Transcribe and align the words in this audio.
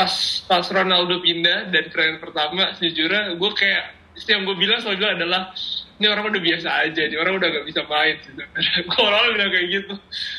pas 0.00 0.12
pas 0.48 0.64
Ronaldo 0.64 1.20
pindah 1.20 1.68
dari 1.68 1.92
tren 1.92 2.16
pertama 2.24 2.72
sejujurnya 2.80 3.36
gue 3.36 3.50
kayak 3.52 4.00
yang 4.28 4.48
gue 4.48 4.56
bilang 4.56 4.80
selalu 4.80 5.16
adalah 5.16 5.52
ini 6.00 6.08
orang 6.08 6.32
udah 6.32 6.40
biasa 6.40 6.68
aja, 6.88 7.02
ini 7.12 7.16
orang 7.20 7.36
udah 7.36 7.48
gak 7.52 7.66
bisa 7.68 7.84
main. 7.84 8.16
Gitu. 8.24 8.42
Kok 8.88 9.04
orang 9.04 9.36
bilang 9.36 9.52
kayak 9.52 9.68
gitu. 9.68 9.94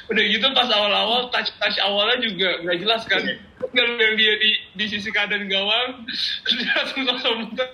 Udah 0.09 0.23
gitu 0.25 0.45
pas 0.57 0.69
awal-awal 0.73 1.29
touch-touch 1.29 1.77
awalnya 1.85 2.17
juga 2.25 2.49
gak 2.65 2.77
jelas 2.81 3.01
kan. 3.05 3.21
Kalau 3.61 3.93
yang 4.01 4.17
dia 4.17 4.33
di, 4.41 4.51
di 4.73 4.85
sisi 4.89 5.13
kanan 5.13 5.45
gawang, 5.45 6.01
dia 6.49 6.73
langsung 6.81 7.01
langsung 7.05 7.33
muter. 7.45 7.69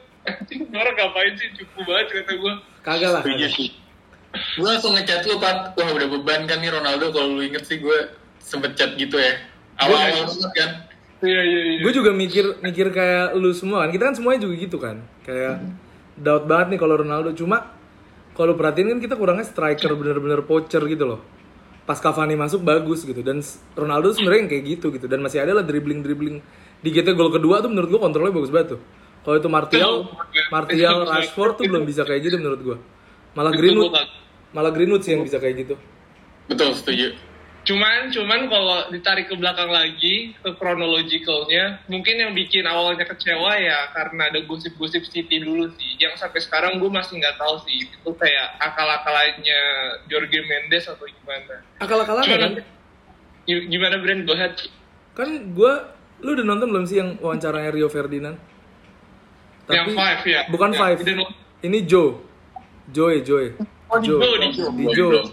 Orang 0.76 0.96
ngapain 1.00 1.34
sih 1.40 1.48
cukup 1.56 1.84
banget 1.88 2.08
kata 2.12 2.34
gue. 2.36 2.54
Kagak 2.84 3.12
lah. 3.16 3.22
Kagak. 3.24 3.52
Gue 4.60 4.68
langsung 4.68 4.92
ngechat 5.00 5.24
lu, 5.24 5.40
Pat. 5.40 5.72
Wah, 5.80 5.88
udah 5.96 6.08
beban 6.12 6.44
kan 6.44 6.60
nih 6.60 6.76
Ronaldo. 6.76 7.16
Kalau 7.16 7.40
lu 7.40 7.42
inget 7.48 7.64
sih, 7.64 7.80
gue 7.80 8.12
sempet 8.44 8.76
chat 8.76 9.00
gitu 9.00 9.16
ya. 9.16 9.40
Awal-awal 9.80 10.28
banget 10.28 10.52
kan. 10.60 10.72
Iya, 11.18 11.42
iya, 11.42 11.62
iya. 11.74 11.80
Gue 11.82 11.94
juga 11.94 12.14
mikir 12.14 12.62
mikir 12.62 12.94
kayak 12.94 13.34
lu 13.34 13.50
semua 13.50 13.86
kan. 13.86 13.90
Kita 13.90 14.04
kan 14.12 14.16
semuanya 14.16 14.46
juga 14.46 14.54
gitu 14.58 14.78
kan. 14.78 15.02
Kayak 15.26 15.66
doubt 16.18 16.46
banget 16.46 16.78
nih 16.78 16.80
kalau 16.82 16.96
Ronaldo 17.02 17.34
cuma 17.34 17.74
kalau 18.38 18.54
perhatiin 18.54 18.98
kan 18.98 19.00
kita 19.02 19.16
kurangnya 19.18 19.46
striker 19.50 19.98
bener-bener 19.98 20.46
poacher 20.46 20.82
gitu 20.86 21.06
loh. 21.10 21.22
Pas 21.90 21.98
Cavani 21.98 22.38
masuk 22.38 22.62
bagus 22.62 23.02
gitu 23.08 23.24
dan 23.26 23.42
Ronaldo 23.74 24.14
sebenarnya 24.14 24.40
yang 24.46 24.52
kayak 24.52 24.64
gitu 24.78 24.86
gitu 24.94 25.08
dan 25.10 25.24
masih 25.24 25.42
ada 25.42 25.58
lah 25.58 25.66
dribbling 25.66 26.06
dribbling. 26.06 26.38
Di 26.84 26.94
kita 26.94 27.18
gol 27.18 27.34
kedua 27.34 27.66
tuh 27.66 27.74
menurut 27.74 27.90
gua 27.98 28.02
kontrolnya 28.06 28.34
bagus 28.36 28.54
banget 28.54 28.78
tuh. 28.78 28.82
Kalau 29.26 29.36
itu 29.42 29.50
Martial, 29.50 29.94
Martial, 30.54 30.98
Rashford 31.04 31.54
tuh 31.58 31.66
belum 31.66 31.84
bisa 31.84 32.06
kayak 32.06 32.22
gitu 32.30 32.38
menurut 32.38 32.62
gua. 32.62 32.78
Malah 33.34 33.52
Greenwood, 33.58 33.92
malah 34.54 34.72
Greenwood 34.72 35.02
sih 35.02 35.18
yang 35.18 35.26
bisa 35.26 35.42
kayak 35.42 35.66
gitu. 35.66 35.76
Betul, 36.48 36.78
setuju. 36.78 37.18
Cuman, 37.68 38.08
cuman 38.16 38.48
kalau 38.48 38.88
ditarik 38.96 39.28
ke 39.28 39.36
belakang 39.36 39.68
lagi 39.68 40.32
ke 40.40 40.56
kronologikalnya, 40.56 41.84
mungkin 41.92 42.16
yang 42.16 42.32
bikin 42.32 42.64
awalnya 42.64 43.04
kecewa 43.04 43.60
ya 43.60 43.92
karena 43.92 44.32
ada 44.32 44.40
gosip-gosip 44.48 45.04
City 45.04 45.44
dulu 45.44 45.68
sih. 45.76 46.00
Yang 46.00 46.24
sampai 46.24 46.40
sekarang 46.40 46.80
gue 46.80 46.88
masih 46.88 47.20
nggak 47.20 47.36
tahu 47.36 47.60
sih 47.68 47.92
itu 47.92 48.10
kayak 48.16 48.56
akal-akalannya 48.64 49.62
Jorge 50.08 50.40
Mendes 50.48 50.88
atau 50.88 51.04
gimana. 51.04 51.60
Akal-akalan 51.84 52.24
Cuman 52.24 52.40
kan? 52.40 52.52
gi- 53.44 53.68
gimana 53.68 54.00
brand 54.00 54.24
gue 54.24 54.36
Kan 55.12 55.30
gua 55.52 55.92
lu 56.24 56.40
udah 56.40 56.46
nonton 56.48 56.72
belum 56.72 56.86
sih 56.88 57.04
yang 57.04 57.20
wawancaranya 57.20 57.76
Rio 57.76 57.92
Ferdinand? 57.92 58.40
yang 59.68 59.92
five 59.92 60.24
ya? 60.24 60.42
Bukan 60.48 60.72
Ya, 60.72 60.80
Five. 60.80 60.98
Ini 61.60 61.80
Joe. 61.84 62.24
Joe, 62.96 63.20
Joe. 63.20 63.52
Oh, 63.92 64.00
di 64.00 64.08
Joe. 64.08 64.20
Joe, 64.24 64.36
di 64.40 64.48
Joe. 64.56 64.72
Di 64.72 64.86
Joe. 64.96 65.24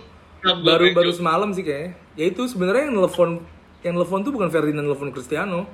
Baru 0.42 0.90
baru 0.90 1.14
semalam 1.14 1.54
sih 1.54 1.62
kayaknya. 1.62 2.03
Ya 2.14 2.30
itu 2.30 2.46
sebenarnya 2.46 2.90
yang 2.90 2.94
nelfon 2.94 3.42
yang 3.82 3.94
nelfon 3.98 4.22
tuh 4.22 4.32
bukan 4.32 4.48
Ferdinand 4.48 4.86
nelfon 4.86 5.10
Cristiano. 5.10 5.66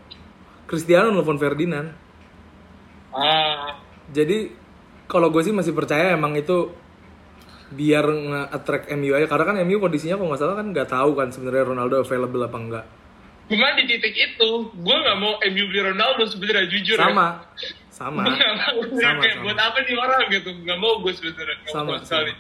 Cristiano 0.65 1.13
nelfon 1.13 1.37
Ferdinand. 1.37 1.93
Ah, 3.11 3.75
Jadi 4.11 4.51
kalau 5.11 5.31
gue 5.35 5.43
sih 5.43 5.51
masih 5.51 5.75
percaya 5.75 6.15
emang 6.15 6.39
itu 6.39 6.71
biar 7.71 8.03
nge-attract 8.03 8.91
MU 8.99 9.15
aja 9.15 9.31
karena 9.31 9.45
kan 9.47 9.57
MU 9.63 9.79
kondisinya 9.79 10.19
kalau 10.19 10.35
nggak 10.35 10.43
salah 10.43 10.57
kan 10.59 10.67
nggak 10.75 10.89
tahu 10.91 11.11
kan 11.15 11.31
sebenarnya 11.31 11.71
Ronaldo 11.71 12.03
available 12.03 12.43
apa 12.43 12.59
enggak. 12.59 12.87
Cuma 13.51 13.75
di 13.75 13.83
titik 13.83 14.15
itu, 14.15 14.51
gue 14.71 14.97
nggak 15.03 15.17
mau 15.19 15.35
MU 15.43 15.65
beli 15.71 15.83
Ronaldo 15.83 16.23
sebenarnya 16.27 16.71
jujur 16.71 16.99
ya. 16.99 17.11
Sama. 17.11 17.27
Sama. 18.01 18.23
Gue 18.27 18.35
nggak 18.39 18.55
mau 18.57 18.79
Sama, 18.95 19.21
kayak 19.21 19.37
sama. 19.37 19.45
buat 19.45 19.59
apa 19.59 19.79
nih 19.83 19.97
orang 19.99 20.21
gitu, 20.31 20.51
nggak 20.65 20.79
mau 20.79 20.93
gue 21.03 21.13
sebenarnya. 21.19 21.57
Sama, 21.69 21.95
sekali. 22.03 22.33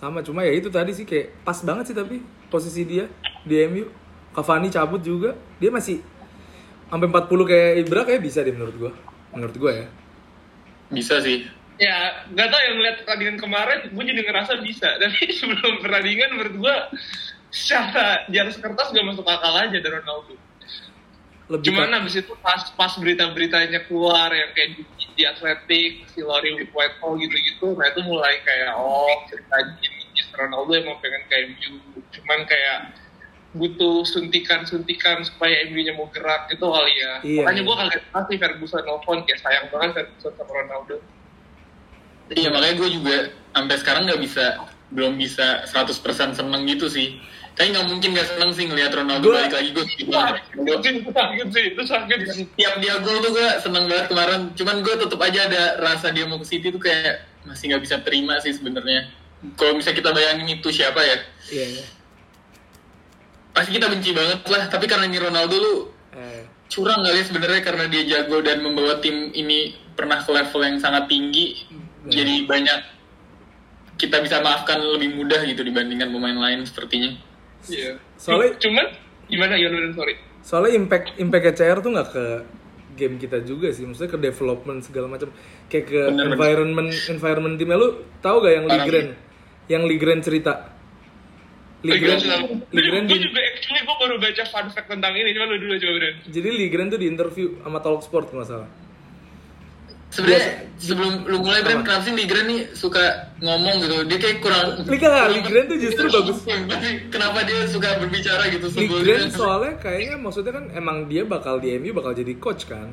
Sama 0.00 0.24
cuma 0.24 0.40
ya 0.48 0.56
itu 0.56 0.72
tadi 0.72 0.96
sih 0.96 1.04
kayak 1.04 1.44
pas 1.44 1.60
banget 1.60 1.92
sih 1.92 1.96
tapi 1.96 2.24
posisi 2.48 2.88
dia 2.88 3.04
di 3.44 3.60
MU. 3.68 3.84
Cavani 4.32 4.72
cabut 4.72 5.04
juga. 5.04 5.36
Dia 5.60 5.68
masih 5.68 6.00
sampai 6.88 7.04
40 7.04 7.28
kayak 7.44 7.70
Ibra 7.84 8.00
kayak 8.08 8.22
bisa 8.24 8.40
deh 8.40 8.56
menurut 8.56 8.76
gua. 8.80 8.92
Menurut 9.36 9.56
gua 9.60 9.70
ya. 9.76 9.86
Bisa 10.88 11.20
sih. 11.20 11.44
Ya, 11.80 12.28
nggak 12.32 12.48
tahu 12.48 12.60
yang 12.60 12.76
ngeliat 12.76 12.96
pertandingan 13.00 13.38
kemarin, 13.40 13.78
gue 13.88 14.04
jadi 14.04 14.20
ngerasa 14.20 14.52
bisa. 14.60 14.88
Tapi 15.00 15.32
sebelum 15.32 15.80
pertandingan 15.80 16.36
menurut 16.36 16.54
gue 16.60 16.76
secara 17.48 18.24
di 18.28 18.36
atas 18.36 18.60
kertas 18.60 18.92
gak 18.92 19.06
masuk 19.06 19.24
akal 19.24 19.52
aja 19.56 19.76
dari 19.80 19.88
Ronaldo. 19.88 20.36
Lebih 21.50 21.66
Cuman 21.74 21.90
abis 21.98 22.22
itu 22.22 22.32
pas 22.38 22.62
pas 22.78 22.92
berita-beritanya 22.94 23.90
keluar 23.90 24.30
yang 24.30 24.54
kayak 24.54 24.78
di, 24.78 24.82
di 25.18 25.22
Atletik, 25.26 26.06
si 26.14 26.22
Lori 26.22 26.54
with 26.54 26.70
Whitehall 26.70 27.18
gitu-gitu, 27.18 27.74
nah 27.74 27.90
itu 27.90 28.06
mulai 28.06 28.38
kayak 28.46 28.78
oh 28.78 29.26
ceritanya 29.26 29.74
ini 29.82 30.22
Ronaldo 30.30 30.72
emang 30.78 31.02
pengen 31.02 31.22
kayak 31.26 31.44
MU. 31.58 31.74
Cuman 32.14 32.46
kayak 32.46 32.78
butuh 33.50 34.06
suntikan-suntikan 34.06 35.26
supaya 35.26 35.66
MU-nya 35.66 35.98
mau 35.98 36.06
gerak 36.14 36.46
gitu 36.54 36.70
kali 36.70 36.94
ya. 36.94 37.12
Iya, 37.26 37.42
Makanya 37.42 37.58
iya. 37.58 37.66
gue 37.66 37.76
kaget 37.82 38.02
banget 38.14 38.26
sih 38.30 38.38
Ferguson 38.38 38.82
nelfon 38.86 39.18
kayak 39.26 39.40
sayang 39.42 39.66
banget 39.74 39.90
Ferguson 39.98 40.32
sama 40.38 40.52
Ronaldo. 40.54 40.96
Iya, 42.30 42.48
makanya 42.54 42.74
gue 42.78 42.88
juga 42.94 43.16
sampai 43.50 43.76
sekarang 43.82 44.02
nggak 44.06 44.22
bisa, 44.22 44.44
belum 44.94 45.18
bisa 45.18 45.66
100% 45.66 46.38
seneng 46.38 46.62
gitu 46.70 46.86
sih. 46.86 47.18
Tapi 47.50 47.66
nggak 47.70 47.86
mungkin 47.86 48.08
nggak 48.12 48.28
seneng 48.30 48.50
sih 48.50 48.64
ngelihat 48.64 48.92
Ronaldo 48.92 49.26
Gua- 49.26 49.36
balik 49.38 49.52
lagi. 49.52 49.68
Gue 49.70 49.84
Wah, 50.08 50.32
itu 50.32 51.10
sakit 51.10 51.46
sih, 51.50 51.64
itu 51.70 51.82
sakit 51.84 52.18
sih. 52.26 52.44
tiap 52.54 52.74
dia 52.78 52.94
gol 52.98 53.20
tuh 53.20 53.30
gue 53.30 53.48
seneng 53.58 53.84
banget 53.84 54.06
kemarin. 54.08 54.40
Cuman 54.54 54.76
gue 54.80 54.94
tetap 54.96 55.20
aja 55.20 55.40
ada 55.44 55.62
rasa 55.78 56.08
dia 56.08 56.24
mau 56.24 56.36
ke 56.36 56.46
City 56.46 56.68
tuh 56.68 56.78
kayak 56.78 57.20
masih 57.42 57.68
nggak 57.68 57.82
bisa 57.82 57.96
terima 58.00 58.38
sih 58.38 58.50
sebenarnya. 58.50 59.12
Kalau 59.54 59.72
misalnya 59.72 59.98
kita 59.98 60.10
bayangin 60.10 60.48
itu 60.50 60.68
siapa 60.68 61.00
ya, 61.00 61.16
Iya, 61.48 61.64
iya. 61.74 61.84
pasti 63.50 63.70
kita 63.72 63.88
benci 63.88 64.10
banget 64.10 64.40
lah. 64.46 64.62
Tapi 64.66 64.84
karena 64.84 65.04
ini 65.04 65.18
Ronaldo 65.18 65.54
lu 65.54 65.74
Eh, 66.10 66.42
curang 66.68 67.00
kali 67.00 67.14
ya 67.14 67.24
sebenarnya 67.24 67.60
karena 67.60 67.84
dia 67.86 68.02
jago 68.04 68.40
dan 68.40 68.60
membawa 68.60 68.98
tim 68.98 69.30
ini 69.30 69.72
pernah 69.92 70.18
ke 70.18 70.28
level 70.28 70.60
yang 70.60 70.76
sangat 70.76 71.06
tinggi. 71.06 71.66
Jadi 72.02 72.44
banyak 72.44 72.78
kita 73.94 74.18
bisa 74.18 74.40
maafkan 74.40 74.80
lebih 74.80 75.14
mudah 75.14 75.44
gitu 75.44 75.60
dibandingkan 75.60 76.08
pemain 76.08 76.34
lain 76.34 76.64
sepertinya. 76.64 77.14
Iya. 77.68 77.92
Soalnya- 78.16 78.56
cuman 78.56 78.86
gimana 79.28 79.54
ya 79.54 79.68
sorry. 79.92 80.14
soalnya 80.40 80.72
impact 80.74 81.06
impact 81.20 81.54
CR 81.54 81.78
tuh 81.78 81.90
nggak 81.92 82.08
ke 82.10 82.24
game 82.96 83.16
kita 83.16 83.40
juga 83.40 83.70
sih, 83.70 83.84
maksudnya 83.84 84.12
ke 84.12 84.18
development 84.18 84.80
segala 84.82 85.06
macam, 85.08 85.28
kayak 85.68 85.84
ke 85.88 86.00
Bener, 86.10 86.26
bener. 86.26 86.34
environment 86.36 86.90
environment 87.08 87.54
timnya 87.56 87.76
lu 87.76 87.88
tahu 88.20 88.44
gak 88.44 88.52
yang 88.52 88.66
Parah 88.66 88.76
Ligren, 88.82 89.08
yang 89.68 89.82
Ligren 89.86 90.20
cerita, 90.20 90.52
Ligren, 91.80 92.20
Ligren 92.76 93.04
gue 93.08 93.16
juga 93.16 93.40
actually 93.40 93.80
gue 93.80 93.96
baru 93.96 94.14
baca 94.20 94.42
fun 94.44 94.66
fact 94.68 94.88
tentang 94.90 95.16
ini, 95.16 95.32
cuma 95.32 95.48
lu 95.48 95.56
dulu 95.56 95.74
coba 95.76 95.92
Bren. 95.96 96.14
jadi 96.28 96.48
Ligren 96.52 96.86
tuh 96.92 96.98
di 97.00 97.06
interview 97.08 97.46
sama 97.62 97.78
Talk 97.80 98.04
Sport 98.04 98.26
nggak 98.32 98.48
salah. 98.48 98.68
Sebenarnya 100.10 100.66
sebelum 100.74 101.22
lu 101.30 101.38
mulai 101.38 101.62
Bram, 101.62 101.86
kenapa 101.86 102.02
sih 102.02 102.14
Ligren 102.18 102.50
nih 102.50 102.60
suka 102.74 103.30
ngomong 103.38 103.78
gitu? 103.78 103.96
Dia 104.10 104.18
kayak 104.18 104.38
kurang. 104.42 104.66
Liga 104.90 105.30
Ligren 105.30 105.64
tuh 105.70 105.78
justru 105.78 106.06
bagus. 106.10 106.42
Kenapa 107.14 107.46
dia 107.46 107.62
suka 107.70 107.94
berbicara 108.02 108.50
gitu 108.50 108.66
Ligren 108.74 109.30
soalnya 109.30 109.78
kayaknya 109.78 110.18
maksudnya 110.18 110.52
kan 110.58 110.66
emang 110.74 111.06
dia 111.06 111.22
bakal 111.22 111.62
di 111.62 111.78
MU 111.78 111.94
bakal 111.94 112.10
jadi 112.10 112.34
coach 112.42 112.66
kan, 112.66 112.90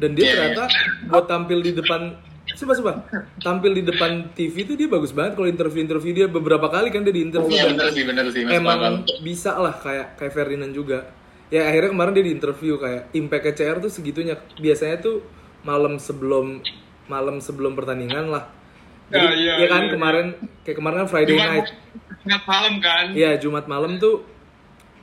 dan 0.00 0.16
dia 0.16 0.24
Iya, 0.24 0.34
ternyata 0.34 0.64
buat 1.12 1.26
tampil 1.28 1.60
di 1.60 1.72
depan 1.76 2.16
Coba 2.44 2.76
coba. 2.76 2.92
Tampil 3.40 3.72
di 3.72 3.82
depan 3.88 4.36
TV 4.36 4.68
tuh 4.68 4.76
dia 4.76 4.84
bagus 4.84 5.16
banget. 5.16 5.32
Kalau 5.40 5.48
interview-interview 5.48 6.12
dia 6.12 6.26
beberapa 6.28 6.68
kali 6.68 6.92
kan 6.92 7.00
dia 7.00 7.14
di 7.16 7.24
interview 7.24 7.56
Iya 7.56 7.72
bener 7.72 7.88
sih, 7.88 8.04
bener 8.04 8.26
sih. 8.28 8.44
Mas 8.44 8.60
emang 8.60 9.00
bisa 9.24 9.56
lah 9.56 9.72
kayak 9.80 10.20
kayak 10.20 10.32
Ferdinand 10.36 10.72
juga. 10.76 11.08
Ya 11.48 11.64
akhirnya 11.72 11.96
kemarin 11.96 12.12
dia 12.12 12.24
di 12.28 12.32
interview 12.36 12.76
kayak 12.76 13.16
impact 13.16 13.56
CR 13.56 13.80
tuh 13.80 13.88
segitunya. 13.88 14.36
Biasanya 14.60 14.96
tuh 15.00 15.24
malam 15.64 15.96
sebelum 15.96 16.60
malam 17.08 17.40
sebelum 17.40 17.72
pertandingan 17.74 18.28
lah. 18.30 18.48
Ya, 19.12 19.20
Jadi, 19.20 19.36
iya, 19.44 19.52
ya 19.60 19.66
kan 19.68 19.82
iya, 19.84 19.90
kemarin 19.92 20.26
kayak 20.64 20.76
kemarin 20.80 20.96
kan 21.04 21.08
Friday 21.08 21.36
Jumat, 21.36 21.48
night. 21.52 21.68
Jumat 22.24 22.42
malam 22.48 22.74
kan. 22.80 23.06
Iya 23.12 23.30
Jumat 23.36 23.64
malam 23.68 23.92
tuh 24.00 24.24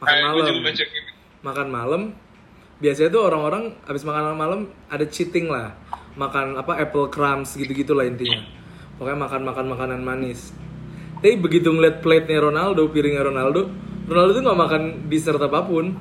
makan 0.01 0.09
Kayak 0.09 0.25
gue 0.25 0.41
malam. 0.41 0.55
gitu. 0.65 0.99
makan 1.41 1.67
malam. 1.69 2.01
Biasanya 2.81 3.09
tuh 3.13 3.21
orang-orang 3.21 3.63
habis 3.85 4.01
makan 4.01 4.33
malam 4.33 4.59
ada 4.89 5.05
cheating 5.05 5.45
lah. 5.45 5.77
Makan 6.17 6.57
apa 6.57 6.81
apple 6.81 7.13
crumbs 7.13 7.53
gitu-gitu 7.53 7.93
lah 7.93 8.09
intinya. 8.09 8.41
Pokoknya 8.97 9.17
makan 9.21 9.41
makan 9.45 9.65
makanan 9.69 9.99
manis. 10.01 10.49
Tapi 11.21 11.37
begitu 11.37 11.69
ngeliat 11.69 12.01
plate-nya 12.01 12.41
Ronaldo 12.41 12.89
piringnya 12.89 13.21
Ronaldo 13.21 13.69
Ronaldo 14.09 14.31
tuh 14.33 14.43
nggak 14.43 14.59
makan 14.59 14.83
dessert 15.13 15.37
apa 15.37 15.61
pun. 15.61 15.93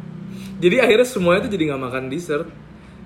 Jadi 0.61 0.81
akhirnya 0.81 1.05
semuanya 1.05 1.45
tuh 1.45 1.53
jadi 1.53 1.73
nggak 1.73 1.83
makan 1.85 2.05
dessert 2.09 2.49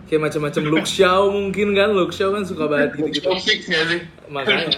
kayak 0.05 0.23
macam-macam 0.23 0.63
Luke 0.65 0.87
Shaw 0.87 1.29
mungkin 1.29 1.73
kan 1.73 1.91
Luke 1.91 2.13
Shaw 2.13 2.31
kan 2.31 2.45
suka 2.45 2.65
banget 2.67 2.97
gitu-gitu 2.97 3.25
Itu 3.25 3.41
fix 3.41 3.61
gak 3.67 3.85
sih? 3.89 4.01
makanya 4.27 4.69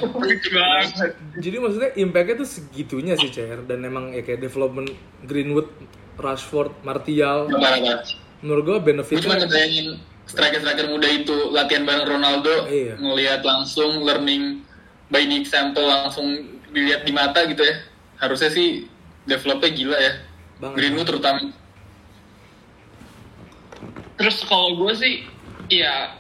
jadi 1.38 1.56
maksudnya 1.58 1.90
impactnya 1.94 2.34
tuh 2.38 2.48
segitunya 2.48 3.14
sih 3.14 3.30
CR 3.30 3.62
dan 3.64 3.82
emang 3.82 4.10
ya 4.10 4.22
kayak 4.22 4.40
development 4.40 4.90
Greenwood 5.24 5.66
Rashford 6.16 6.72
Martial 6.80 7.46
Parah-parah. 7.46 8.02
menurut 8.40 8.62
Gue 8.64 8.76
cuma 8.78 8.86
benefitnya 8.86 9.36
ngebayangin 9.42 9.86
striker-striker 10.26 10.86
muda 10.90 11.06
itu 11.06 11.54
latihan 11.54 11.86
bareng 11.86 12.06
Ronaldo, 12.08 12.66
Iya. 12.66 12.98
ngelihat 12.98 13.46
langsung 13.46 14.02
learning 14.02 14.66
by 15.06 15.22
the 15.22 15.38
example 15.38 15.86
langsung 15.86 16.26
dilihat 16.74 17.06
di 17.06 17.14
mata 17.14 17.46
gitu 17.46 17.62
ya. 17.62 17.78
Harusnya 18.18 18.50
sih 18.50 18.90
developnya 19.22 19.70
gila 19.70 19.94
ya. 19.94 20.12
Banget. 20.58 20.74
Greenwood 20.74 21.06
terutama. 21.06 21.54
Terus 24.16 24.40
kalau 24.48 24.76
gue 24.80 24.92
sih 24.96 25.14
ya 25.68 26.16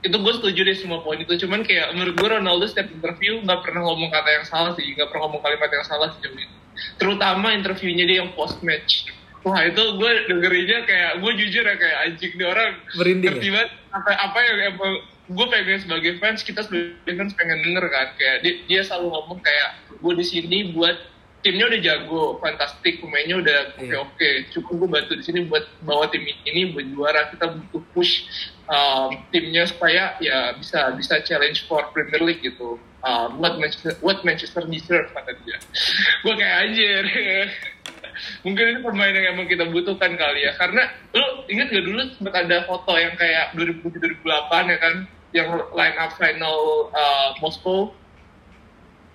itu 0.00 0.16
gue 0.16 0.32
setuju 0.32 0.60
deh 0.64 0.76
semua 0.80 1.04
poin 1.04 1.20
itu. 1.20 1.36
Cuman 1.44 1.60
kayak 1.60 1.92
menurut 1.92 2.16
gue 2.16 2.28
Ronaldo 2.32 2.64
setiap 2.64 2.88
interview 2.88 3.40
nggak 3.44 3.60
pernah 3.60 3.84
ngomong 3.84 4.08
kata 4.08 4.28
yang 4.32 4.46
salah 4.48 4.72
sih. 4.72 4.96
Nggak 4.96 5.12
pernah 5.12 5.28
ngomong 5.28 5.44
kalimat 5.44 5.68
yang 5.68 5.84
salah 5.84 6.08
sejauh 6.16 6.32
ini 6.32 6.60
terutama 6.96 7.52
interviewnya 7.52 8.04
dia 8.08 8.16
yang 8.24 8.32
post 8.36 8.60
match 8.64 9.08
wah 9.40 9.64
itu 9.64 9.80
gue 9.96 10.10
dengerinnya 10.28 10.84
kayak 10.84 11.12
gue 11.24 11.32
jujur 11.32 11.64
ya 11.64 11.76
kayak 11.80 11.98
anjing 12.04 12.32
nih 12.36 12.44
orang. 12.44 12.76
Merinding 12.92 13.24
ya? 13.24 13.30
ngerti 13.32 13.48
banget 13.56 13.70
apa 13.88 14.10
apa 14.12 14.38
yang 14.44 14.58
emang 14.76 14.94
gue 15.30 15.46
pengen 15.48 15.80
sebagai 15.80 16.12
fans 16.20 16.40
kita 16.44 16.60
sebagai 16.60 17.12
fans 17.16 17.32
pengen 17.32 17.58
denger 17.64 17.84
kan. 17.88 18.08
Kayak 18.20 18.36
dia, 18.44 18.54
dia 18.68 18.80
selalu 18.84 19.16
ngomong 19.16 19.38
kayak 19.40 19.80
gue 19.96 20.12
di 20.20 20.26
sini 20.28 20.58
buat 20.76 20.92
timnya 21.40 21.72
udah 21.72 21.80
jago, 21.80 22.22
fantastik, 22.40 23.00
pemainnya 23.00 23.36
udah 23.40 23.58
oke 23.76 23.84
Iya. 23.84 23.96
oke. 24.04 24.30
Cukup 24.52 24.74
gue 24.84 24.88
bantu 24.92 25.12
di 25.16 25.24
sini 25.24 25.40
buat 25.48 25.64
bawa 25.84 26.08
tim 26.12 26.24
ini 26.24 26.72
buat 26.72 26.86
juara. 26.92 27.32
Kita 27.32 27.56
butuh 27.56 27.82
push 27.96 28.28
um, 28.68 29.16
timnya 29.32 29.64
supaya 29.64 30.16
ya 30.20 30.52
bisa 30.56 30.92
bisa 30.96 31.20
challenge 31.24 31.64
for 31.64 31.84
Premier 31.96 32.20
League 32.20 32.44
gitu. 32.44 32.76
Um, 33.00 33.40
what 33.40 33.56
Manchester 33.56 33.96
what 34.04 34.20
Manchester 34.22 34.60
deserve 34.68 35.08
kata 35.16 35.32
dia. 35.44 35.56
gue 36.24 36.34
kayak 36.36 36.56
anjir. 36.68 37.04
Mungkin 38.44 38.64
ini 38.76 38.80
pemain 38.84 39.16
yang 39.16 39.32
emang 39.32 39.48
kita 39.48 39.64
butuhkan 39.72 40.12
kali 40.20 40.44
ya. 40.44 40.52
Karena 40.60 40.92
lu 41.16 41.48
inget 41.48 41.72
gak 41.72 41.84
dulu 41.88 42.00
sempat 42.20 42.34
ada 42.36 42.68
foto 42.68 42.92
yang 43.00 43.16
kayak 43.16 43.56
2007-2008 43.56 44.72
ya 44.76 44.78
kan, 44.80 44.94
yang 45.32 45.48
line 45.72 45.96
up 45.96 46.12
final 46.20 46.90
uh, 46.92 47.32
Moskow 47.40 47.96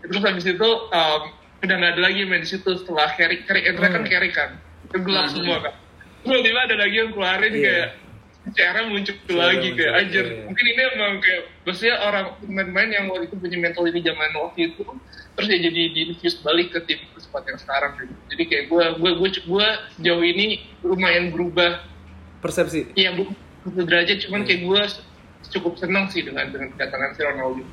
terus 0.05 0.21
habis 0.21 0.45
itu 0.45 0.69
um, 0.93 1.21
udah 1.65 1.75
nggak 1.75 1.91
ada 1.93 2.01
lagi 2.01 2.19
main 2.23 2.41
di 2.41 2.49
situ 2.49 2.69
setelah 2.77 3.09
carry 3.13 3.41
carry 3.43 3.61
Endra 3.65 3.87
kan 3.87 4.01
Hmm. 4.01 4.07
carry 4.07 4.29
kan 4.29 4.49
gelap 4.93 5.25
Hmm. 5.27 5.33
semua 5.33 5.57
kan 5.59 5.73
terus 6.21 6.41
tiba-tiba 6.41 6.59
ada 6.63 6.75
lagi 6.77 6.95
yang 6.95 7.09
keluarin 7.11 7.51
Iya. 7.51 7.61
kayak 7.65 7.89
cara 8.45 8.79
muncul 8.85 9.15
Cara 9.25 9.41
lagi 9.43 9.69
kayak 9.73 9.93
anjir 9.97 10.25
iya. 10.27 10.41
mungkin 10.45 10.65
ini 10.67 10.81
emang 10.87 11.13
kayak 11.17 11.41
maksudnya 11.61 11.95
orang 11.99 12.25
pemain-pemain 12.39 12.89
yang 12.91 13.05
waktu 13.09 13.25
itu 13.25 13.35
punya 13.35 13.57
mentality 13.59 13.99
zaman 13.99 14.29
waktu 14.35 14.59
itu 14.67 14.81
terus 15.35 15.47
ya 15.49 15.57
jadi 15.59 15.81
diinfuse 15.91 16.37
balik 16.39 16.67
ke 16.69 16.79
tim 16.85 16.99
squad 17.17 17.43
yang 17.43 17.57
sekarang 17.57 17.91
gitu. 17.97 18.13
jadi 18.29 18.43
kayak 18.45 18.63
gue 18.69 18.85
gue 18.95 19.11
gue 19.17 19.29
gue 19.43 19.67
sejauh 19.97 20.23
ini 20.23 20.45
lumayan 20.79 21.29
berubah 21.29 21.81
persepsi 22.39 22.93
ya 22.93 23.11
bu 23.11 23.25
derajat 23.65 24.21
cuman 24.23 24.41
Iya. 24.41 24.47
kayak 24.47 24.61
gue 24.61 24.81
cukup 25.47 25.73
senang 25.75 26.05
sih 26.07 26.21
dengan 26.21 26.45
dengan 26.47 26.69
kedatangan 26.71 27.09
si 27.11 27.21
Ronaldo 27.21 27.63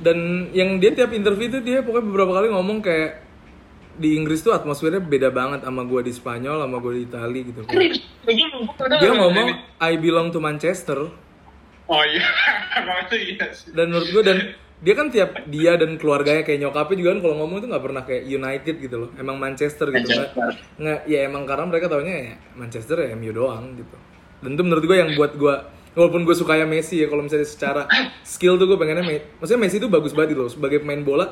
dan 0.00 0.48
yang 0.52 0.76
dia 0.76 0.92
tiap 0.92 1.10
interview 1.12 1.48
itu 1.48 1.58
dia 1.64 1.80
pokoknya 1.80 2.06
beberapa 2.12 2.32
kali 2.36 2.48
ngomong 2.52 2.78
kayak 2.84 3.24
di 3.96 4.12
Inggris 4.12 4.44
tuh 4.44 4.52
atmosfernya 4.52 5.00
beda 5.00 5.32
banget 5.32 5.64
sama 5.64 5.80
gua 5.88 6.04
di 6.04 6.12
Spanyol 6.12 6.60
sama 6.60 6.76
gua 6.84 6.92
di 6.92 7.08
Itali 7.08 7.40
gitu. 7.48 7.64
Gue 7.64 7.96
kadang- 8.76 9.00
dia 9.00 9.12
ngomong 9.16 9.48
I 9.80 9.96
belong 9.96 10.28
to 10.30 10.40
Manchester. 10.40 11.08
Oh 11.86 12.02
iya, 12.02 12.26
iya 13.14 13.46
dan 13.72 13.86
menurut 13.88 14.08
gua 14.12 14.22
dan 14.26 14.38
dia 14.76 14.92
kan 14.92 15.08
tiap 15.08 15.48
dia 15.48 15.80
dan 15.80 15.96
keluarganya 15.96 16.44
kayak 16.44 16.60
nyokapnya 16.60 16.96
juga 17.00 17.10
kan 17.16 17.20
kalau 17.24 17.34
ngomong 17.40 17.56
itu 17.64 17.66
nggak 17.72 17.84
pernah 17.88 18.02
kayak 18.04 18.22
United 18.28 18.74
gitu 18.76 18.96
loh. 19.00 19.10
Emang 19.16 19.40
Manchester 19.40 19.88
gitu. 19.88 20.12
Manchester. 20.12 20.52
nggak 20.76 21.00
ya 21.08 21.18
emang 21.24 21.48
karena 21.48 21.64
mereka 21.64 21.88
taunya 21.88 22.14
ya 22.20 22.34
Manchester 22.52 23.00
ya 23.00 23.16
MU 23.16 23.32
doang 23.32 23.72
gitu. 23.80 23.96
Dan 24.44 24.50
itu 24.52 24.62
menurut 24.66 24.84
gue 24.84 24.96
yang 25.00 25.10
buat 25.16 25.32
gue 25.32 25.54
walaupun 25.96 26.28
gue 26.28 26.36
sukanya 26.36 26.68
Messi 26.68 27.00
ya 27.00 27.08
kalau 27.08 27.24
misalnya 27.24 27.48
secara 27.48 27.82
skill 28.20 28.60
tuh 28.60 28.68
gue 28.68 28.76
pengennya 28.76 29.02
Me- 29.02 29.24
maksudnya 29.40 29.60
Messi 29.64 29.80
itu 29.80 29.88
bagus 29.88 30.12
banget 30.12 30.36
gitu 30.36 30.44
loh. 30.44 30.52
Sebagai 30.52 30.84
pemain 30.84 31.00
bola 31.00 31.26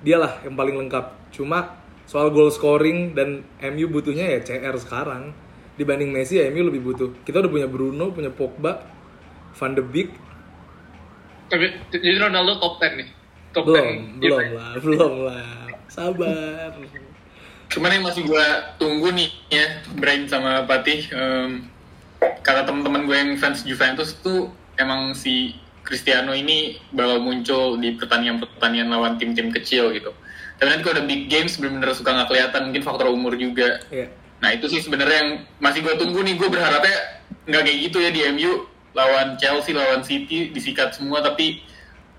dialah 0.00 0.40
yang 0.42 0.56
paling 0.56 0.74
lengkap. 0.74 1.30
Cuma 1.30 1.76
soal 2.08 2.32
goal 2.32 2.48
scoring 2.48 3.12
dan 3.12 3.44
MU 3.60 3.86
butuhnya 3.92 4.26
ya 4.26 4.40
CR 4.40 4.74
sekarang. 4.80 5.36
Dibanding 5.76 6.08
Messi 6.08 6.40
ya 6.40 6.48
MU 6.48 6.64
lebih 6.64 6.80
butuh. 6.80 7.12
Kita 7.22 7.44
udah 7.44 7.52
punya 7.52 7.68
Bruno 7.68 8.08
punya 8.10 8.32
Pogba 8.32 8.80
Van 9.52 9.76
de 9.76 9.84
Beek. 9.84 10.10
Tapi 11.46 11.68
jadi 11.92 12.16
Ronaldo 12.18 12.58
top 12.58 12.80
10 12.80 12.98
nih. 13.04 13.08
Top 13.52 13.68
belum 13.68 14.18
10. 14.18 14.24
belum 14.24 14.44
lah 14.56 14.72
belum 14.80 15.12
lah. 15.28 15.68
Sabar. 15.86 16.72
Cuman 17.66 17.90
yang 17.92 18.04
masih 18.06 18.22
gue 18.24 18.46
tunggu 18.78 19.10
nih 19.12 19.28
ya, 19.50 19.82
Brain 19.98 20.24
sama 20.30 20.64
Patih, 20.64 21.02
em, 21.10 21.66
kata 22.46 22.62
teman-teman 22.62 23.10
gue 23.10 23.16
yang 23.18 23.30
fans 23.42 23.66
Juventus 23.66 24.14
tuh 24.22 24.54
emang 24.78 25.18
si 25.18 25.58
Cristiano 25.82 26.30
ini 26.30 26.78
bakal 26.94 27.18
muncul 27.18 27.74
di 27.78 27.98
pertandingan-pertandingan 27.98 28.86
lawan 28.90 29.18
tim-tim 29.18 29.50
kecil 29.50 29.90
gitu. 29.90 30.14
Tapi 30.56 30.68
nanti 30.70 30.82
kalau 30.86 31.02
ada 31.02 31.04
big 31.04 31.26
games 31.26 31.58
bener-bener 31.58 31.90
suka 31.92 32.14
nggak 32.14 32.28
kelihatan, 32.30 32.60
mungkin 32.70 32.82
faktor 32.86 33.06
umur 33.10 33.34
juga. 33.34 33.82
ya 33.90 34.06
Nah 34.40 34.52
itu 34.52 34.68
sih 34.68 34.84
sebenarnya 34.84 35.16
yang 35.16 35.30
masih 35.60 35.80
gue 35.80 35.94
tunggu 35.96 36.20
nih, 36.20 36.36
gue 36.36 36.48
berharapnya 36.48 37.24
nggak 37.48 37.62
kayak 37.66 37.78
gitu 37.88 37.98
ya 38.02 38.10
di 38.12 38.20
MU 38.36 38.68
lawan 38.96 39.36
Chelsea, 39.40 39.76
lawan 39.76 40.04
City 40.04 40.52
disikat 40.52 40.96
semua, 40.96 41.20
tapi 41.20 41.60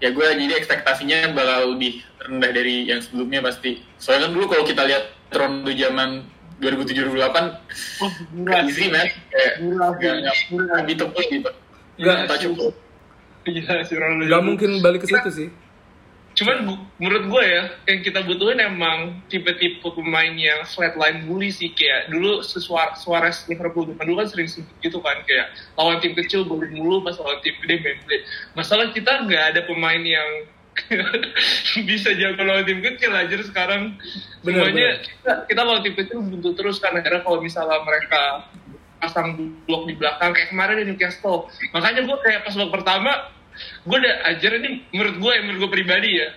ya 0.01 0.13
gue 0.13 0.25
jadi 0.25 0.53
ekspektasinya 0.57 1.33
bakal 1.33 1.73
lebih 1.73 2.05
rendah 2.21 2.51
dari 2.53 2.89
yang 2.89 3.01
sebelumnya 3.01 3.41
pasti. 3.41 3.81
Soalnya 3.97 4.29
kan 4.29 4.31
dulu 4.33 4.45
kalau 4.49 4.63
kita 4.65 4.81
lihat 4.85 5.03
Ronaldo 5.33 5.71
zaman 5.73 6.09
2007-2008 6.57 7.37
Oh, 8.01 8.11
murah 8.33 8.65
easy 8.65 8.89
man, 8.89 9.05
kayak 9.29 9.53
nggak 9.61 9.89
nggak 9.93 10.35
murah. 10.49 10.65
nggak 10.67 10.81
beatable 10.85 11.23
gitu. 11.23 11.49
Nggak. 11.97 12.17
Nggak 12.25 12.39
cukup. 12.43 12.73
Gila 13.43 13.73
si 13.81 13.93
Ronaldo. 13.95 14.25
nggak 14.27 14.43
mungkin 14.43 14.69
balik 14.81 15.01
ke 15.03 15.09
situ 15.09 15.31
sih 15.31 15.49
Cuman 16.37 16.69
bu- 16.69 16.85
menurut 17.01 17.23
gue 17.25 17.43
ya, 17.49 17.63
yang 17.89 18.05
kita 18.05 18.21
butuhin 18.21 18.61
emang 18.61 19.25
tipe-tipe 19.25 19.81
pemain 19.81 20.29
yang 20.29 20.61
flatline 20.69 21.25
bully 21.25 21.49
sih. 21.49 21.73
Kayak 21.73 22.13
dulu 22.13 22.45
si 22.45 22.61
Suar- 22.61 22.93
Suarez 22.93 23.49
Liverpool 23.49 23.89
dulu 23.89 24.13
kan 24.21 24.29
sering 24.29 24.45
gitu 24.77 25.01
kan. 25.01 25.17
Kayak 25.25 25.49
lawan 25.73 25.97
tim 25.97 26.13
kecil 26.13 26.45
boleh 26.45 26.69
mulu, 26.69 27.01
pas 27.01 27.17
lawan 27.17 27.41
tim 27.41 27.57
gede 27.57 27.81
main 27.81 27.97
play. 28.05 28.21
Masalah 28.53 28.93
kita 28.93 29.25
nggak 29.25 29.43
ada 29.49 29.61
pemain 29.65 29.97
yang 29.97 30.45
bisa 31.89 32.09
jago 32.13 32.41
lawan 32.41 32.63
tim 32.63 32.79
kecil 32.79 33.11
aja 33.11 33.35
sekarang. 33.41 33.97
Bener, 34.41 34.63
Semuanya 34.67 34.87
bener. 34.97 35.05
kita, 35.05 35.31
kita 35.47 35.61
lawan 35.61 35.81
tim 35.81 35.95
kecil 35.95 36.17
buntu 36.21 36.49
terus 36.53 36.77
kan. 36.77 36.93
Akhirnya 36.93 37.21
kalau 37.21 37.39
misalnya 37.39 37.81
mereka 37.81 38.21
pasang 38.97 39.37
blok 39.65 39.85
di 39.85 39.93
belakang 39.93 40.33
kayak 40.33 40.49
kemarin 40.49 40.81
di 40.81 40.85
Newcastle. 40.89 41.49
Makanya 41.71 42.01
gue 42.05 42.17
kayak 42.21 42.39
pas 42.43 42.53
babak 42.53 42.71
pertama 42.81 43.11
gue 43.57 43.97
udah 43.97 44.15
ajar 44.29 44.53
ini 44.53 44.85
menurut 44.93 45.15
gue 45.17 45.31
ya 45.33 45.41
menurut 45.41 45.59
gue 45.65 45.71
pribadi 45.81 46.21
ya 46.21 46.29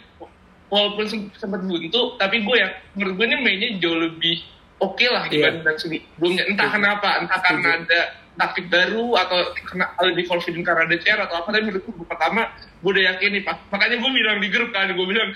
walaupun 0.72 1.04
sem- 1.04 1.28
sempat 1.36 1.60
buntu 1.60 2.16
tapi 2.16 2.40
gue 2.40 2.56
ya 2.56 2.68
menurut 2.96 3.20
gue 3.20 3.26
ini 3.28 3.36
mainnya 3.44 3.68
jauh 3.76 4.00
lebih 4.00 4.40
oke 4.80 5.04
lah 5.04 5.28
Iya. 5.28 5.52
dibandingkan 5.52 5.76
sebelumnya 5.76 6.48
entah 6.48 6.68
kenapa 6.72 7.20
entah 7.20 7.40
karena 7.44 7.68
ada 7.84 8.00
taktik 8.30 8.70
baru 8.70 9.18
atau 9.18 9.36
kena 9.66 9.90
lebih 10.00 10.24
confident 10.24 10.62
karena 10.62 10.86
ada 10.86 10.96
CR 10.96 11.18
atau 11.18 11.42
apa 11.42 11.48
tapi 11.50 11.66
menurut 11.66 11.82
gue 11.82 12.06
pertama 12.06 12.46
gue 12.80 12.90
udah 12.90 13.04
yakin 13.12 13.30
nih 13.36 13.42
Pak. 13.44 13.56
makanya 13.68 13.96
gue 14.00 14.10
bilang 14.10 14.36
di 14.38 14.48
grup 14.48 14.70
kan 14.70 14.88
gue 14.88 15.06
bilang 15.06 15.28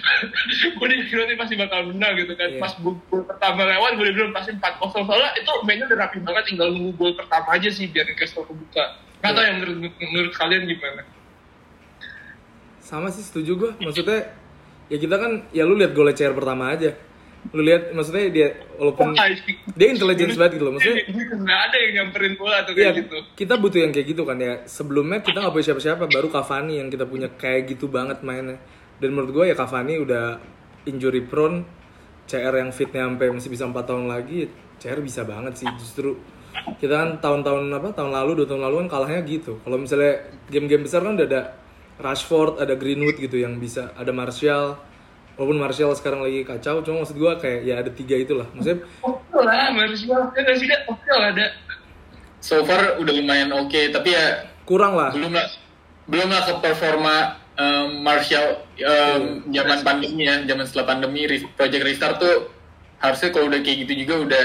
gue 0.78 0.84
udah 0.86 0.96
yakin 1.04 1.16
nanti 1.20 1.34
pasti 1.36 1.54
bakal 1.58 1.90
menang 1.90 2.14
gitu 2.16 2.32
kan 2.34 2.48
Iya. 2.48 2.60
pas 2.62 2.72
gol 2.80 2.96
gol 3.10 3.22
pertama 3.26 3.66
lewat 3.66 3.90
gue 3.94 4.04
udah 4.08 4.14
bilang 4.14 4.32
pasti 4.32 4.50
4-0 4.54 5.04
soalnya 5.04 5.30
itu 5.36 5.50
mainnya 5.62 5.86
udah 5.86 5.98
rapi 6.00 6.18
banget 6.20 6.44
tinggal 6.46 6.68
nunggu 6.70 6.90
gol 6.94 7.12
pertama 7.12 7.48
aja 7.52 7.68
sih 7.68 7.86
biar 7.86 8.06
Newcastle 8.06 8.46
kebuka 8.46 8.84
Nggak 9.20 9.32
tahu 9.36 9.44
yang 9.44 9.56
menurut, 9.60 9.76
menurut 10.00 10.32
kalian 10.32 10.62
gimana? 10.64 11.02
sama 12.80 13.06
sih 13.12 13.22
setuju 13.22 13.52
gue 13.54 13.70
maksudnya 13.78 14.32
ya 14.88 14.96
kita 14.96 15.14
kan 15.14 15.46
ya 15.52 15.62
lu 15.62 15.78
lihat 15.78 15.94
golnya 15.94 16.10
CR 16.10 16.34
pertama 16.34 16.72
aja 16.72 16.90
lu 17.50 17.64
lihat 17.64 17.96
maksudnya 17.96 18.28
dia 18.30 18.48
walaupun 18.76 19.16
dia 19.74 19.88
intelligence 19.90 20.36
banget 20.36 20.60
gitu 20.60 20.64
loh 20.68 20.74
maksudnya 20.76 21.02
nggak 21.40 21.60
ada 21.66 21.76
yang 21.80 21.92
nyamperin 21.96 22.34
bola 22.36 22.62
atau 22.62 22.72
kayak 22.76 22.94
gitu. 23.06 23.16
kita 23.34 23.54
butuh 23.56 23.80
yang 23.80 23.92
kayak 23.94 24.06
gitu 24.12 24.22
kan 24.28 24.38
ya. 24.38 24.54
Sebelumnya 24.68 25.18
kita 25.24 25.40
nggak 25.40 25.54
punya 25.54 25.66
siapa-siapa, 25.72 26.04
baru 26.06 26.28
Cavani 26.28 26.74
yang 26.78 26.88
kita 26.92 27.04
punya 27.08 27.28
kayak 27.32 27.74
gitu 27.74 27.88
banget 27.88 28.20
mainnya. 28.22 28.60
Dan 29.00 29.16
menurut 29.16 29.30
gue 29.32 29.44
ya 29.50 29.56
Cavani 29.56 29.96
udah 29.98 30.38
injury 30.84 31.24
prone, 31.24 31.64
CR 32.28 32.54
yang 32.54 32.70
fitnya 32.70 33.08
sampai 33.08 33.32
masih 33.32 33.50
bisa 33.50 33.64
4 33.66 33.74
tahun 33.82 34.06
lagi, 34.06 34.46
ya 34.46 34.48
CR 34.80 35.00
bisa 35.00 35.24
banget 35.24 35.58
sih 35.60 35.68
justru. 35.80 36.20
Kita 36.50 36.92
kan 36.92 37.10
tahun-tahun 37.22 37.70
apa 37.72 37.94
tahun 37.94 38.10
lalu, 38.10 38.42
dua 38.42 38.46
tahun 38.50 38.62
lalu 38.68 38.74
kan 38.86 38.88
kalahnya 39.00 39.20
gitu. 39.24 39.62
Kalau 39.62 39.76
misalnya 39.78 40.28
game-game 40.50 40.84
besar 40.84 41.00
kan 41.06 41.14
udah 41.16 41.26
ada 41.26 41.42
Rashford, 42.00 42.58
ada 42.58 42.74
Greenwood 42.74 43.20
gitu 43.20 43.36
yang 43.38 43.60
bisa, 43.60 43.92
ada 43.94 44.10
Martial. 44.10 44.89
Walaupun 45.40 45.56
Martial 45.56 45.88
sekarang 45.96 46.20
lagi 46.20 46.44
kacau, 46.44 46.84
cuma 46.84 47.00
maksud 47.00 47.16
gue 47.16 47.32
kayak 47.40 47.60
ya 47.64 47.80
ada 47.80 47.88
tiga 47.88 48.12
itulah. 48.20 48.44
Maksudnya 48.52 48.84
Oke 49.00 49.40
lah, 49.40 49.72
Martial. 49.72 50.28
Ya 50.36 50.40
nggak 50.44 50.56
sih, 50.60 50.66
Dek? 50.68 50.80
Oke 50.84 51.08
lah 51.08 51.32
ada. 51.32 51.46
So 52.44 52.60
far 52.68 53.00
udah 53.00 53.12
lumayan 53.16 53.48
oke, 53.56 53.88
tapi 53.88 54.12
ya 54.12 54.52
kurang 54.68 54.94
lah. 54.94 55.10
belum 55.10 55.32
lah 55.34 55.48
belum 56.06 56.28
lah 56.30 56.42
ke 56.46 56.52
performa 56.62 57.14
em, 57.58 58.02
Martial 58.06 58.62
em, 58.78 59.42
zaman 59.50 59.78
pandemi 59.82 60.26
ya 60.26 60.42
zaman 60.46 60.64
setelah 60.66 60.86
pandemi 60.94 61.26
project 61.58 61.82
restart 61.82 62.16
tuh 62.22 62.50
harusnya 63.02 63.28
kalau 63.34 63.50
udah 63.50 63.60
kayak 63.62 63.86
gitu 63.86 64.06
juga 64.06 64.14
udah 64.26 64.44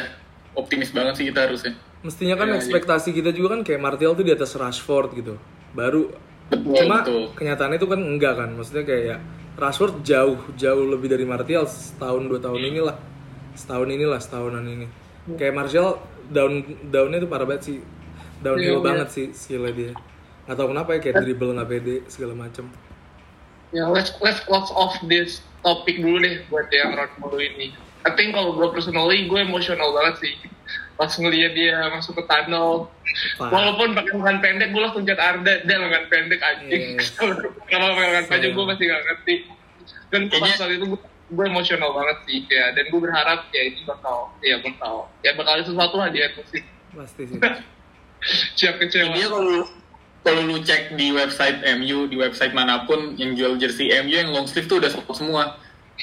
optimis 0.58 0.90
banget 0.90 1.14
sih 1.20 1.26
kita 1.30 1.46
harusnya 1.50 1.74
Mestinya 2.06 2.38
kan 2.38 2.54
Iya, 2.54 2.62
ekspektasi 2.62 3.18
kita 3.18 3.34
juga 3.34 3.58
kan 3.58 3.62
kayak 3.66 3.82
Martial 3.82 4.14
tuh 4.14 4.22
di 4.22 4.30
atas 4.30 4.54
Rashford 4.54 5.18
gitu. 5.18 5.42
Baru 5.74 6.14
betul 6.54 6.78
cuma 6.78 7.02
betul 7.02 7.34
kenyataannya 7.34 7.78
itu 7.82 7.88
kan 7.90 8.00
enggak 8.02 8.34
kan. 8.38 8.50
Maksudnya 8.54 8.84
kayak 8.86 9.04
ya 9.10 9.18
Rashford 9.56 10.04
jauh 10.04 10.38
jauh 10.60 10.86
lebih 10.88 11.08
dari 11.08 11.24
Martial 11.24 11.64
setahun 11.64 12.28
dua 12.28 12.40
tahun 12.44 12.60
inilah. 12.60 12.96
Setahun 13.56 13.88
inilah 13.88 14.20
setahunan 14.20 14.64
ini. 14.68 14.88
Kayak 15.40 15.54
Martial 15.56 16.04
down 16.30 16.64
downnya 16.92 17.24
tuh 17.24 17.30
parah 17.32 17.48
banget 17.48 17.64
sih. 17.72 17.80
downhill 18.44 18.78
Iya, 18.78 18.82
iya. 18.82 18.86
banget 18.86 19.08
sih 19.10 19.26
skillnya 19.32 19.74
dia 19.74 19.92
nggak 20.46 20.58
tahu 20.62 20.68
kenapa 20.70 20.90
ya 20.94 21.00
kayak 21.02 21.16
dribble 21.26 21.52
nggak 21.58 21.70
pede 21.70 21.96
segala 22.06 22.34
macem 22.38 22.70
Ya, 23.74 23.92
let's 23.92 24.16
let's 24.24 24.40
close 24.46 24.72
off 24.72 24.96
this 25.12 25.44
topik 25.60 26.00
dulu 26.00 26.24
deh 26.24 26.48
buat 26.48 26.70
yang 26.72 26.96
Ronaldo 26.96 27.44
ini. 27.44 27.76
I 28.08 28.14
think 28.16 28.32
kalau 28.32 28.56
gue 28.56 28.72
personally 28.72 29.28
gue 29.28 29.40
emosional 29.42 29.92
banget 29.92 30.16
sih 30.24 30.34
pas 30.96 31.12
ngeliat 31.12 31.52
dia 31.52 31.76
masuk 31.92 32.16
ke 32.16 32.24
tunnel. 32.24 32.88
Parah. 33.36 33.52
Walaupun 33.52 33.88
pakai 33.94 34.14
lengan 34.16 34.38
pendek, 34.40 34.68
gue 34.72 34.82
langsung 34.82 35.04
chat 35.04 35.20
Arda, 35.20 35.54
dia 35.64 35.78
lengan 35.78 36.04
pendek 36.08 36.40
anjing. 36.40 36.96
Yes. 36.96 37.12
Kalau 37.72 37.92
pakai 37.96 38.08
lengan 38.12 38.26
panjang 38.28 38.52
Iya. 38.52 38.58
gue 38.58 38.66
masih 38.66 38.84
gak 38.88 39.04
ngerti. 39.04 39.36
Dan 40.08 40.22
pas 40.28 40.40
Kayaknya- 40.40 40.58
saat 40.58 40.72
itu 40.72 40.86
gue, 40.88 41.00
gue 41.36 41.46
emosional 41.46 41.90
banget 41.92 42.18
sih, 42.28 42.40
ya. 42.48 42.66
Dan 42.72 42.84
gue 42.88 43.00
berharap 43.00 43.40
ya 43.52 43.62
ini 43.66 43.82
bakal, 43.84 44.18
ya 44.40 44.56
bakal, 44.60 44.94
ya 45.20 45.32
bakal 45.36 45.52
ada 45.56 45.64
sesuatu 45.64 45.96
lah 46.00 46.08
di 46.10 46.20
musim. 46.32 46.64
pasti 46.96 47.24
sih 47.28 47.40
Siap 48.58 48.76
kecewa. 48.80 49.14
Dia 49.14 49.28
kalau 49.28 49.68
kalau 50.26 50.42
lu 50.42 50.58
cek 50.58 50.98
di 50.98 51.14
website 51.14 51.62
MU, 51.78 52.10
di 52.10 52.18
website 52.18 52.50
mana 52.50 52.88
pun 52.90 53.14
yang 53.14 53.38
jual 53.38 53.62
jersey 53.62 53.94
MU 54.02 54.10
yang 54.10 54.34
long 54.34 54.50
sleeve 54.50 54.66
tuh 54.66 54.82
udah 54.82 54.90
sold 54.90 55.06
semua. 55.14 55.60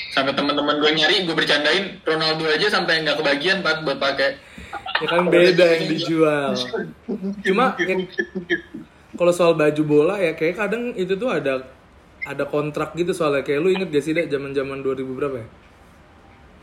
Sampai 0.08 0.32
teman-teman 0.32 0.76
gue 0.76 0.90
nyari, 0.90 1.22
gue 1.22 1.32
bercandain 1.32 2.00
Ronaldo 2.00 2.44
aja 2.46 2.66
sampai 2.70 3.00
nggak 3.00 3.16
kebagian 3.18 3.60
Pat 3.60 3.80
buat 3.82 3.96
pakai. 3.96 4.40
ya 4.98 5.06
kan 5.06 5.26
beda 5.26 5.66
yang 5.68 5.84
dijual 5.90 6.52
Cuma, 7.42 7.74
ya- 7.76 8.06
kalau 9.12 9.32
soal 9.34 9.52
baju 9.52 9.82
bola 9.82 10.16
ya 10.16 10.32
kayak 10.32 10.56
kadang 10.56 10.94
itu 10.94 11.12
tuh 11.12 11.28
ada 11.28 11.66
ada 12.22 12.44
kontrak 12.46 12.94
gitu 12.94 13.10
soalnya 13.10 13.42
kayak 13.42 13.60
lu 13.60 13.68
inget 13.68 13.90
gak 13.90 14.00
sih 14.00 14.12
deh 14.12 14.24
zaman 14.24 14.54
zaman 14.54 14.78
2000 14.78 15.02
berapa 15.12 15.36
ya 15.36 15.48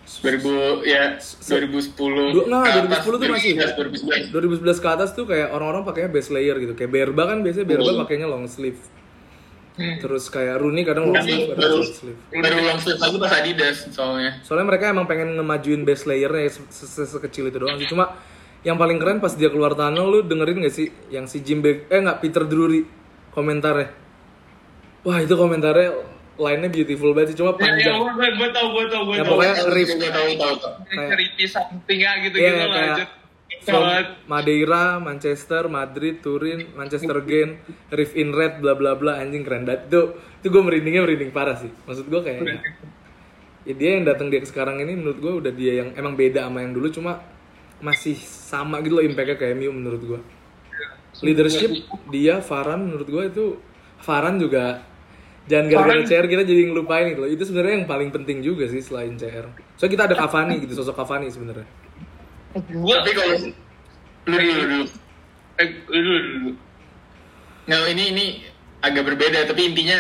2000 0.10 0.88
ya 0.88 1.04
2010 1.20 2.34
Du- 2.34 2.48
nggak, 2.48 2.64
ke 2.64 2.70
atas, 2.72 3.04
2010 3.06 3.14
tuh 3.14 3.28
masih. 3.30 3.52
2011. 3.54 4.34
2011 4.34 4.80
ke 4.80 4.88
atas 4.90 5.10
tuh 5.14 5.26
kayak 5.28 5.48
orang-orang 5.52 5.84
pakainya 5.84 6.10
base 6.10 6.30
layer 6.32 6.56
gitu 6.58 6.74
kayak 6.74 6.90
Berba 6.90 7.24
kan 7.28 7.46
biasanya 7.46 7.68
Berba 7.68 7.92
pakainya 8.08 8.26
long 8.26 8.48
sleeve 8.48 8.80
terus 9.98 10.28
kayak 10.28 10.56
Rooney 10.56 10.84
kadang 10.84 11.08
long 11.08 11.18
sleeve 11.18 11.50
kadang 11.50 11.72
baru 11.72 11.84
sleeve 11.84 12.20
baru 12.32 12.58
long 12.62 12.80
sleeve 12.80 13.00
lagi 13.00 13.18
pas 13.18 13.32
Adidas 13.34 13.78
soalnya. 13.90 14.32
soalnya 14.42 14.68
mereka 14.68 14.86
emang 14.88 15.06
pengen 15.06 15.34
ngemajuin 15.34 15.82
base 15.82 16.04
layernya 16.04 16.50
se- 16.50 16.68
se- 16.68 16.90
se- 16.90 17.10
sekecil 17.10 17.48
itu 17.48 17.58
doang 17.58 17.76
sih 17.76 17.86
cuma 17.86 18.12
yang 18.60 18.76
paling 18.76 18.98
keren 18.98 19.18
pas 19.18 19.32
dia 19.32 19.48
keluar 19.48 19.72
tunnel 19.72 20.04
lu 20.06 20.20
dengerin 20.22 20.62
gak 20.62 20.74
sih 20.74 20.88
yang 21.08 21.24
si 21.24 21.40
Jim 21.40 21.60
Bag 21.60 21.88
eh 21.88 21.96
nggak 21.98 22.20
Peter 22.20 22.44
Drury 22.44 22.84
komentarnya 23.30 23.88
wah 25.02 25.18
itu 25.18 25.32
komentarnya 25.32 25.96
lainnya 26.36 26.68
beautiful 26.68 27.12
banget 27.12 27.32
sih 27.32 27.38
cuma 27.38 27.52
Ya, 27.52 27.56
ya, 27.56 27.60
panjang 27.62 27.96
gue, 28.00 28.28
gue 28.34 28.50
tau, 28.50 28.68
gue 28.70 28.86
tau, 28.88 29.02
gue 29.06 29.16
Ya, 29.16 29.24
tau. 29.24 29.32
pokoknya 29.34 29.56
riff. 29.70 29.90
gue 29.90 30.08
tahu 30.08 30.30
tahu 30.34 30.54
tahu. 30.56 30.74
Kayak- 30.86 31.48
something 31.48 32.00
ya 32.00 32.12
gitu 32.22 32.36
Iya 32.36 32.48
gitu 32.48 32.56
lah 32.58 32.68
kayak 32.70 32.88
lanjut 32.90 33.10
from. 33.66 33.84
Madeira, 34.30 35.00
Manchester, 35.02 35.68
Madrid, 35.68 36.22
Turin, 36.24 36.72
Manchester 36.78 37.16
again, 37.20 37.60
Riff 37.92 38.16
in 38.16 38.32
Red, 38.32 38.64
bla 38.64 38.78
bla 38.78 38.96
bla 38.96 39.20
anjing 39.20 39.44
keren 39.44 39.68
banget. 39.68 39.90
Itu 39.92 40.02
itu 40.40 40.48
gue 40.48 40.64
merindingnya 40.64 41.04
merinding 41.04 41.32
parah 41.36 41.60
sih. 41.60 41.72
Maksud 41.88 42.08
gue 42.08 42.22
kayak 42.24 42.40
ya 43.68 43.74
dia 43.76 43.90
yang 44.00 44.08
datang 44.08 44.32
dia 44.32 44.42
sekarang 44.42 44.80
ini 44.82 44.96
menurut 44.96 45.20
gue 45.20 45.34
udah 45.46 45.54
dia 45.54 45.84
yang 45.84 45.94
emang 45.94 46.16
beda 46.16 46.48
sama 46.48 46.64
yang 46.64 46.74
dulu 46.74 46.88
cuma 46.90 47.22
masih 47.84 48.16
sama 48.26 48.80
gitu 48.82 49.00
loh 49.00 49.06
impactnya 49.06 49.36
kayak 49.40 49.56
MU 49.56 49.72
menurut 49.72 50.02
gue 50.02 50.20
leadership 51.22 51.72
dia 52.10 52.40
Varan 52.40 52.88
menurut 52.88 53.08
gue 53.08 53.24
itu 53.30 53.46
Varan 54.04 54.40
juga 54.40 54.84
jangan 55.46 55.66
gara-gara 55.70 56.02
CR 56.08 56.28
kita 56.30 56.44
jadi 56.48 56.72
ngelupain 56.72 57.12
gitu 57.12 57.22
loh. 57.26 57.30
Itu 57.30 57.44
sebenarnya 57.44 57.84
yang 57.84 57.88
paling 57.90 58.10
penting 58.16 58.40
juga 58.40 58.66
sih 58.72 58.80
selain 58.80 59.20
CR 59.20 59.48
soalnya 59.76 59.92
kita 59.92 60.04
ada 60.08 60.16
Cavani 60.18 60.56
gitu 60.64 60.74
sosok 60.80 60.96
Cavani 60.96 61.28
sebenarnya 61.28 61.68
gue 62.52 62.66
Tapi 62.96 63.12
kalau 63.12 63.36
lu 64.26 64.36
dulu 64.36 64.64
dulu. 64.64 64.86
eh, 65.56 65.68
dulu 65.86 66.00
dulu 66.20 66.52
Nah 67.66 67.86
ini 67.86 68.04
ini 68.10 68.26
agak 68.80 69.06
berbeda 69.06 69.46
tapi 69.46 69.68
intinya 69.68 70.00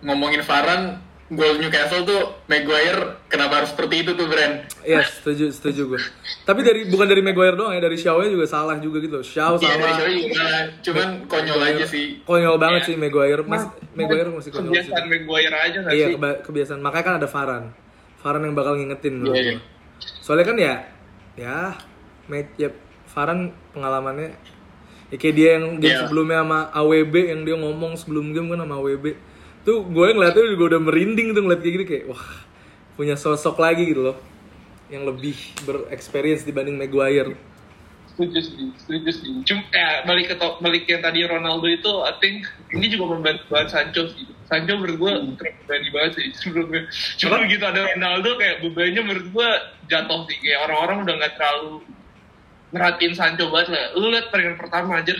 ngomongin 0.00 0.42
Varane 0.42 1.00
gol 1.30 1.56
Newcastle 1.56 2.04
tuh 2.04 2.20
Maguire 2.44 3.24
kenapa 3.26 3.58
harus 3.58 3.72
seperti 3.72 4.04
itu 4.04 4.12
tuh 4.12 4.28
Bren? 4.28 4.68
Iya, 4.82 5.00
setuju, 5.02 5.48
setuju 5.48 5.82
gue. 5.88 6.00
Tapi 6.44 6.60
dari 6.60 6.84
bukan 6.84 7.08
dari 7.08 7.22
Maguire 7.22 7.56
doang 7.56 7.72
ya, 7.72 7.80
dari 7.80 7.96
Shaw-nya 7.96 8.28
juga 8.28 8.44
salah 8.44 8.76
juga 8.76 9.00
gitu 9.00 9.16
loh. 9.16 9.24
Shaw 9.24 9.56
Iya 9.56 9.64
dari 9.70 9.80
salah. 9.80 9.96
Shaw 9.96 10.08
juga 10.12 10.34
salah. 10.36 10.62
cuman 10.82 11.08
konyol 11.24 11.60
aja 11.62 11.84
sih. 11.86 12.20
Konyol 12.20 12.56
banget 12.58 12.82
sih 12.84 12.94
Maguire. 12.94 13.40
Mas, 13.42 13.64
Maguire 13.94 14.28
masih 14.28 14.50
konyol 14.50 14.72
sih. 14.74 14.84
kebiasaan 14.84 15.04
Maguire 15.08 15.56
aja 15.56 15.78
gak 15.80 15.88
Iya, 15.90 16.06
sih 16.06 16.14
keba- 16.14 16.40
kebiasaan. 16.42 16.80
Makanya 16.82 17.04
kan 17.06 17.14
ada 17.16 17.28
Varan. 17.30 17.64
Varan 18.20 18.42
yang 18.42 18.52
bakal 18.52 18.72
ngingetin 18.76 19.14
Iya, 19.18 19.32
iya. 19.32 19.52
gue. 19.54 19.60
Soalnya 20.20 20.44
kan 20.44 20.56
ya, 20.58 20.74
ya, 21.34 21.76
Ma- 22.26 22.54
ya 22.54 22.70
Varan 23.08 23.52
pengalamannya. 23.70 24.32
Ya 25.08 25.16
kayak 25.16 25.34
dia 25.34 25.48
yang 25.56 25.76
game 25.76 25.92
Iya. 25.92 26.00
sebelumnya 26.02 26.40
sama 26.40 26.58
AWB 26.72 27.14
yang 27.28 27.40
dia 27.44 27.52
ngomong 27.54 27.92
sebelum 27.94 28.32
game 28.32 28.48
kan 28.48 28.64
sama 28.64 28.80
AWB 28.80 29.12
tuh 29.62 29.84
gue 29.84 30.06
ngeliatnya 30.10 30.48
juga 30.48 30.74
udah 30.74 30.80
merinding 30.82 31.28
tuh 31.30 31.42
ngeliat 31.44 31.60
kayak 31.60 31.74
gitu 31.76 31.84
kayak 31.84 32.04
wah 32.08 32.24
punya 32.92 33.14
sosok 33.14 33.60
lagi 33.60 33.86
gitu 33.86 34.02
loh 34.02 34.16
yang 34.88 35.04
lebih 35.04 35.36
berexperience 35.62 36.42
dibanding 36.42 36.74
Maguire. 36.74 37.36
Setuju 38.08 38.40
sih 38.40 38.66
setuju 38.74 39.10
sih. 39.12 39.30
Cuma 39.44 39.62
ya 39.68 40.00
balik 40.02 40.32
ke 40.32 40.36
balik 40.58 40.84
yang 40.84 41.00
tadi 41.00 41.24
Ronaldo 41.24 41.64
itu 41.64 41.92
I 42.02 42.12
think 42.16 42.44
ini 42.72 42.88
juga 42.88 43.12
membantu 43.12 43.44
banget 43.48 43.68
Sancho 43.70 44.08
sih 44.08 44.24
Sancho 44.52 44.76
menurut 44.76 44.96
gue 45.00 45.12
berani 45.64 45.88
banget 45.88 46.12
sih 46.20 46.26
sebelumnya 46.44 46.84
cuma 47.16 47.40
begitu 47.40 47.64
ada 47.64 47.88
Ronaldo 47.96 48.36
kayak 48.36 48.60
bebannya 48.60 49.00
menurut 49.00 49.26
gue 49.32 49.48
jatuh 49.88 50.20
sih. 50.28 50.36
Kayak 50.44 50.68
orang-orang 50.68 50.96
udah 51.08 51.14
nggak 51.16 51.32
terlalu 51.40 51.72
merhatiin 52.76 53.14
Sancho 53.16 53.48
banget 53.48 53.68
lah. 53.72 53.84
Lu 53.96 54.12
liat 54.12 54.28
pertandingan 54.28 54.60
pertama 54.60 55.00
aja 55.00 55.12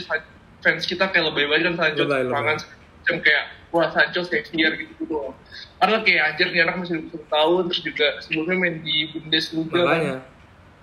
fans 0.60 0.84
kita 0.84 1.08
kayak 1.08 1.32
lebih 1.32 1.48
banget 1.48 1.72
kan 1.72 1.74
Sancho. 1.80 2.04
Serangan 2.04 2.56
macam 3.02 3.16
kayak 3.24 3.44
wah 3.72 3.88
Sancho 3.88 4.20
sexier 4.28 4.72
gitu 4.76 4.92
gitu 4.92 5.04
doang. 5.08 5.34
Karena 5.80 5.96
kayak 6.04 6.22
anjir 6.36 6.46
nih 6.52 6.60
anak 6.68 6.76
masih 6.84 6.94
20 7.08 7.32
tahun 7.32 7.62
terus 7.72 7.82
juga 7.82 8.06
sebelumnya 8.20 8.56
main 8.60 8.76
di 8.84 8.96
Bundesliga 9.16 9.72
kan. 9.72 9.80
Makanya. 9.88 10.16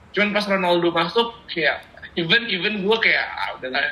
Cuman 0.09 0.29
pas 0.33 0.45
Ronaldo 0.49 0.89
masuk 0.89 1.27
kayak 1.53 1.85
even 2.15 2.49
even 2.49 2.73
gue 2.81 2.97
kayak 3.01 3.25
ah, 3.29 3.49
udah 3.59 3.69
lah 3.69 3.83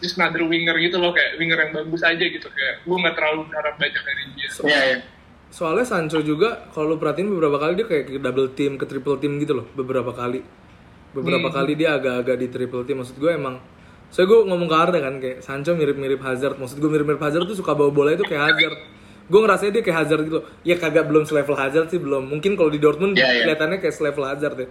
just 0.00 0.18
another 0.18 0.44
winger 0.44 0.76
gitu 0.76 0.96
loh 1.00 1.14
kayak 1.14 1.36
winger 1.40 1.56
yang 1.56 1.72
bagus 1.72 2.02
aja 2.02 2.24
gitu. 2.24 2.48
Kayak 2.48 2.84
gue 2.84 2.96
nggak 2.96 3.14
terlalu 3.16 3.40
berharap 3.48 3.74
banyak 3.80 4.02
dari 4.02 4.22
dia. 4.36 4.48
Iya 4.66 4.80
ya. 4.84 4.98
soalnya 5.52 5.84
Sancho 5.84 6.24
juga 6.24 6.64
kalau 6.72 6.92
lu 6.92 6.96
perhatiin 6.96 7.28
beberapa 7.28 7.60
kali 7.60 7.76
dia 7.76 7.84
kayak 7.84 8.04
ke 8.08 8.20
double 8.24 8.56
team 8.56 8.80
ke 8.80 8.88
triple 8.88 9.20
team 9.20 9.36
gitu 9.36 9.52
loh 9.60 9.66
beberapa 9.76 10.12
kali. 10.12 10.40
Beberapa 11.12 11.52
kali 11.52 11.76
dia 11.76 12.00
agak-agak 12.00 12.36
di 12.40 12.48
triple 12.48 12.84
team. 12.88 13.04
Maksud 13.04 13.20
gue 13.20 13.32
emang 13.36 13.60
saya 14.08 14.24
gue 14.28 14.44
ngomong 14.48 14.68
ke 14.68 14.76
Arda 14.76 14.98
kan 15.00 15.14
kayak 15.20 15.44
Sancho 15.44 15.76
mirip-mirip 15.76 16.20
Hazard. 16.24 16.56
Maksud 16.56 16.80
gue 16.80 16.88
mirip-mirip 16.88 17.20
Hazard 17.20 17.44
tuh 17.44 17.56
suka 17.56 17.76
bawa 17.76 17.92
bola 17.92 18.16
itu 18.16 18.24
kayak 18.24 18.56
Hazard. 18.56 18.76
Gue 19.28 19.40
ngerasanya 19.44 19.72
dia 19.76 19.82
kayak 19.84 19.98
Hazard 20.04 20.22
gitu 20.24 20.36
loh. 20.40 20.46
ya 20.64 20.76
kagak 20.76 21.04
belum 21.08 21.24
selevel 21.28 21.56
Hazard 21.56 21.88
sih 21.92 22.00
belum. 22.00 22.32
Mungkin 22.32 22.56
kalau 22.56 22.68
di 22.72 22.80
Dortmund 22.80 23.12
Iya, 23.16 23.24
iya. 23.28 23.44
kelihatannya 23.44 23.78
kayak 23.80 23.92
selevel 23.96 24.24
Hazard 24.24 24.56
ya. 24.56 24.68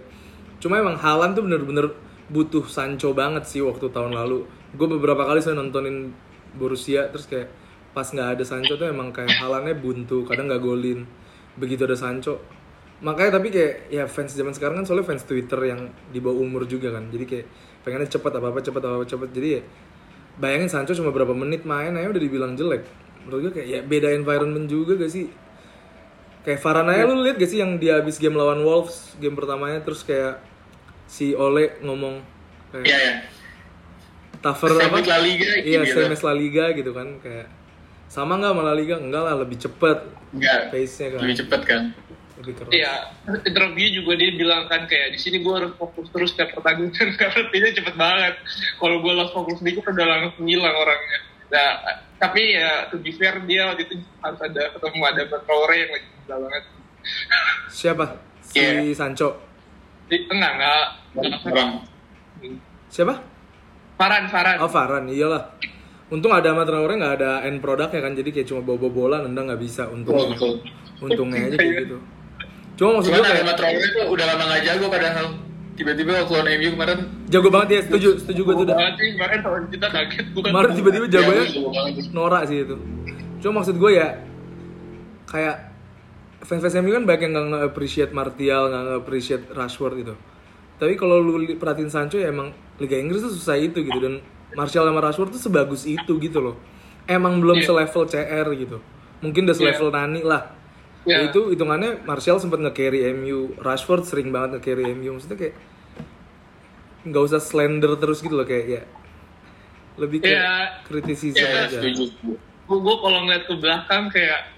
Cuma 0.58 0.78
emang 0.78 0.98
Haaland 0.98 1.34
tuh 1.38 1.42
bener-bener 1.46 1.94
butuh 2.32 2.64
Sancho 2.64 3.12
banget 3.12 3.44
sih 3.44 3.60
waktu 3.60 3.92
tahun 3.92 4.16
lalu. 4.16 4.48
Gue 4.72 4.88
beberapa 4.88 5.28
kali 5.28 5.44
saya 5.44 5.60
nontonin 5.60 6.16
Borussia 6.56 7.12
terus 7.12 7.28
kayak 7.28 7.52
pas 7.92 8.08
nggak 8.08 8.40
ada 8.40 8.44
Sancho 8.48 8.80
tuh 8.80 8.88
emang 8.88 9.12
kayak 9.12 9.36
Haalandnya 9.36 9.76
buntu 9.76 10.24
kadang 10.24 10.48
nggak 10.48 10.64
golin. 10.64 11.04
Begitu 11.60 11.84
ada 11.84 11.94
Sancho. 11.94 12.40
Makanya 13.04 13.36
tapi 13.36 13.52
kayak 13.52 13.92
ya 13.92 14.08
fans 14.08 14.32
zaman 14.32 14.56
sekarang 14.56 14.80
kan 14.80 14.84
soalnya 14.88 15.12
fans 15.12 15.28
Twitter 15.28 15.60
yang 15.68 15.92
di 16.08 16.24
bawah 16.24 16.40
umur 16.40 16.64
juga 16.64 16.88
kan. 16.96 17.12
Jadi 17.12 17.24
kayak 17.28 17.46
pengennya 17.84 18.08
cepet 18.08 18.32
apa 18.32 18.48
apa 18.48 18.60
cepet 18.64 18.82
apa 18.82 18.94
apa 18.96 19.06
cepet. 19.06 19.28
Jadi 19.36 19.48
ya 19.52 19.62
bayangin 20.40 20.72
Sancho 20.72 20.96
cuma 20.96 21.12
berapa 21.12 21.36
menit 21.36 21.68
main 21.68 21.92
aja 21.92 22.08
udah 22.08 22.22
dibilang 22.22 22.56
jelek. 22.56 22.88
Menurut 23.28 23.50
gue 23.50 23.52
kayak 23.60 23.68
ya 23.68 23.80
beda 23.84 24.08
environment 24.16 24.66
juga 24.66 24.96
gak 24.96 25.12
sih? 25.12 25.28
Kayak 26.42 26.58
Varane 26.64 26.90
aja 26.96 27.04
lu 27.06 27.22
lihat 27.22 27.36
gak 27.36 27.50
sih 27.52 27.60
yang 27.60 27.76
dia 27.76 28.00
habis 28.00 28.16
game 28.16 28.34
lawan 28.34 28.64
Wolves 28.64 29.14
game 29.20 29.36
pertamanya 29.36 29.84
terus 29.84 30.02
kayak 30.02 30.42
si 31.12 31.36
Ole 31.36 31.76
ngomong 31.78 32.24
kayak 32.70 32.84
Iya 32.84 32.98
ya. 32.98 33.14
tougher 34.40 34.72
apa 34.72 34.96
La 35.02 35.20
Liga, 35.20 35.60
iya 35.60 35.84
gitu. 35.84 35.92
same 35.94 36.10
as 36.10 36.24
La 36.24 36.32
Liga 36.32 36.72
gitu 36.72 36.90
kan 36.90 37.20
kayak 37.20 37.52
sama 38.08 38.34
nggak 38.34 38.50
sama 38.50 38.62
La 38.64 38.72
Liga 38.72 38.96
enggak 38.96 39.22
lah 39.22 39.34
lebih 39.36 39.56
cepet 39.56 39.98
Enggak. 40.32 40.60
pace 40.70 40.96
nya 40.96 41.08
kan 41.10 41.20
Lebih 41.20 41.36
cepet 41.38 41.60
kan. 41.62 41.82
lebih 42.32 42.52
keras 42.56 42.72
Iya, 42.72 42.92
interview 43.44 43.86
juga 43.92 44.12
dia 44.16 44.30
bilang 44.32 44.64
kan 44.66 44.82
kayak 44.84 45.12
di 45.12 45.18
sini 45.20 45.38
gue 45.38 45.52
harus 45.52 45.72
fokus 45.76 46.08
terus 46.08 46.32
setiap 46.32 46.56
pertandingan 46.56 46.90
karena 47.20 47.40
dia 47.46 47.70
cepet 47.72 47.94
banget. 47.94 48.34
Kalau 48.74 48.98
gue 48.98 49.12
lost 49.12 49.30
fokus 49.30 49.60
dikit 49.60 49.84
udah 49.86 50.06
langsung 50.08 50.42
hilang 50.42 50.74
orangnya. 50.74 51.18
Nah, 51.48 51.70
tapi 52.18 52.56
ya 52.56 52.88
to 52.88 52.96
be 52.96 53.12
fair 53.12 53.36
dia 53.42 53.68
waktu 53.68 53.84
itu 53.84 53.94
harus 54.18 54.40
ada 54.40 54.62
ketemu 54.70 55.00
ada 55.04 55.22
Traore 55.28 55.76
yang 55.76 55.90
lagi 55.92 56.08
gila 56.18 56.36
banget. 56.40 56.62
siapa 57.68 58.04
si 58.40 58.58
Iya. 58.58 58.90
Sancho 58.92 59.28
Di 60.12 60.28
tengah 60.28 60.50
nggak? 60.52 60.84
nggak- 61.14 61.40
Orang. 61.46 61.70
siapa 62.86 63.14
Faran, 63.94 64.24
Faran. 64.28 64.56
oh 64.58 64.68
Varane 64.68 65.08
iyalah 65.08 65.42
untung 66.08 66.28
ada 66.28 66.52
sama 66.52 66.64
Traore 66.64 66.94
nggak 66.94 67.14
ada 67.16 67.30
end 67.42 67.58
produknya 67.58 67.98
kan 67.98 68.12
jadi 68.12 68.28
kayak 68.30 68.46
cuma 68.46 68.60
bawa 68.60 68.76
bawa 68.78 68.92
bola 68.92 69.16
nendang 69.20 69.48
nggak 69.48 69.56
bisa 69.58 69.88
untung 69.88 70.12
Betul, 70.28 70.28
betul. 70.28 70.54
untungnya 71.00 71.46
aja 71.46 71.56
kayak 71.56 71.74
gitu 71.82 71.96
cuma 72.74 72.90
maksud 72.94 73.10
gue 73.10 73.22
kayak 73.22 73.54
Traore 73.54 73.86
tuh 73.90 74.04
udah 74.10 74.24
lama 74.26 74.42
gak 74.50 74.62
jago 74.62 74.86
padahal. 74.86 75.26
tiba-tiba 75.72 76.10
waktu 76.14 76.32
lawan 76.34 76.48
MU 76.52 76.68
kemarin 76.70 76.98
Jago 77.26 77.48
banget 77.48 77.68
ya, 77.70 77.80
setuju, 77.82 78.08
setuju 78.18 78.40
gue 78.42 78.54
tuh 78.54 78.64
udah. 78.68 78.76
kemarin 78.92 79.38
lawan 79.40 79.64
kita 79.70 79.86
kaget 79.88 80.26
bukan 80.30 80.48
Kemarin 80.52 80.70
tiba-tiba 80.74 81.06
jagonya 81.08 81.44
jago 81.48 81.68
sih. 81.72 82.12
norak 82.12 82.42
sih 82.44 82.58
itu. 82.60 82.76
Cuma 83.40 83.52
maksud 83.58 83.76
gue 83.76 83.90
ya 83.90 84.08
kayak 85.24 85.71
fans-fans 86.42 86.74
MU 86.78 86.90
kan 86.92 87.04
banyak 87.04 87.22
yang 87.22 87.32
nggak 87.32 87.46
nge-appreciate 87.48 88.10
Martial, 88.10 88.68
nggak 88.68 88.82
nge-appreciate 88.84 89.44
Rashford 89.50 89.94
gitu. 89.98 90.14
Tapi 90.76 90.98
kalau 90.98 91.22
lu 91.22 91.38
perhatiin 91.54 91.88
Sancho 91.88 92.18
ya 92.18 92.28
emang 92.28 92.50
Liga 92.76 92.98
Inggris 92.98 93.22
tuh 93.22 93.30
susah 93.30 93.54
itu 93.54 93.78
gitu 93.80 93.98
dan 93.98 94.18
Martial 94.52 94.82
sama 94.82 94.98
Rashford 94.98 95.30
tuh 95.30 95.40
sebagus 95.40 95.86
itu 95.86 96.18
gitu 96.18 96.42
loh. 96.42 96.56
Emang 97.06 97.38
belum 97.38 97.62
Iya. 97.62 97.66
selevel 97.66 98.02
CR 98.06 98.46
gitu. 98.54 98.78
Mungkin 99.22 99.46
udah 99.46 99.56
selevel 99.56 99.88
Nani 99.90 100.22
lah. 100.22 100.50
Ya 101.02 101.18
Iya. 101.18 101.30
itu 101.30 101.50
hitungannya 101.50 102.02
Martial 102.02 102.38
sempat 102.38 102.58
nge-carry 102.58 103.10
MU, 103.10 103.54
Rashford 103.58 104.02
sering 104.02 104.30
banget 104.30 104.58
nge-carry 104.58 104.90
MU. 104.92 105.14
Maksudnya 105.14 105.38
kayak 105.38 105.54
nggak 107.02 107.22
usah 107.22 107.42
slender 107.42 107.98
terus 107.98 108.22
gitu 108.22 108.34
loh 108.34 108.46
kayak 108.46 108.66
ya 108.68 108.82
lebih 109.98 110.22
kayak 110.22 110.38
Iya. 110.38 110.54
kritisisme 110.86 111.42
ya 111.42 111.66
aja. 111.66 111.78
gue 111.82 112.94
kalau 112.96 113.18
ngeliat 113.26 113.44
ke 113.44 113.54
belakang 113.58 114.08
kayak 114.08 114.51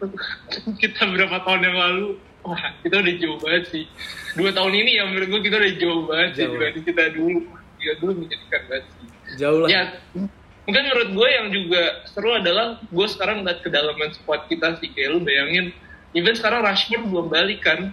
kita 0.82 1.00
berapa 1.08 1.36
tahun 1.44 1.60
yang 1.64 1.76
lalu? 1.76 2.08
Wah 2.44 2.64
kita 2.84 3.00
udah 3.00 3.14
jauh 3.16 3.38
banget 3.40 3.64
sih. 3.72 3.84
Dua 4.36 4.50
tahun 4.52 4.72
ini 4.76 4.90
yang 5.00 5.08
menurut 5.12 5.28
gue 5.32 5.40
kita 5.48 5.56
udah 5.56 5.72
jauh 5.80 6.02
banget 6.04 6.28
sih 6.36 6.42
Jauh. 6.44 6.52
dibanding 6.52 6.84
kita 6.84 7.02
dulu. 7.16 7.38
Kita 7.80 7.92
dulu 8.00 8.12
menjadikan 8.20 8.62
banget 8.68 8.84
sih. 8.92 9.06
Jauh 9.40 9.58
lah. 9.64 9.68
ya 9.72 9.82
mungkin 10.64 10.82
menurut 10.88 11.10
gue 11.12 11.28
yang 11.28 11.46
juga 11.52 11.82
seru 12.08 12.30
adalah 12.36 12.80
gue 12.80 13.06
sekarang 13.08 13.44
ngeliat 13.44 13.60
kedalaman 13.64 14.10
squad 14.12 14.44
kita 14.52 14.76
sih. 14.80 14.92
Kayak 14.92 15.16
lu 15.16 15.18
bayangin 15.24 15.72
even 16.12 16.36
sekarang 16.36 16.60
Rashford 16.64 17.08
belum 17.08 17.32
balik 17.32 17.64
kan? 17.64 17.92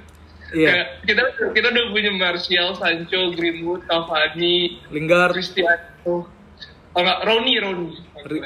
Iya. 0.51 0.67
Kayak 0.67 0.87
kita 1.07 1.21
kita 1.55 1.67
udah 1.71 1.83
punya 1.95 2.11
Martial, 2.11 2.67
Sancho, 2.75 3.31
Greenwood, 3.39 3.87
Cavani, 3.87 4.83
Lingard, 4.91 5.31
Cristiano, 5.31 5.79
oh 6.03 6.27
enggak, 6.91 7.23
Rooney, 7.23 7.55
Rooney. 7.63 7.95
R- 8.27 8.43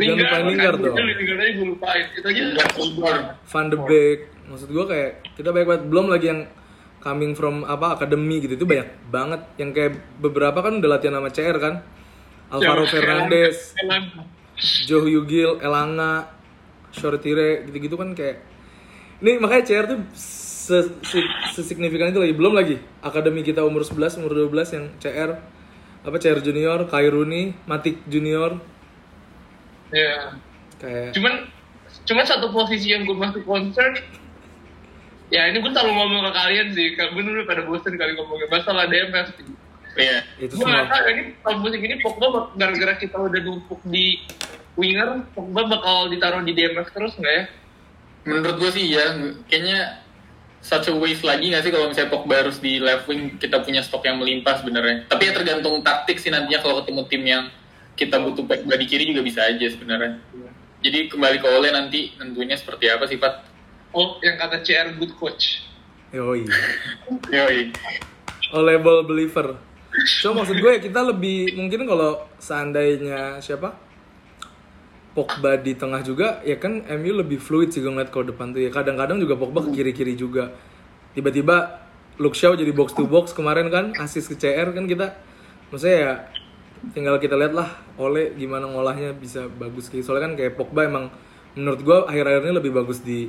Lingard, 0.00 0.18
Jangan 0.18 0.32
lupain 0.32 0.44
Lingard 0.48 0.78
dong. 0.78 0.96
Lingard 0.96 1.38
aja 1.38 1.52
gue 1.52 1.66
lupain. 1.68 2.04
Itu 2.10 2.26
aja 2.26 2.42
Nggak 2.50 2.68
keluar. 2.72 3.16
Van 3.42 3.66
de 3.66 3.76
Beek. 3.78 4.18
Maksud 4.42 4.68
gua 4.68 4.84
kayak 4.84 5.10
kita 5.32 5.48
banyak 5.48 5.68
banget 5.68 5.84
belum 5.86 6.06
lagi 6.08 6.26
yang 6.26 6.40
coming 6.98 7.32
from 7.32 7.62
apa 7.64 7.94
akademi 7.94 8.40
gitu 8.40 8.54
itu 8.54 8.64
banyak 8.64 8.84
banget 9.06 9.40
yang 9.56 9.70
kayak 9.70 9.92
beberapa 10.18 10.58
kan 10.58 10.76
udah 10.76 10.90
latihan 10.90 11.14
sama 11.14 11.28
CR 11.28 11.56
kan. 11.56 11.74
Alvaro 12.48 12.82
Ya, 12.82 12.90
Fernandes. 12.90 13.78
Joe 14.84 15.06
Hugil, 15.06 15.56
Elanga, 15.58 16.28
Shortire 16.90 17.62
gitu-gitu 17.62 17.94
kan 17.94 18.12
kayak 18.12 18.42
ini 19.18 19.38
makanya 19.38 19.62
CR 19.62 19.84
tuh 19.86 19.98
se- 20.12 20.92
se- 21.00 21.24
sesignifikan 21.50 22.08
itu 22.08 22.18
lagi 22.18 22.32
belum 22.32 22.52
lagi 22.52 22.74
akademi 23.00 23.40
kita 23.40 23.62
umur 23.62 23.80
11 23.80 24.18
umur 24.18 24.32
12 24.34 24.50
yang 24.70 24.84
CR 24.98 25.30
apa 26.00 26.16
CR 26.16 26.40
junior, 26.40 26.84
Kairuni, 26.84 27.52
Matik 27.64 28.04
junior 28.04 28.58
Ya. 29.90 30.38
kayak 30.78 31.12
Cuman 31.12 31.34
cuman 32.06 32.24
satu 32.26 32.54
posisi 32.54 32.94
yang 32.94 33.02
gue 33.04 33.14
masih 33.14 33.42
concern 33.42 33.94
ya 35.30 35.46
ini 35.50 35.62
gue 35.62 35.70
selalu 35.70 35.92
ngomong 35.94 36.22
ke 36.26 36.32
kalian 36.34 36.68
sih 36.74 36.86
kayak 36.98 37.10
bener 37.14 37.46
pada 37.46 37.62
bosen 37.66 37.94
kali 37.94 38.14
ngomongin 38.18 38.48
masalah 38.50 38.86
DMF 38.86 39.28
sih 39.38 39.46
Iya. 39.98 40.22
itu 40.38 40.54
gue 40.54 40.62
semua 40.62 40.86
ini 41.10 41.34
tahun 41.42 41.58
musim 41.66 41.80
ini 41.82 41.98
Pogba 41.98 42.54
gara-gara 42.54 42.94
kita 42.94 43.18
udah 43.18 43.40
numpuk 43.42 43.82
di 43.90 44.22
winger 44.78 45.26
Pogba 45.34 45.66
bakal 45.66 46.06
ditaruh 46.10 46.46
di 46.46 46.54
DMF 46.54 46.94
terus 46.94 47.18
nggak 47.18 47.34
ya 47.34 47.44
Menurut 48.20 48.56
gue 48.60 48.70
sih 48.76 48.84
ya, 48.92 49.16
kayaknya 49.48 50.04
such 50.60 50.92
a 50.92 50.94
waste 50.94 51.24
lagi 51.24 51.48
nggak 51.48 51.64
sih 51.64 51.72
kalau 51.72 51.88
misalnya 51.88 52.12
Pogba 52.12 52.44
harus 52.44 52.60
di 52.60 52.76
left 52.76 53.08
wing 53.08 53.40
kita 53.40 53.64
punya 53.64 53.80
stok 53.80 54.04
yang 54.04 54.20
melimpah 54.20 54.60
sebenarnya. 54.60 55.08
Tapi 55.08 55.22
ya 55.24 55.32
tergantung 55.32 55.80
taktik 55.80 56.20
sih 56.20 56.28
nantinya 56.28 56.60
kalau 56.60 56.84
ketemu 56.84 57.02
tim 57.08 57.22
yang 57.24 57.44
kita 57.94 58.16
butuh 58.20 58.44
Pogba 58.46 58.74
di 58.76 58.86
kiri 58.86 59.08
juga 59.10 59.22
bisa 59.24 59.46
aja 59.46 59.66
sebenarnya. 59.70 60.20
Jadi 60.80 61.12
kembali 61.12 61.36
ke 61.42 61.46
Ole 61.48 61.68
nanti 61.72 62.16
tentunya 62.16 62.56
seperti 62.56 62.88
apa 62.88 63.04
sih 63.04 63.20
Pat? 63.20 63.50
oh 63.90 64.22
yang 64.22 64.38
kata 64.38 64.62
CR 64.62 64.94
good 64.98 65.12
coach 65.18 65.66
yoi 66.14 66.46
Yoi. 67.34 67.70
Oleble 68.50 69.06
believer. 69.06 69.54
Cuma 70.22 70.42
maksud 70.42 70.58
gue 70.58 70.70
ya 70.74 70.80
kita 70.82 71.06
lebih 71.06 71.54
mungkin 71.54 71.86
kalau 71.86 72.26
seandainya 72.42 73.38
siapa 73.38 73.78
Pogba 75.14 75.58
di 75.58 75.74
tengah 75.74 76.02
juga 76.02 76.42
ya 76.42 76.58
kan 76.58 76.82
MU 76.98 77.22
lebih 77.22 77.38
fluid 77.38 77.70
sih 77.70 77.78
gue 77.78 77.90
ngeliat 77.90 78.10
kalau 78.10 78.26
depan 78.26 78.50
tuh 78.50 78.62
ya 78.62 78.70
kadang-kadang 78.74 79.22
juga 79.22 79.38
Pogba 79.38 79.66
ke 79.66 79.70
kiri-kiri 79.74 80.18
juga 80.18 80.50
tiba-tiba 81.14 81.82
Luke 82.18 82.34
Shaw 82.34 82.58
jadi 82.58 82.70
box 82.74 82.94
to 82.94 83.06
box 83.06 83.30
kemarin 83.30 83.70
kan 83.70 83.94
asis 83.98 84.26
ke 84.26 84.34
CR 84.34 84.70
kan 84.74 84.86
kita 84.86 85.14
maksudnya 85.70 85.98
ya 85.98 86.12
tinggal 86.96 87.20
kita 87.20 87.36
lihat 87.36 87.52
lah 87.52 87.68
Ole 88.00 88.32
gimana 88.34 88.64
ngolahnya 88.64 89.12
bisa 89.12 89.46
bagus 89.46 89.92
kayak 89.92 90.04
soalnya 90.04 90.32
kan 90.32 90.34
kayak 90.36 90.56
Pogba 90.56 90.88
emang 90.88 91.12
menurut 91.52 91.80
gue 91.82 91.98
akhir-akhir 92.08 92.42
ini 92.46 92.54
lebih 92.56 92.72
bagus 92.72 93.04
di 93.04 93.28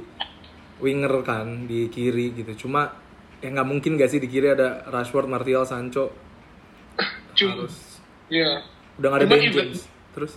winger 0.81 1.13
kan 1.21 1.69
di 1.69 1.87
kiri 1.91 2.33
gitu. 2.33 2.65
Cuma 2.67 2.95
ya 3.41 3.49
nggak 3.53 3.67
mungkin 3.67 3.97
gak 3.97 4.09
sih 4.13 4.21
di 4.21 4.29
kiri 4.29 4.53
ada 4.53 4.85
Rashford, 4.89 5.29
Martial, 5.29 5.65
Sancho. 5.65 6.13
Cuma 7.37 7.65
harus 7.65 8.01
ya 8.31 8.65
udah 8.97 9.07
nggak 9.11 9.21
ada 9.21 9.27
Ben 9.29 9.41
James. 9.51 9.85
Terus? 10.11 10.33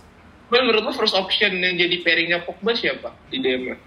Cuman 0.47 0.61
menurut 0.69 0.83
lo 0.85 0.93
first 0.93 1.17
option 1.17 1.57
yang 1.57 1.75
jadi 1.75 1.95
pairingnya 2.05 2.39
Pogba 2.45 2.77
siapa 2.77 3.09
di 3.33 3.41
DMF 3.41 3.81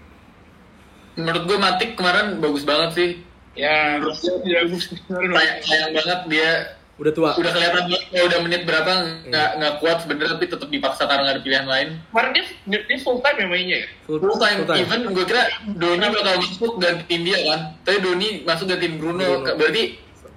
Menurut 1.15 1.43
gue 1.47 1.57
Matik 1.57 1.95
kemarin 1.95 2.39
bagus 2.43 2.67
banget 2.67 2.91
sih. 2.95 3.11
ya 3.57 3.97
ya 4.45 4.59
bagus 4.67 4.91
Sayang, 5.09 5.59
sayang 5.63 5.91
banget 5.95 6.21
dia 6.31 6.78
udah 6.99 7.11
tua 7.15 7.31
udah 7.39 7.51
kelihatan 7.55 7.83
banget 7.87 8.01
kalau 8.11 8.25
udah 8.27 8.39
menit 8.43 8.61
berapa 8.67 8.91
nggak 9.31 9.49
nggak 9.55 9.73
kuat 9.79 9.97
sebenarnya 10.03 10.35
tapi 10.35 10.45
tetap 10.51 10.67
dipaksa 10.67 11.07
karena 11.07 11.21
nggak 11.23 11.35
ada 11.39 11.43
pilihan 11.47 11.67
lain. 11.67 11.87
kemarin 12.11 12.31
dia, 12.35 12.43
dia, 12.83 12.97
full 12.99 13.23
time 13.23 13.37
ya 13.39 13.47
mainnya 13.47 13.77
ya 13.79 13.87
full, 14.03 14.19
Full 14.19 14.35
time, 14.35 14.57
full 14.59 14.69
time. 14.75 14.79
even 14.83 15.01
gue 15.15 15.25
kira 15.25 15.43
Doni 15.79 16.05
bakal 16.11 16.35
masuk 16.43 16.73
gantiin 16.75 17.21
dia 17.23 17.37
kan. 17.47 17.59
Tapi 17.87 17.97
Doni 18.03 18.27
masuk 18.43 18.65
gantiin 18.67 18.99
Bruno. 18.99 19.23
Bruno. 19.23 19.55
Berarti 19.55 19.83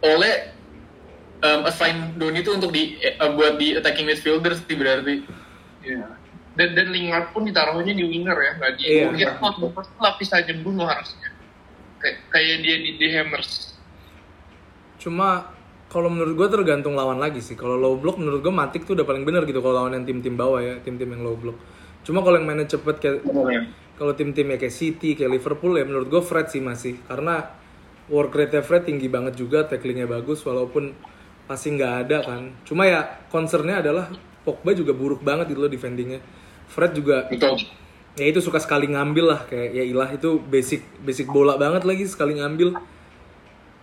oleh 0.06 0.34
um, 1.42 1.60
assign 1.66 2.14
Doni 2.14 2.38
itu 2.46 2.50
untuk 2.54 2.70
di 2.70 2.94
eh, 3.02 3.18
buat 3.18 3.58
di 3.58 3.74
attacking 3.74 4.06
midfielder 4.06 4.54
sih 4.54 4.76
berarti. 4.78 5.14
Iya. 5.82 6.06
Dan 6.54 6.68
dan 6.78 6.86
Lingard 6.94 7.34
pun 7.34 7.42
ditaruhnya 7.48 7.96
di 7.96 8.04
winger 8.06 8.38
ya, 8.38 8.52
nggak 8.60 8.72
di. 8.78 8.82
Iya. 8.86 9.04
Mungkin 9.10 9.66
oh, 9.66 9.72
pasti 9.74 9.94
lapisannya 9.98 10.54
Bruno 10.62 10.86
harusnya. 10.86 11.28
Kayak 11.98 12.16
kayak 12.30 12.56
dia 12.62 12.76
di, 12.78 12.90
di 13.02 13.06
Hammers. 13.10 13.74
cuma 15.02 15.50
kalau 15.92 16.08
menurut 16.08 16.32
gue 16.32 16.48
tergantung 16.48 16.96
lawan 16.96 17.20
lagi 17.20 17.44
sih. 17.44 17.52
Kalau 17.52 17.76
low 17.76 18.00
block 18.00 18.16
menurut 18.16 18.40
gue 18.40 18.48
Matik 18.48 18.88
tuh 18.88 18.96
udah 18.96 19.04
paling 19.04 19.28
benar 19.28 19.44
gitu 19.44 19.60
kalau 19.60 19.84
lawan 19.84 19.92
yang 19.92 20.08
tim-tim 20.08 20.40
bawah 20.40 20.64
ya 20.64 20.80
tim-tim 20.80 21.12
yang 21.12 21.20
low 21.20 21.36
block. 21.36 21.60
Cuma 22.00 22.24
kalau 22.24 22.40
yang 22.40 22.48
mainnya 22.48 22.64
cepet 22.64 22.96
kayak 22.96 23.28
kalau 24.00 24.16
tim-tim 24.16 24.48
ya 24.48 24.56
kayak 24.56 24.72
City 24.72 25.12
kayak 25.12 25.36
Liverpool 25.36 25.76
ya 25.76 25.84
menurut 25.84 26.08
gue 26.08 26.22
Fred 26.24 26.48
sih 26.48 26.64
masih. 26.64 26.96
Karena 27.04 27.44
work 28.08 28.32
rate 28.32 28.64
Fred 28.64 28.88
tinggi 28.88 29.12
banget 29.12 29.36
juga 29.36 29.68
tacklingnya 29.68 30.08
bagus 30.08 30.40
walaupun 30.48 30.96
pasti 31.44 31.76
nggak 31.76 31.92
ada 32.08 32.24
kan. 32.24 32.56
Cuma 32.64 32.88
ya 32.88 33.20
concernnya 33.28 33.84
adalah 33.84 34.08
Pogba 34.42 34.72
juga 34.72 34.96
buruk 34.96 35.20
banget 35.20 35.52
gitu 35.52 35.60
loh 35.60 35.68
defendingnya. 35.68 36.24
Fred 36.72 36.96
juga 36.96 37.28
Betul. 37.28 37.68
ya 38.16 38.32
itu 38.32 38.40
suka 38.40 38.56
sekali 38.64 38.88
ngambil 38.88 39.24
lah 39.28 39.40
kayak 39.44 39.76
ya 39.76 39.84
ilah 39.84 40.08
itu 40.08 40.40
basic 40.40 40.80
basic 41.04 41.28
bola 41.28 41.60
banget 41.60 41.84
lagi 41.84 42.08
sekali 42.08 42.40
ngambil 42.40 42.80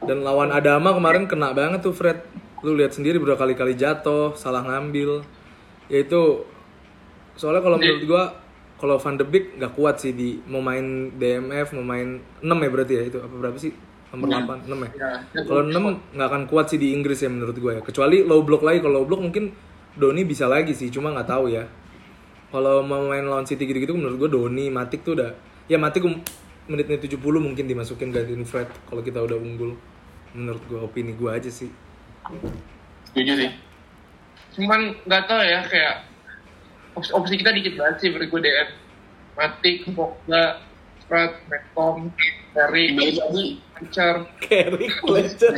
dan 0.03 0.23
lawan 0.23 0.49
Adama 0.49 0.91
kemarin 0.91 1.25
kena 1.25 1.51
banget 1.51 1.83
tuh 1.83 1.91
Fred 1.91 2.23
lu 2.59 2.75
lihat 2.75 2.91
sendiri 2.91 3.19
berapa 3.19 3.39
kali-kali 3.39 3.75
jatuh 3.75 4.35
salah 4.35 4.63
ngambil 4.63 5.23
ya 5.87 6.03
itu 6.03 6.43
soalnya 7.35 7.63
kalau 7.63 7.79
menurut 7.79 8.03
gua 8.03 8.23
kalau 8.75 8.95
Van 8.95 9.15
de 9.15 9.23
Beek 9.23 9.59
nggak 9.59 9.75
kuat 9.75 9.99
sih 9.99 10.11
di 10.11 10.39
mau 10.47 10.59
main 10.59 11.11
DMF 11.15 11.75
mau 11.75 11.83
main 11.83 12.19
6 12.39 12.47
ya 12.47 12.69
berarti 12.71 12.93
ya 12.95 13.03
itu 13.05 13.17
apa 13.19 13.31
berapa 13.31 13.55
sih 13.55 13.71
nomor 14.09 14.27
8 14.31 14.65
6 14.65 14.75
ya 14.87 14.89
Ya. 14.95 15.09
kalau 15.43 15.61
6 15.63 15.75
nggak 16.15 16.27
akan 16.27 16.43
kuat 16.47 16.65
sih 16.67 16.79
di 16.79 16.95
Inggris 16.95 17.19
ya 17.19 17.29
menurut 17.29 17.53
gue 17.53 17.71
ya. 17.75 17.81
Kecuali 17.83 18.23
low 18.23 18.41
block 18.41 18.63
lagi. 18.63 18.79
Kalau 18.79 19.03
low 19.03 19.05
block 19.05 19.21
mungkin 19.21 19.53
Doni 19.93 20.23
bisa 20.23 20.47
lagi 20.47 20.71
sih, 20.71 20.87
cuma 20.89 21.11
nggak 21.11 21.27
tahu 21.27 21.51
ya. 21.51 21.67
Kalau 22.49 22.81
mau 22.81 23.03
main 23.05 23.21
lawan 23.21 23.45
City 23.45 23.67
gitu-gitu 23.67 23.93
menurut 23.93 24.17
gue 24.17 24.29
Doni, 24.31 24.71
Matik 24.73 25.05
tuh 25.05 25.13
udah 25.13 25.31
ya 25.69 25.77
Matik 25.77 26.01
um- 26.01 26.23
menit-menit 26.69 27.09
70 27.09 27.19
mungkin 27.41 27.65
dimasukin 27.65 28.13
gantiin 28.13 28.45
Fred 28.45 28.69
kalau 28.85 29.01
kita 29.01 29.19
udah 29.19 29.35
unggul. 29.35 29.75
Menurut 30.37 30.61
gue 30.69 30.79
opini 30.79 31.17
gue 31.17 31.29
aja 31.29 31.49
sih. 31.49 31.73
Setuju 33.09 33.33
sih. 33.33 33.51
Cuman 34.53 34.93
nggak 35.03 35.23
tahu 35.25 35.41
ya 35.41 35.65
kayak 35.65 36.05
opsi, 36.93 37.09
opsi 37.11 37.33
kita 37.41 37.49
dikit 37.49 37.73
banget 37.81 37.95
sih 37.99 38.09
menurut 38.13 38.29
gue 38.29 38.41
DM. 38.45 38.69
Matik, 39.39 39.77
Pogba, 39.95 40.61
Fred, 41.07 41.31
Balik 42.53 42.91
lagi 42.97 43.61
Richard. 43.79 44.29
Carry 44.43 44.87
Fletcher. 45.01 45.53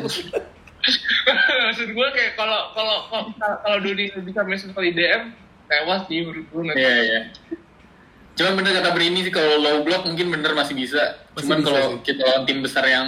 Maksud 1.61 1.89
gue 1.93 2.07
kayak 2.15 2.33
kalau 2.39 2.71
kalau 2.75 2.97
kalau 3.09 3.27
kalau 3.63 3.77
Doni 3.79 4.11
bisa 4.23 4.41
main 4.43 4.59
sekali 4.59 4.91
DM, 4.95 5.33
tewas 5.67 6.07
sih 6.07 6.23
menurut 6.23 6.45
gue 6.47 6.61
nanti. 6.67 6.81
Iya 6.83 6.95
iya. 7.01 7.21
Cuman 8.41 8.53
bener 8.57 8.73
kata 8.73 8.89
Brini 8.91 9.21
sih 9.21 9.29
kalau 9.29 9.55
low 9.55 9.77
block 9.81 10.01
mungkin 10.03 10.27
bener 10.29 10.51
masih 10.51 10.73
bisa. 10.73 11.21
Masih 11.31 11.45
Cuman 11.45 11.57
bisa 11.59 11.67
kalau 11.67 11.85
sih. 11.87 11.97
kita 12.03 12.21
lawan 12.23 12.43
tim 12.43 12.59
besar 12.59 12.83
yang 12.83 13.07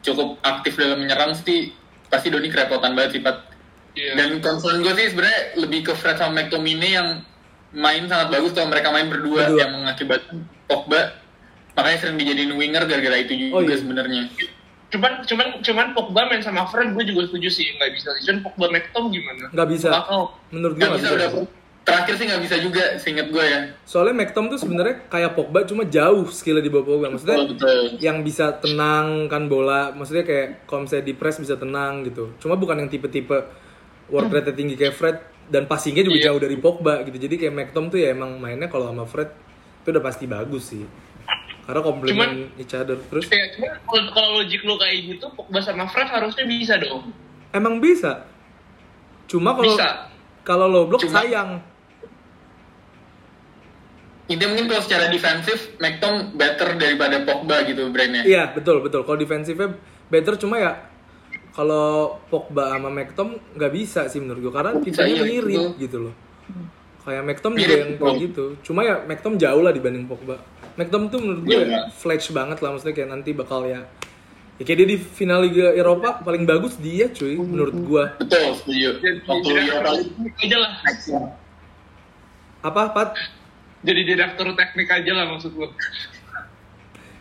cukup 0.00 0.38
aktif 0.40 0.72
dalam 0.76 0.98
menyerang 0.98 1.34
sih 1.34 1.74
pasti 2.06 2.28
Doni 2.28 2.46
kerepotan 2.46 2.92
banget 2.92 3.18
sih 3.18 3.20
Pat. 3.20 3.42
Iya. 3.92 4.12
Dan 4.14 4.38
concern 4.38 4.80
gue 4.80 4.92
sih 4.92 5.10
sebenarnya 5.10 5.40
lebih 5.58 5.80
ke 5.82 5.92
Fred 5.92 6.16
sama 6.16 6.38
McTominay 6.38 6.92
yang 6.92 7.08
main 7.72 8.06
sangat 8.06 8.30
bagus 8.30 8.52
kalau 8.52 8.68
mereka 8.68 8.88
main 8.88 9.08
berdua, 9.08 9.46
Berdua. 9.46 9.58
yang 9.58 9.70
mengakibatkan 9.74 10.36
Pogba 10.64 11.18
makanya 11.72 11.98
sering 11.98 12.16
dijadiin 12.16 12.52
winger 12.52 12.84
gara-gara 12.84 13.16
itu 13.16 13.32
juga 13.34 13.52
Oh, 13.52 13.62
iya. 13.62 13.74
sebenarnya. 13.74 14.22
Cuman 14.88 15.24
cuman 15.24 15.46
cuman 15.58 15.86
Pogba 15.92 16.20
main 16.26 16.40
sama 16.40 16.64
Fred 16.66 16.92
gue 16.92 17.04
juga 17.06 17.26
setuju 17.26 17.48
sih 17.48 17.66
nggak 17.74 17.90
bisa. 17.92 18.12
Cuman 18.22 18.38
Pogba 18.42 18.66
McTom 18.70 19.08
gimana? 19.08 19.48
Nggak 19.50 19.68
bisa. 19.70 19.88
Tahu. 19.90 20.22
Menurut 20.52 20.74
gue 20.74 20.80
Gak 20.80 20.88
nggak 20.88 20.98
bisa 20.98 21.08
bisa. 21.08 21.16
udah 21.18 21.30
terakhir 21.82 22.14
sih 22.14 22.24
nggak 22.24 22.42
bisa 22.42 22.56
juga 22.58 22.84
seinget 22.96 23.26
gue 23.28 23.42
ya. 23.42 23.60
Soalnya 23.82 24.14
McTom 24.16 24.46
tuh 24.46 24.56
sebenarnya 24.56 25.06
kayak 25.06 25.34
Pogba 25.34 25.62
cuma 25.62 25.82
jauh 25.84 26.24
skillnya 26.26 26.60
di 26.60 26.70
bawah 26.70 26.86
Pogba. 26.86 27.10
Maksudnya 27.10 27.38
Betul, 27.42 27.52
betul. 27.52 27.80
yang 27.98 28.20
bisa 28.20 28.54
tenang 28.56 29.26
kan 29.26 29.46
bola. 29.46 29.90
Maksudnya 29.90 30.22
kayak 30.22 30.64
kalau 30.64 30.86
misalnya 30.86 31.04
di 31.04 31.14
press 31.14 31.36
bisa 31.36 31.54
tenang 31.54 32.02
gitu. 32.02 32.30
Cuma 32.38 32.54
bukan 32.54 32.76
yang 32.76 32.88
tipe-tipe 32.88 33.34
work 34.08 34.28
rate 34.28 34.52
tinggi 34.52 34.74
kayak 34.74 34.92
Fred 34.92 35.16
dan 35.48 35.66
passingnya 35.66 36.02
juga 36.02 36.18
Iya. 36.18 36.26
jauh 36.30 36.40
dari 36.40 36.56
Pogba 36.56 37.02
gitu. 37.02 37.18
Jadi 37.18 37.34
kayak 37.36 37.52
McTom 37.52 37.88
tuh 37.88 37.98
ya 37.98 38.10
emang 38.10 38.36
mainnya 38.36 38.66
kalau 38.66 38.86
sama 38.86 39.02
Fred 39.02 39.30
itu 39.82 39.88
udah 39.88 40.00
pasti 40.00 40.24
bagus 40.24 40.64
sih. 40.68 40.86
Karena 41.62 41.78
komplement 41.80 42.34
each 42.56 42.72
other. 42.72 42.98
Terus 43.00 43.26
Ya, 43.28 43.46
cuman 43.52 43.70
kalau, 44.10 44.30
logik 44.36 44.62
lu 44.62 44.74
kayak 44.76 44.98
gitu, 45.08 45.26
Pogba 45.30 45.58
sama 45.58 45.86
Fred 45.86 46.06
harusnya 46.06 46.42
bisa 46.44 46.74
dong. 46.76 47.10
emang 47.50 47.78
bisa. 47.78 48.26
Cuma 49.26 49.52
kalau 49.52 49.74
kalau 50.42 50.66
low 50.66 50.84
block 50.86 51.02
Cuma- 51.02 51.22
sayang. 51.22 51.50
Intinya 54.30 54.54
mungkin 54.54 54.66
kalau 54.70 54.82
secara 54.86 55.10
defensif, 55.10 55.74
McTom 55.82 56.38
better 56.38 56.78
daripada 56.78 57.26
Pogba 57.26 57.66
gitu 57.66 57.90
brandnya. 57.90 58.22
Iya 58.22 58.54
betul 58.54 58.78
betul. 58.80 59.02
Kalau 59.02 59.18
defensifnya 59.18 59.74
better 60.08 60.38
cuma 60.38 60.62
ya 60.62 60.72
kalau 61.52 62.16
Pogba 62.30 62.70
sama 62.72 62.88
McTom 62.88 63.36
nggak 63.58 63.72
bisa 63.74 64.06
sih 64.06 64.22
menurut 64.22 64.40
gue 64.48 64.52
karena 64.54 64.72
Bisa, 64.78 65.04
tipenya 65.04 65.14
iya, 65.20 65.24
mirip 65.26 65.74
gitu 65.76 65.96
loh. 66.08 66.14
Kayak 67.02 67.22
McTom 67.26 67.52
juga 67.58 67.74
yang 67.74 67.92
kayak 67.98 68.18
gitu. 68.30 68.44
Cuma 68.62 68.86
ya 68.86 69.02
McTom 69.02 69.34
jauh 69.34 69.60
lah 69.60 69.74
dibanding 69.74 70.06
Pogba. 70.06 70.38
McTom 70.78 71.10
tuh 71.10 71.18
menurut 71.18 71.42
gue 71.42 71.58
Iya. 71.66 71.90
flash 71.92 72.30
banget 72.30 72.62
lah 72.62 72.72
maksudnya 72.72 72.94
kayak 72.94 73.10
nanti 73.10 73.30
bakal 73.34 73.66
ya 73.66 73.82
Ya 74.60 74.68
kayak 74.68 74.78
dia 74.84 74.88
di 74.94 74.98
final 75.00 75.42
Liga 75.42 75.72
Eropa 75.74 76.20
paling 76.22 76.44
bagus 76.44 76.76
dia 76.78 77.08
cuy 77.10 77.34
menurut 77.34 77.72
gue. 77.72 78.04
Betul, 78.20 78.52
setuju. 78.62 78.88
Jadi 79.00 79.18
Waktu 79.26 79.48
teknik 79.58 80.34
aja 80.38 80.56
lah. 80.60 80.72
Apa 82.62 82.94
Pat? 82.94 83.10
Jadi 83.82 84.00
direktur 84.06 84.46
teknik 84.54 84.88
aja 84.90 85.12
lah 85.14 85.24
maksud 85.34 85.52
gue. 85.54 85.68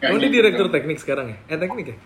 Emang 0.02 0.22
dia 0.22 0.32
direktur 0.34 0.68
teknik 0.70 0.98
sekarang 1.02 1.34
ya? 1.34 1.38
Eh 1.50 1.58
teknik 1.58 1.86
ya? 1.94 1.98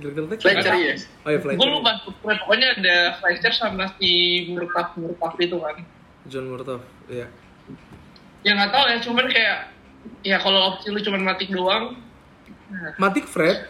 Direktur 0.00 0.24
teknik? 0.32 0.44
Fletcher 0.44 0.74
ya. 0.76 0.94
Oh 1.24 1.30
iya 1.32 1.40
Fletcher. 1.40 1.60
Gue 1.60 1.68
lupa, 1.68 1.92
pokoknya 2.24 2.68
ada 2.80 2.96
Fletcher 3.20 3.52
sama 3.52 3.92
si 4.00 4.44
Murtaf 4.52 4.96
Murtaf 4.96 5.36
itu 5.40 5.56
kan. 5.60 5.76
John 6.28 6.48
Murtough. 6.48 6.84
Iya. 7.08 7.28
Ya 8.44 8.52
nggak 8.56 8.70
tahu 8.70 8.84
ya, 8.86 8.96
cuman 9.02 9.26
kayak 9.28 9.58
ya 10.22 10.36
kalau 10.40 10.72
opsi 10.72 10.88
lu 10.94 11.00
cuman 11.02 11.20
matik 11.26 11.50
doang, 11.50 11.98
Matik 13.00 13.24
Fred. 13.24 13.68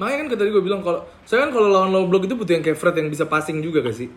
Makanya 0.00 0.16
kan 0.24 0.26
tadi 0.32 0.50
gue 0.52 0.64
bilang 0.64 0.80
kalau 0.80 1.04
saya 1.28 1.44
kan 1.44 1.50
kalau 1.52 1.68
lawan 1.68 1.92
low 1.92 2.04
block 2.08 2.24
itu 2.24 2.32
butuh 2.36 2.56
yang 2.56 2.64
kayak 2.64 2.80
Fred 2.80 2.96
yang 2.96 3.12
bisa 3.12 3.28
passing 3.28 3.60
juga 3.60 3.84
gak 3.84 3.96
sih? 3.96 4.08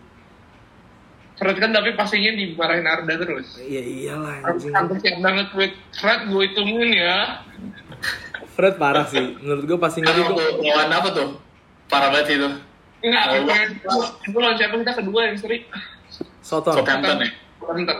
Fred 1.34 1.56
kan 1.58 1.70
tapi 1.70 1.90
passingnya 1.92 2.30
dimarahin 2.32 2.86
Arda 2.86 3.14
terus. 3.18 3.58
Iya 3.58 3.82
iyalah 3.82 4.38
Aku 4.46 4.54
anjing. 4.54 4.70
antusias 4.70 5.18
banget 5.18 5.46
buat 5.50 5.72
Fred 5.92 6.20
gue 6.30 6.42
hitungin 6.46 6.90
ya. 6.94 7.42
Fred 8.54 8.78
parah 8.78 9.02
sih. 9.04 9.34
Menurut 9.42 9.64
gue 9.66 9.78
passingnya 9.78 10.14
Kan 10.14 10.22
itu 10.22 10.34
lawan 10.62 10.90
apa 10.90 11.08
tuh? 11.10 11.28
Parah 11.90 12.08
banget 12.08 12.38
itu. 12.38 12.48
Enggak, 13.02 13.22
Fred. 13.42 13.70
Itu 14.22 14.36
lawan 14.38 14.54
siapa 14.54 14.74
kita 14.78 14.92
kedua 14.94 15.20
yang 15.26 15.36
seri? 15.36 15.58
Soton. 16.38 16.78
Southampton 16.78 17.18
ya. 17.18 17.30
Southampton. 17.58 17.98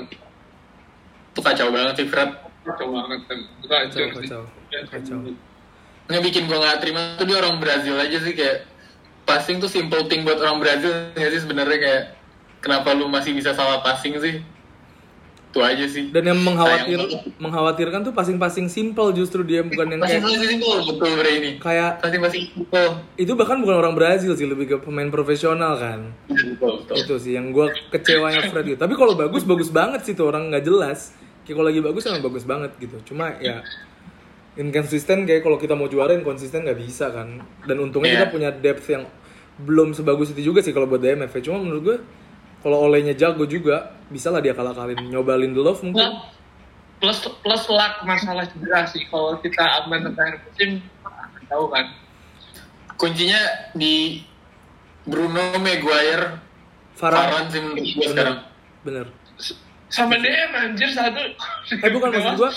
Itu 1.34 1.40
kacau 1.42 1.68
banget 1.74 1.94
sih 1.98 2.06
Fred. 2.06 2.30
Kacau 2.62 2.86
banget 2.88 3.20
kan. 3.26 3.38
Itu 3.42 3.66
Kacau, 3.66 3.82
hancur 3.82 4.06
sih. 4.14 4.28
kacau. 4.30 4.42
Kacau. 4.88 5.16
Nggak 6.04 6.22
bikin 6.22 6.42
gue 6.46 6.54
nggak 6.54 6.78
terima 6.78 7.00
tuh 7.16 7.26
dia 7.26 7.36
orang 7.40 7.58
Brazil 7.58 7.96
aja 7.96 8.18
sih 8.20 8.32
kayak 8.32 8.68
passing 9.24 9.56
tuh 9.56 9.66
simple 9.66 10.04
thing 10.06 10.22
buat 10.22 10.36
orang 10.36 10.60
Brazil 10.60 10.92
nggak 11.12 11.30
sih 11.32 11.40
sebenarnya 11.42 11.78
kayak 11.80 12.02
kenapa 12.64 12.96
lu 12.96 13.04
masih 13.06 13.30
bisa 13.30 13.52
salah 13.52 13.78
passing 13.78 14.16
sih? 14.16 14.40
Itu 15.46 15.62
aja 15.62 15.86
sih. 15.86 16.10
Dan 16.10 16.26
yang 16.26 16.40
mengkhawatir 16.40 16.98
mengkhawatirkan 17.38 18.02
tuh 18.02 18.10
passing-passing 18.10 18.66
simple 18.66 19.12
justru 19.12 19.44
dia 19.44 19.62
bukan 19.62 19.86
yang 19.86 20.00
Passing 20.02 20.18
kayak 20.18 20.26
masih 20.26 20.48
simple 20.50 20.78
betul 20.88 21.10
bre 21.14 21.30
ini. 21.32 21.50
kayak 21.58 21.90
Passing 22.00 22.18
masih 22.18 22.40
simple. 22.48 22.88
itu 23.14 23.32
bahkan 23.34 23.60
bukan 23.60 23.76
orang 23.76 23.94
Brazil 23.94 24.34
sih 24.34 24.42
lebih 24.44 24.66
ke 24.66 24.76
pemain 24.80 25.06
profesional 25.06 25.76
kan. 25.76 26.10
Betul 26.26 26.82
betul. 26.82 26.94
Itu 26.96 27.14
sih 27.18 27.36
yang 27.36 27.52
gue 27.52 27.70
kecewanya 27.88 28.48
Fred 28.48 28.66
gitu. 28.66 28.80
Tapi 28.80 28.94
kalau 28.94 29.14
bagus 29.14 29.44
bagus 29.44 29.70
banget 29.70 30.02
sih 30.02 30.16
tuh 30.16 30.26
orang 30.26 30.50
nggak 30.50 30.64
jelas. 30.64 31.14
Kayak 31.44 31.54
kalau 31.54 31.68
lagi 31.68 31.80
bagus 31.80 32.02
emang 32.04 32.24
bagus 32.24 32.42
banget 32.42 32.70
gitu. 32.80 32.96
Cuma 33.06 33.36
ya 33.38 33.62
inconsistent 34.54 35.22
kayak 35.24 35.42
kalau 35.42 35.54
kita 35.54 35.74
mau 35.74 35.86
juara 35.86 36.14
inconsistent 36.14 36.64
nggak 36.64 36.80
bisa 36.80 37.10
kan. 37.10 37.38
Dan 37.62 37.78
untungnya 37.80 38.10
Iya. 38.10 38.18
kita 38.20 38.28
punya 38.30 38.50
depth 38.50 38.86
yang 38.88 39.04
belum 39.56 39.94
sebagus 39.94 40.34
itu 40.34 40.50
juga 40.50 40.62
sih 40.62 40.70
kalau 40.70 40.86
buat 40.86 40.98
DMF. 40.98 41.30
ya. 41.32 41.42
Cuma 41.44 41.62
menurut 41.62 41.82
gue 41.84 41.96
kalau 42.64 42.88
olehnya 42.88 43.12
jago 43.12 43.44
juga 43.44 43.92
bisa 44.08 44.32
lah 44.32 44.40
dia 44.40 44.56
kalah-kalahin 44.56 45.04
nyoba 45.12 45.36
Lindelof 45.36 45.84
mungkin. 45.84 46.00
Nah, 46.00 46.32
plus 46.96 47.20
plus 47.44 47.64
luck 47.68 48.00
masalah 48.08 48.48
cedera 48.48 48.88
sih. 48.88 49.04
Kalau 49.12 49.36
kita 49.44 49.84
aman 49.84 50.08
sampai 50.08 50.40
musim, 50.40 50.80
tahu 51.52 51.68
kan. 51.68 51.92
Kuncinya 52.96 53.68
di 53.76 54.24
Bruno 55.04 55.60
Maguire 55.60 56.40
Farhan. 56.96 57.28
Varane 57.28 57.48
sih 57.52 57.60
menurut 57.60 57.84
gue 57.84 58.06
sekarang. 58.08 58.38
Bener. 58.80 59.06
Sama 59.92 60.16
DM 60.16 60.50
anjir 60.56 60.88
satu. 60.88 61.20
Eh 61.68 61.90
bukan 61.92 62.08
maksud 62.16 62.34
gue 62.40 62.50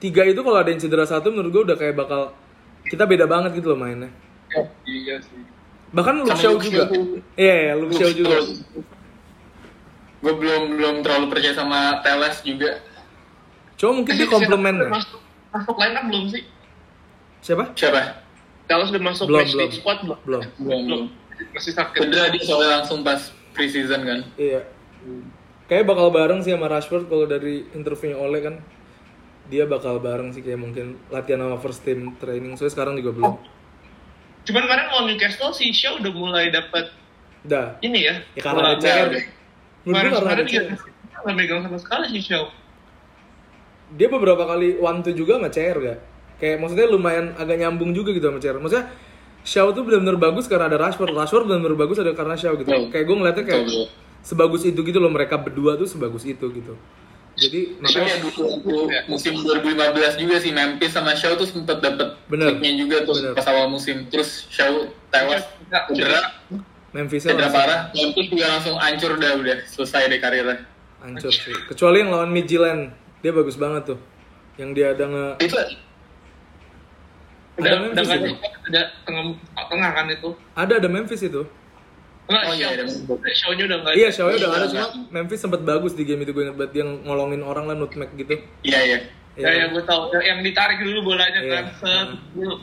tiga 0.00 0.24
itu 0.24 0.40
kalau 0.40 0.56
ada 0.56 0.72
yang 0.72 0.80
cedera 0.80 1.04
satu 1.04 1.28
menurut 1.28 1.50
gue 1.52 1.62
udah 1.72 1.76
kayak 1.76 1.92
bakal 1.92 2.32
kita 2.88 3.04
beda 3.04 3.28
banget 3.28 3.60
gitu 3.60 3.76
loh 3.76 3.78
mainnya. 3.84 4.08
Iya 4.88 5.20
sih. 5.20 5.55
Bahkan 5.96 6.14
Shaw 6.36 6.52
Luke 6.52 6.68
juga. 6.68 6.84
Iya, 7.40 7.54
iya, 7.56 7.72
Luke 7.72 7.96
Shaw 7.96 8.12
juga. 8.12 8.36
Gue 10.20 10.34
belum 10.36 10.76
belum 10.76 10.94
terlalu 11.00 11.32
percaya 11.32 11.56
sama 11.56 12.04
Teles 12.04 12.36
juga. 12.44 12.84
Cuma 13.80 14.04
mungkin 14.04 14.12
dia 14.16 14.28
komplement. 14.28 14.76
Masuk, 14.92 15.20
masuk 15.52 15.76
line 15.80 15.96
up 15.96 16.04
belum 16.08 16.24
sih? 16.28 16.42
Siapa? 17.40 17.72
Siapa? 17.72 18.26
Kalau 18.66 18.84
sudah 18.90 18.98
masuk 18.98 19.30
Belum, 19.30 19.46
belum. 19.46 19.70
squad 19.70 19.98
belum? 20.02 20.18
Belum. 20.26 20.42
Belum. 20.58 20.80
Belum. 20.84 21.02
Masih 21.54 21.72
sakit. 21.72 22.00
Cedera 22.02 22.28
dia 22.34 22.42
soalnya 22.42 22.70
langsung 22.82 23.00
pas 23.06 23.30
preseason 23.54 24.02
kan. 24.02 24.20
Iya. 24.34 24.66
Kayak 25.70 25.84
bakal 25.86 26.10
bareng 26.10 26.40
sih 26.42 26.52
sama 26.52 26.66
Rashford 26.66 27.06
kalau 27.06 27.24
dari 27.30 27.64
interviewnya 27.72 28.18
Oleh 28.18 28.40
kan. 28.42 28.54
Dia 29.46 29.62
bakal 29.62 30.02
bareng 30.02 30.34
sih 30.34 30.42
kayak 30.42 30.58
mungkin 30.58 30.98
latihan 31.06 31.46
sama 31.46 31.56
first 31.62 31.86
team 31.86 32.18
training. 32.18 32.58
Soalnya 32.58 32.74
sekarang 32.74 32.98
juga 32.98 33.14
belum. 33.14 33.34
Cuman 34.46 34.62
kemarin 34.64 34.84
lawan 34.94 35.04
Newcastle 35.10 35.50
si 35.50 35.74
Shaw 35.74 35.98
udah 35.98 36.12
mulai 36.14 36.54
dapat 36.54 36.94
Dah. 37.42 37.78
ini 37.82 38.06
ya. 38.06 38.22
Ya 38.38 38.42
karena 38.46 38.78
ada 38.78 38.90
udah. 39.10 39.22
Gue 39.86 39.92
Kemarin 39.94 40.10
kemarin 40.18 40.44
dia 40.46 40.62
nggak 41.26 41.34
megang 41.34 41.60
sama 41.66 41.78
sekali 41.82 42.06
si 42.14 42.20
Shaw. 42.22 42.46
Dia 43.98 44.06
beberapa 44.10 44.46
kali 44.46 44.78
one 44.78 45.02
two 45.02 45.14
juga 45.14 45.38
sama 45.38 45.50
CR 45.50 45.78
gak? 45.78 45.98
Kayak 46.42 46.56
maksudnya 46.58 46.86
lumayan 46.90 47.26
agak 47.38 47.56
nyambung 47.58 47.90
juga 47.94 48.10
gitu 48.14 48.30
sama 48.30 48.38
CR. 48.38 48.58
Maksudnya 48.62 48.86
Shaw 49.46 49.70
tuh 49.74 49.82
benar-benar 49.86 50.18
bagus 50.18 50.50
karena 50.50 50.66
ada 50.66 50.78
Rashford. 50.78 51.14
Rashford 51.14 51.46
benar-benar 51.46 51.78
bagus 51.78 52.02
ada 52.02 52.14
karena 52.14 52.34
Shaw 52.34 52.54
gitu. 52.58 52.66
Betul. 52.66 52.90
Kayak 52.90 53.04
gue 53.06 53.16
ngeliatnya 53.18 53.44
kayak 53.46 53.62
sebagus 54.26 54.62
itu 54.66 54.80
gitu 54.82 54.98
loh 54.98 55.10
mereka 55.10 55.38
berdua 55.38 55.78
tuh 55.78 55.86
sebagus 55.86 56.26
itu 56.26 56.46
gitu. 56.50 56.74
Jadi 57.36 57.76
Makanya 57.78 58.16
dulu 58.18 58.40
waktu 58.48 58.74
musim 59.06 59.36
2015 59.36 59.76
juga 60.16 60.36
sih 60.40 60.50
Memphis 60.50 60.90
sama 60.90 61.12
Shaw 61.12 61.36
tuh 61.36 61.44
sempet 61.44 61.78
dapet 61.78 62.16
Bener. 62.26 62.56
kicknya 62.56 62.72
juga 62.74 62.96
tuh 63.04 63.14
Bener. 63.14 63.32
pas 63.36 63.46
awal 63.46 63.68
musim. 63.68 64.08
Terus 64.08 64.48
Shaw 64.48 64.72
tewas 65.08 65.44
Nggak, 65.66 65.82
cedera, 65.90 66.20
Memphisnya 66.90 67.30
cedera 67.30 67.44
langsung 67.44 67.60
parah. 67.60 67.80
Memphis 67.92 68.26
juga 68.30 68.44
langsung 68.48 68.74
hancur 68.76 69.10
udah 69.14 69.32
udah 69.36 69.56
selesai 69.64 70.02
deh 70.08 70.16
karirnya. 70.16 70.64
hancur 70.98 71.28
sih. 71.28 71.52
Kecuali 71.68 72.00
yang 72.00 72.10
lawan 72.10 72.32
Midtjylland, 72.32 72.82
dia 73.20 73.30
bagus 73.30 73.54
banget 73.54 73.84
tuh. 73.86 73.98
Yang 74.56 74.70
dia 74.72 74.86
ada 74.90 75.04
nge 75.04 75.26
Itu 75.42 75.56
udah 77.56 77.68
Ada 77.68 77.76
Memphis 77.80 78.08
ada 78.08 78.28
ada 78.66 78.80
tengah 79.02 79.24
tengah 79.66 79.90
kan 79.92 80.06
itu. 80.08 80.28
ada 80.54 80.72
ada 80.76 80.88
Memphis 80.88 81.20
itu. 81.20 81.42
Enggak, 82.26 82.42
Oh, 82.42 82.52
iya, 82.52 82.58
Shaw. 82.60 82.74
ada 82.74 82.82
Memphis. 82.84 83.34
Shaw-nya 83.36 83.64
udah 83.64 83.78
nggak 83.78 83.94
Iya, 83.94 84.02
ada. 84.04 84.16
Shaw 84.16 84.26
udah 84.26 84.36
nggak 84.36 84.50
ada 84.52 84.58
Iya, 84.58 84.72
cuma 84.72 84.86
iya. 84.88 85.08
Memphis 85.12 85.40
sempat 85.40 85.60
bagus 85.62 85.92
di 85.94 86.02
game 86.02 86.20
itu 86.20 86.30
gue 86.30 86.42
ingat 86.42 86.56
banget 86.56 86.72
dia 86.72 86.84
ngolongin 86.84 87.40
orang 87.40 87.64
lah 87.64 87.74
nutmeg 87.74 88.10
gitu. 88.14 88.34
iya 88.62 88.80
iya. 88.82 88.98
Ya, 89.36 89.50
yang 89.54 89.70
gue 89.70 89.84
tahu 89.84 90.08
yang 90.16 90.40
ditarik 90.40 90.80
dulu 90.80 90.98
bolanya 91.06 91.38
Iya. 91.38 91.52
kan 91.52 91.64
set 91.76 92.08
dulu 92.32 92.56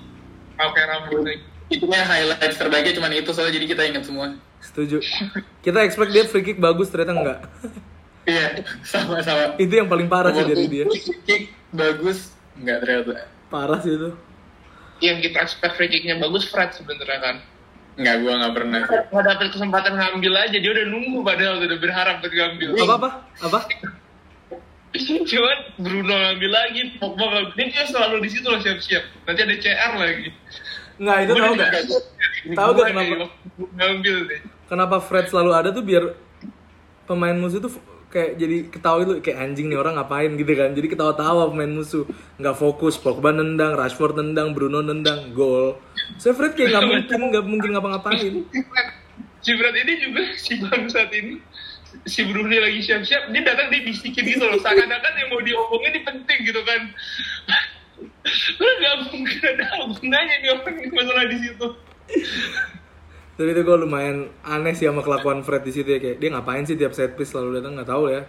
pakai 0.54 0.84
rambut 0.84 1.22
Itu 1.66 1.86
yang 1.86 2.04
highlights 2.04 2.58
terbaiknya 2.58 2.94
cuma 2.94 3.08
itu 3.10 3.30
soalnya 3.30 3.54
jadi 3.54 3.66
kita 3.68 3.82
ingat 3.88 4.04
semua. 4.04 4.26
Setuju. 4.60 4.98
Kita 5.60 5.80
expect 5.80 6.12
dia 6.12 6.24
free 6.24 6.42
kick 6.42 6.58
bagus 6.58 6.88
ternyata 6.88 7.14
enggak. 7.14 7.40
Iya, 8.24 8.64
sama-sama. 8.82 9.56
itu 9.58 9.74
yang 9.74 9.86
paling 9.86 10.08
parah 10.08 10.32
sih 10.32 10.44
dari 10.44 10.66
dia. 10.66 10.86
Kick 11.24 11.52
bagus, 11.70 12.32
enggak 12.54 12.78
ternyata. 12.82 13.28
Parah 13.48 13.80
sih 13.80 13.94
itu. 13.94 14.10
yang 15.00 15.20
kita 15.20 15.40
expect 15.42 15.76
free 15.76 15.88
kicknya 15.88 16.16
bagus 16.16 16.48
Fred 16.48 16.72
sebenarnya 16.72 17.20
kan. 17.20 17.36
Nggak, 17.94 18.16
gue 18.26 18.34
nggak 18.34 18.54
pernah. 18.58 18.82
Nggak 18.90 19.24
dapet 19.30 19.48
kesempatan 19.54 19.94
ngambil 19.94 20.34
aja, 20.34 20.58
dia 20.58 20.72
udah 20.74 20.86
nunggu 20.90 21.20
padahal 21.22 21.62
udah 21.62 21.78
berharap 21.78 22.16
buat 22.26 22.34
ngambil. 22.34 22.70
Apa 22.82 22.94
apa? 22.98 23.10
Apa? 23.46 23.60
Cuman 25.30 25.58
Bruno 25.82 26.14
ngambil 26.14 26.52
lagi, 26.54 26.82
Pogba 27.02 27.26
ngambil. 27.26 27.54
Dia 27.58 27.66
dia 27.70 27.84
selalu 27.90 28.16
di 28.26 28.30
situ 28.30 28.46
loh 28.50 28.62
siap-siap. 28.62 29.04
Nanti 29.26 29.40
ada 29.42 29.56
CR 29.58 29.92
lagi. 29.98 30.28
Nggak, 31.02 31.18
itu 31.26 31.32
Gua 31.34 31.42
tahu 31.42 31.54
udah 31.54 31.58
nggak? 31.58 31.72
dikasih, 31.74 32.02
ini 32.46 32.54
Tahu 32.54 32.70
gua 32.70 32.78
nggak 32.78 32.94
nih, 32.94 33.06
kenapa? 33.10 33.28
Ngambil 33.78 34.16
deh. 34.30 34.40
Kenapa 34.70 34.96
Fred 35.02 35.26
selalu 35.30 35.52
ada 35.54 35.70
tuh 35.70 35.84
biar 35.86 36.04
pemain 37.06 37.38
musuh 37.38 37.62
tuh 37.62 37.74
kayak 38.14 38.38
jadi 38.38 38.58
ketawa 38.70 39.02
lu 39.02 39.18
kayak 39.26 39.42
anjing 39.42 39.74
nih 39.74 39.82
orang 39.82 39.98
ngapain 39.98 40.38
gitu 40.38 40.54
kan. 40.54 40.78
Jadi 40.78 40.88
ketawa-tawa 40.94 41.50
pemain 41.50 41.74
musuh. 41.74 42.06
Nggak 42.38 42.56
fokus, 42.62 43.02
Pogba 43.02 43.34
nendang, 43.34 43.74
Rashford 43.74 44.22
nendang, 44.22 44.54
Bruno 44.54 44.86
nendang, 44.86 45.34
gol. 45.34 45.82
Saya 46.22 46.38
Fred 46.38 46.54
kayak 46.54 46.78
nggak 46.78 46.86
mungkin, 46.86 47.20
nggak 47.34 47.46
mungkin 47.50 47.70
ngapa-ngapain. 47.74 48.34
si 49.44 49.52
Fred 49.60 49.76
ini 49.76 49.94
juga 50.00 50.24
si 50.40 50.56
bangsat 50.56 51.12
ini 51.12 51.36
si 52.08 52.24
Bruni 52.26 52.58
lagi 52.58 52.80
siap-siap 52.80 53.30
dia 53.30 53.42
datang 53.44 53.70
dia 53.70 53.84
bisikin 53.86 54.24
gitu 54.26 54.44
loh 54.48 54.58
seakan-akan 54.58 55.14
yang 55.20 55.30
mau 55.30 55.42
diomongin 55.44 55.94
ini 55.94 56.00
penting 56.02 56.40
gitu 56.48 56.62
kan 56.64 56.82
Lu 58.60 58.70
gak 58.80 58.96
mungkin 59.12 59.42
ada 59.44 59.68
gunanya 60.00 60.36
nih 60.40 60.50
orang 60.56 60.76
masalah 60.96 61.26
di 61.28 61.38
situ 61.44 61.68
Tapi 63.34 63.50
itu 63.50 63.62
gue 63.66 63.78
lumayan 63.82 64.30
aneh 64.46 64.78
sih 64.78 64.86
sama 64.86 65.02
kelakuan 65.02 65.42
Fred 65.42 65.66
di 65.66 65.74
situ 65.74 65.90
ya 65.90 65.98
kayak 65.98 66.18
dia 66.22 66.30
ngapain 66.30 66.64
sih 66.70 66.78
tiap 66.78 66.94
set 66.94 67.18
piece 67.18 67.34
selalu 67.34 67.58
datang 67.62 67.74
nggak 67.74 67.90
tahu 67.90 68.14
ya. 68.14 68.22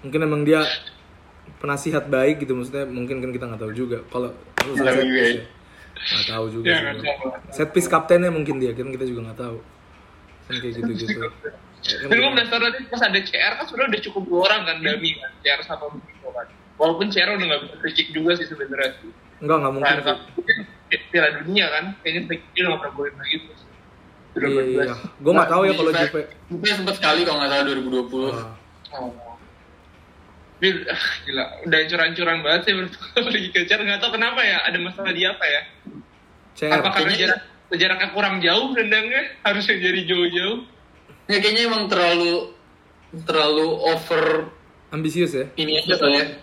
Mungkin 0.00 0.20
emang 0.24 0.42
dia 0.48 0.64
penasihat 1.60 2.08
baik 2.08 2.42
gitu 2.42 2.56
maksudnya 2.56 2.88
mungkin 2.88 3.20
kan 3.20 3.30
kita 3.30 3.44
nggak 3.46 3.62
tahu 3.62 3.72
juga 3.76 3.98
kalau 4.08 4.32
Nggak 4.64 4.92
set 4.92 5.04
juga 5.04 5.12
piece 5.12 5.28
ya. 5.28 5.36
ya. 5.36 5.44
Nggak 5.96 6.26
tahu 6.32 6.44
juga 6.52 6.64
ya 6.68 6.80
gua. 6.96 7.32
Set 7.52 7.68
piece 7.72 7.88
kaptennya 7.88 8.30
mungkin 8.32 8.56
dia 8.56 8.72
kan 8.72 8.88
kita 8.88 9.04
juga 9.04 9.20
nggak 9.30 9.38
tahu. 9.40 9.58
Kan 10.46 10.54
kayak 10.62 10.74
gitu-gitu. 10.80 11.20
Dan 11.86 12.16
gue 12.18 12.30
penasaran 12.34 12.70
nih 12.74 12.86
pas 12.90 13.02
ada 13.04 13.20
CR 13.20 13.52
kan 13.60 13.64
sebenarnya 13.68 13.90
udah 13.94 14.02
cukup 14.10 14.22
dua 14.26 14.40
orang 14.50 14.60
kan 14.66 14.76
Dami 14.82 15.10
kan 15.20 15.30
CR 15.44 15.60
sama 15.62 15.86
Bruno 15.92 16.28
kan 16.34 16.46
walaupun 16.80 17.06
CR 17.12 17.30
udah 17.36 17.46
gak 17.46 17.60
bisa 17.62 17.74
free 17.78 17.94
juga 18.10 18.30
sih 18.36 18.46
sebenarnya 18.48 18.90
sih 19.00 19.10
Enggak, 19.36 19.56
nggak 19.60 19.72
mungkin. 19.76 19.94
Sih. 20.00 20.04
kan 20.08 20.18
Piala 21.12 21.28
Dunia 21.44 21.66
kan 21.68 21.84
kayaknya 22.00 22.20
free 22.26 22.40
kick 22.40 22.64
gak 22.64 22.78
pernah 22.80 22.94
golin 22.96 23.14
lagi 23.20 23.36
terus 23.44 23.60
Iya. 24.36 24.94
12. 24.94 25.24
Gue 25.24 25.32
nggak 25.32 25.50
tahu 25.50 25.62
ya 25.64 25.72
kalau 25.72 25.92
Juve. 25.92 26.20
Juve 26.52 26.68
sempat 26.68 26.94
sekali 27.00 27.20
kalau 27.24 27.38
nggak 27.40 27.50
salah 27.50 27.64
2020. 27.64 28.28
Ah. 28.28 28.52
Oh. 28.96 29.12
Ah, 30.56 31.04
gila, 31.28 31.44
udah 31.68 31.78
hancur-hancuran 31.84 32.38
banget 32.40 32.60
sih 32.64 32.72
menurut 32.72 32.94
gue 32.96 33.20
lagi 33.28 33.48
kejar 33.60 33.76
nggak 33.76 34.00
tahu 34.00 34.16
kenapa 34.16 34.40
ya 34.40 34.64
ada 34.64 34.78
masalah 34.80 35.12
di 35.12 35.20
apa 35.20 35.44
ya 35.44 35.62
CR. 36.56 36.80
apa 36.80 36.88
karena 36.96 37.12
Kayaknya- 37.12 37.18
jarak 37.20 37.40
jaraknya 37.76 38.08
kurang 38.16 38.36
jauh 38.40 38.72
nendangnya 38.72 39.22
harusnya 39.44 39.76
jadi 39.76 40.00
jauh-jauh 40.08 40.58
Ya 41.26 41.42
kayaknya 41.42 41.66
emang 41.68 41.90
terlalu 41.92 42.54
terlalu 43.26 43.66
over 43.84 44.48
Ambisius 44.94 45.34
ya. 45.34 45.44
ini 45.58 45.76
aja 45.76 45.98
soalnya. 45.98 46.38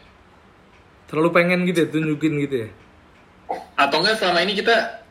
Terlalu 1.07 1.29
pengen 1.31 1.63
gitu 1.63 1.79
ya, 1.81 1.87
tunjukin 1.87 2.33
gitu 2.43 2.55
ya. 2.67 2.69
Atau 3.79 4.03
enggak 4.03 4.19
selama 4.19 4.43
ini 4.43 4.53
kita 4.53 5.02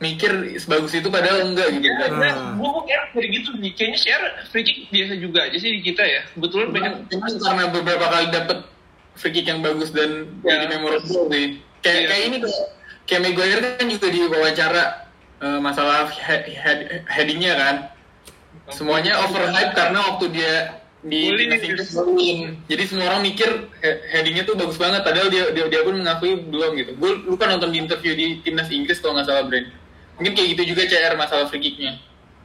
mikir 0.00 0.32
sebagus 0.56 0.96
itu 0.96 1.06
padahal 1.06 1.44
enggak 1.44 1.76
gitu 1.76 1.84
kan. 1.86 2.10
Nah. 2.10 2.32
Nah, 2.32 2.34
gue 2.56 2.68
kok 2.72 2.84
kayak 2.88 3.02
dari 3.12 3.28
gitu 3.30 3.48
nih 3.54 3.72
kayaknya 3.76 3.98
share 4.00 4.24
free 4.48 4.64
kick 4.64 4.78
biasa 4.88 5.12
juga 5.20 5.38
aja 5.44 5.56
sih 5.56 5.70
di 5.76 5.80
kita 5.84 6.02
ya 6.02 6.20
kebetulan 6.32 6.68
banyak 6.72 6.92
Cuman 7.12 7.30
karena 7.36 7.64
beberapa 7.68 8.06
kali 8.08 8.26
dapet 8.32 8.58
free 9.14 9.32
kick 9.32 9.46
yang 9.46 9.60
bagus 9.60 9.92
dan 9.92 10.24
Ya. 10.40 10.56
jadi 10.56 10.66
memorable 10.72 11.28
sih. 11.28 11.60
Kayak 11.80 11.96
Iya. 11.96 12.08
kayak 12.08 12.22
ini 12.24 12.36
tuh, 12.40 12.52
kayak 13.04 13.20
Maguire 13.22 13.60
kan 13.76 13.86
juga 13.86 14.06
di 14.08 14.20
wawancara 14.24 14.84
eh, 15.40 15.56
masalah 15.58 16.08
head, 16.12 16.44
head, 16.48 16.78
headingnya 17.08 17.52
kan. 17.56 17.76
Semuanya 18.68 19.20
overhype 19.24 19.72
karena 19.72 19.98
waktu 20.04 20.26
dia 20.30 20.52
di. 21.00 21.32
Inggris. 21.32 21.96
Jadi 22.68 22.82
semua 22.84 23.08
orang 23.08 23.24
mikir 23.24 23.48
he- 23.80 24.00
headingnya 24.12 24.44
tuh 24.44 24.52
bagus 24.52 24.76
banget, 24.76 25.00
padahal 25.00 25.32
dia 25.32 25.48
dia, 25.50 25.64
dia 25.66 25.80
pun 25.80 25.96
mengakui 25.96 26.36
belum 26.38 26.76
gitu. 26.76 26.92
Gue 26.96 27.24
lupa 27.24 27.48
nonton 27.48 27.72
di 27.72 27.80
interview 27.80 28.12
di 28.12 28.26
timnas 28.44 28.68
Inggris 28.68 29.00
kalau 29.00 29.16
nggak 29.16 29.26
salah 29.26 29.44
Brand. 29.44 29.68
Mungkin 30.20 30.36
kayak 30.36 30.48
gitu 30.52 30.62
juga 30.76 30.82
CR 30.84 31.16
masalah 31.16 31.48
free 31.48 31.64
kicknya. 31.64 31.96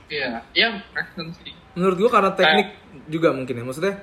iya 0.08 0.40
ya 0.56 0.70
sih 1.12 1.52
Menurut 1.76 1.98
gua 2.00 2.10
karena 2.14 2.32
teknik 2.32 2.68
juga 3.12 3.36
mungkin 3.36 3.52
ya. 3.52 3.64
Maksudnya 3.68 3.96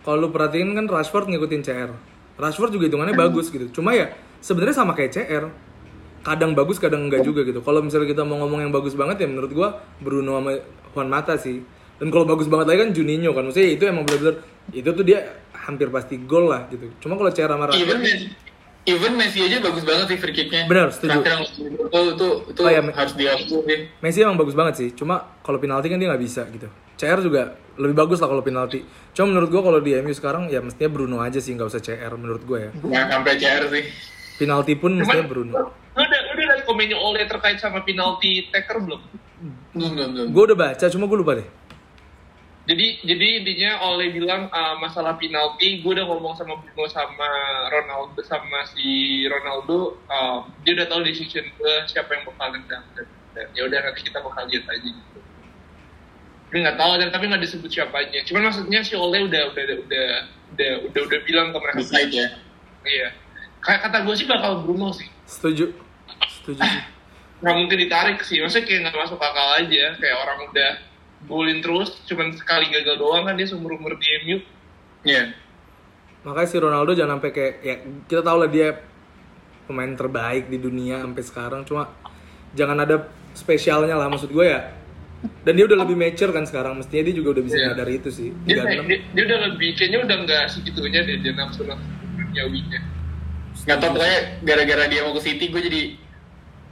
kalau 0.00 0.16
lu 0.24 0.28
perhatiin 0.32 0.72
kan 0.72 0.88
Rashford 0.88 1.28
ngikutin 1.28 1.60
CR. 1.60 1.92
Rashford 2.40 2.72
juga 2.72 2.88
hitungannya 2.88 3.12
bagus 3.12 3.52
gitu. 3.52 3.68
Cuma 3.68 3.92
ya 3.92 4.16
sebenarnya 4.40 4.80
sama 4.80 4.96
kayak 4.96 5.12
CR. 5.12 5.44
Kadang 6.24 6.56
bagus, 6.56 6.80
kadang 6.80 7.04
enggak 7.04 7.20
juga 7.20 7.44
gitu. 7.44 7.60
Kalau 7.60 7.84
misalnya 7.84 8.08
kita 8.08 8.24
mau 8.24 8.40
ngomong 8.40 8.64
yang 8.64 8.72
bagus 8.72 8.96
banget 8.96 9.20
ya 9.20 9.28
menurut 9.28 9.52
gua 9.52 9.76
Bruno 10.00 10.40
sama 10.40 10.56
Juan 10.96 11.08
Mata 11.12 11.36
sih. 11.36 11.60
Dan 12.00 12.08
kalau 12.08 12.24
bagus 12.24 12.48
banget 12.48 12.72
lagi 12.72 12.78
kan 12.88 12.90
Juninho 12.96 13.36
kan. 13.36 13.44
Maksudnya 13.44 13.68
itu 13.76 13.84
emang 13.84 14.08
bener-bener 14.08 14.40
itu 14.72 14.88
tuh 14.88 15.04
dia 15.04 15.36
hampir 15.52 15.92
pasti 15.92 16.16
gol 16.24 16.48
lah 16.48 16.64
gitu. 16.72 16.88
Cuma 17.04 17.20
kalau 17.20 17.28
CR 17.28 17.50
sama 17.52 17.68
Even 17.76 18.00
Rashford 18.00 18.47
even 18.84 19.14
Messi 19.14 19.40
aja 19.40 19.58
bagus 19.58 19.82
banget 19.82 20.06
sih 20.08 20.18
free 20.18 20.32
kicknya. 20.32 20.66
Benar, 20.66 20.90
setuju. 20.90 21.18
Terakhir 21.18 21.32
yang 21.32 21.44
itu 21.44 22.00
itu 22.14 22.28
itu 22.48 22.60
Oh, 22.60 22.68
iya, 22.68 22.80
harus 22.84 23.14
diakui. 23.14 23.76
Messi 23.98 24.18
emang 24.20 24.36
bagus 24.36 24.54
banget 24.54 24.74
sih. 24.76 24.88
Cuma 24.92 25.38
kalau 25.40 25.58
penalti 25.58 25.86
kan 25.86 25.96
dia 25.96 26.08
nggak 26.08 26.22
bisa 26.22 26.46
gitu. 26.48 26.68
CR 26.94 27.20
juga 27.20 27.42
lebih 27.74 27.94
bagus 27.94 28.18
lah 28.18 28.26
kalau 28.26 28.42
penalti. 28.42 28.82
Cuma 29.12 29.30
menurut 29.30 29.48
gua 29.48 29.62
kalau 29.64 29.78
di 29.78 29.94
MU 29.94 30.10
sekarang 30.10 30.46
ya 30.46 30.58
mestinya 30.58 30.90
Bruno 30.90 31.18
aja 31.18 31.38
sih 31.38 31.52
nggak 31.52 31.68
usah 31.68 31.78
CR 31.78 32.12
menurut 32.14 32.42
gua 32.42 32.58
ya. 32.58 32.70
Nggak 32.74 33.04
sampai 33.08 33.32
CR 33.36 33.64
sih. 33.70 33.84
Penalti 34.36 34.72
pun 34.74 34.94
mestinya 34.94 35.22
Cuman- 35.22 35.30
Bruno. 35.30 35.52
lu 35.52 35.66
udah 35.98 36.20
udah 36.30 36.44
liat 36.46 36.62
komennya 36.62 36.94
Ole 36.94 37.26
terkait 37.26 37.58
sama 37.58 37.82
penalti 37.82 38.46
taker 38.48 38.78
belum 38.78 39.02
Belum 39.70 39.90
belum 39.92 40.08
belum. 40.12 40.28
Gue 40.30 40.42
udah 40.46 40.58
baca, 40.58 40.86
cuma 40.88 41.06
gue 41.06 41.18
lupa 41.18 41.32
deh. 41.34 41.46
Jadi 42.68 43.00
jadi 43.00 43.26
intinya 43.40 43.80
Ole 43.80 44.12
bilang 44.12 44.52
uh, 44.52 44.76
masalah 44.76 45.16
penalti 45.16 45.80
gue 45.80 45.88
udah 45.88 46.04
ngomong 46.04 46.36
sama 46.36 46.60
Bruno 46.60 46.84
sama 46.92 47.30
Ronaldo 47.72 48.20
sama 48.28 48.60
si 48.76 49.24
Ronaldo 49.24 49.96
uh, 50.04 50.44
dia 50.68 50.76
udah 50.76 50.86
tahu 50.92 51.00
decision 51.00 51.48
gue 51.48 51.74
siapa 51.88 52.12
yang 52.12 52.28
bakal 52.28 52.52
nendang 52.52 52.84
dan, 52.92 53.08
dan 53.32 53.46
ya 53.56 53.64
udah 53.64 53.78
nanti 53.88 54.04
kita 54.04 54.20
bakal 54.20 54.44
lihat 54.52 54.68
aja 54.68 54.84
gitu. 54.84 55.18
Gue 56.52 56.60
nggak 56.60 56.76
tahu 56.76 56.92
dan 57.00 57.08
tapi 57.08 57.24
nggak 57.32 57.42
disebut 57.48 57.70
siapanya. 57.72 58.20
Cuman 58.28 58.52
maksudnya 58.52 58.80
si 58.84 58.92
Ole 58.92 59.24
udah 59.24 59.42
udah 59.48 59.62
udah 59.64 59.78
udah 59.88 60.06
udah 60.52 60.70
udah, 60.92 61.00
udah 61.08 61.20
bilang 61.24 61.48
ke 61.56 61.58
mereka. 61.64 61.78
Decide 61.80 62.12
ya. 62.12 62.28
iya. 62.84 63.08
Kayak 63.64 63.80
kata 63.88 63.96
gue 64.04 64.14
sih 64.16 64.26
bakal 64.28 64.60
Bruno 64.60 64.92
sih. 64.92 65.08
Setuju. 65.24 65.72
Setuju. 66.28 66.60
Sih. 66.60 66.82
nggak 67.40 67.54
mungkin 67.56 67.76
ditarik 67.80 68.20
sih. 68.28 68.44
Maksudnya 68.44 68.68
kayak 68.68 68.80
nggak 68.84 68.96
masuk 69.08 69.16
akal 69.16 69.48
aja. 69.56 69.84
Kayak 69.96 70.16
orang 70.20 70.38
udah 70.52 70.72
golin 71.24 71.58
terus 71.58 71.98
cuman 72.04 72.30
sekali 72.32 72.68
gagal 72.68 72.94
doang 72.94 73.24
kan 73.24 73.34
dia 73.34 73.44
seumur 73.44 73.74
umur 73.74 73.96
di 73.96 74.06
MU 74.22 74.38
Iya. 75.00 75.30
Makanya 76.20 76.46
si 76.46 76.56
Ronaldo 76.56 76.90
jangan 76.92 77.16
sampai 77.16 77.30
kayak 77.30 77.54
ya 77.60 77.74
kita 78.04 78.20
tahu 78.20 78.38
lah 78.38 78.50
dia 78.50 78.68
pemain 79.64 79.90
terbaik 79.90 80.46
di 80.46 80.58
dunia 80.58 80.98
sampai 80.98 81.22
sekarang 81.22 81.62
cuma 81.62 81.94
jangan 82.52 82.78
ada 82.78 83.06
spesialnya 83.32 83.94
lah 83.94 84.06
maksud 84.06 84.28
gue 84.28 84.42
ya. 84.44 84.74
Dan 85.42 85.54
dia 85.54 85.66
udah 85.66 85.78
lebih 85.78 85.94
mature 85.94 86.30
kan 86.30 86.42
sekarang 86.42 86.78
mestinya 86.78 87.02
dia 87.02 87.14
juga 87.16 87.34
udah 87.34 87.44
bisa 87.44 87.56
Iya. 87.56 87.66
nyadar 87.68 87.88
itu 87.88 88.08
sih. 88.08 88.30
dia, 88.42 88.62
36. 88.62 88.86
dia, 88.86 88.98
dia 89.10 89.22
udah 89.24 89.38
lebih 89.48 89.68
kayaknya 89.74 89.98
udah 90.04 90.16
nggak 90.22 90.44
segitunya 90.48 91.00
deh 91.02 91.16
dia 91.18 91.32
nafsu 91.34 91.62
nafsu 91.62 91.86
duniawinya 92.16 92.80
Nggak 93.58 93.76
tau 93.76 93.90
pokoknya 93.92 94.18
gara-gara 94.42 94.84
dia 94.86 95.00
mau 95.02 95.12
ke 95.12 95.22
City 95.22 95.44
gue 95.48 95.62
jadi 95.62 95.82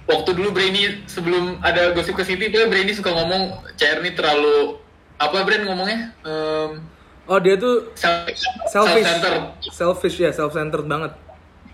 waktu 0.06 0.30
dulu 0.32 0.50
Brainy 0.50 1.02
sebelum 1.04 1.58
ada 1.60 1.90
gosip 1.90 2.14
ke 2.14 2.22
City 2.22 2.48
tuh 2.48 2.66
Brainy 2.66 2.90
suka 2.90 3.10
ngomong 3.10 3.42
CR 3.74 4.00
ini 4.00 4.12
terlalu 4.12 4.78
apa 5.16 5.42
Brain 5.42 5.64
ngomongnya? 5.64 6.10
Em, 6.22 6.70
Oh 7.26 7.36
dia 7.36 7.58
tuh 7.58 7.90
self, 7.92 8.30
selfish, 8.70 9.02
self-centered. 9.02 9.42
selfish 9.68 10.16
ya, 10.16 10.30
self 10.30 10.52
centered 10.52 10.86
banget. 10.86 11.10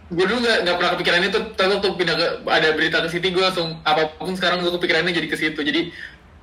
gue 0.09 0.25
dulu 0.25 0.41
gak, 0.41 0.59
gak 0.63 0.77
pernah 0.77 0.93
kepikiran 0.93 1.21
itu 1.23 1.39
tapi 1.53 1.71
waktu 1.73 1.89
pindah 1.91 2.17
ke 2.17 2.27
ada 2.47 2.69
berita 2.73 3.01
ke 3.01 3.09
City 3.09 3.29
gue 3.29 3.41
langsung 3.41 3.81
apa 3.83 4.13
pun 4.15 4.33
sekarang 4.33 4.61
gue 4.61 4.69
kepikirannya 4.71 5.09
jadi 5.11 5.25
ke 5.27 5.37
situ. 5.37 5.57
Jadi 5.57 5.89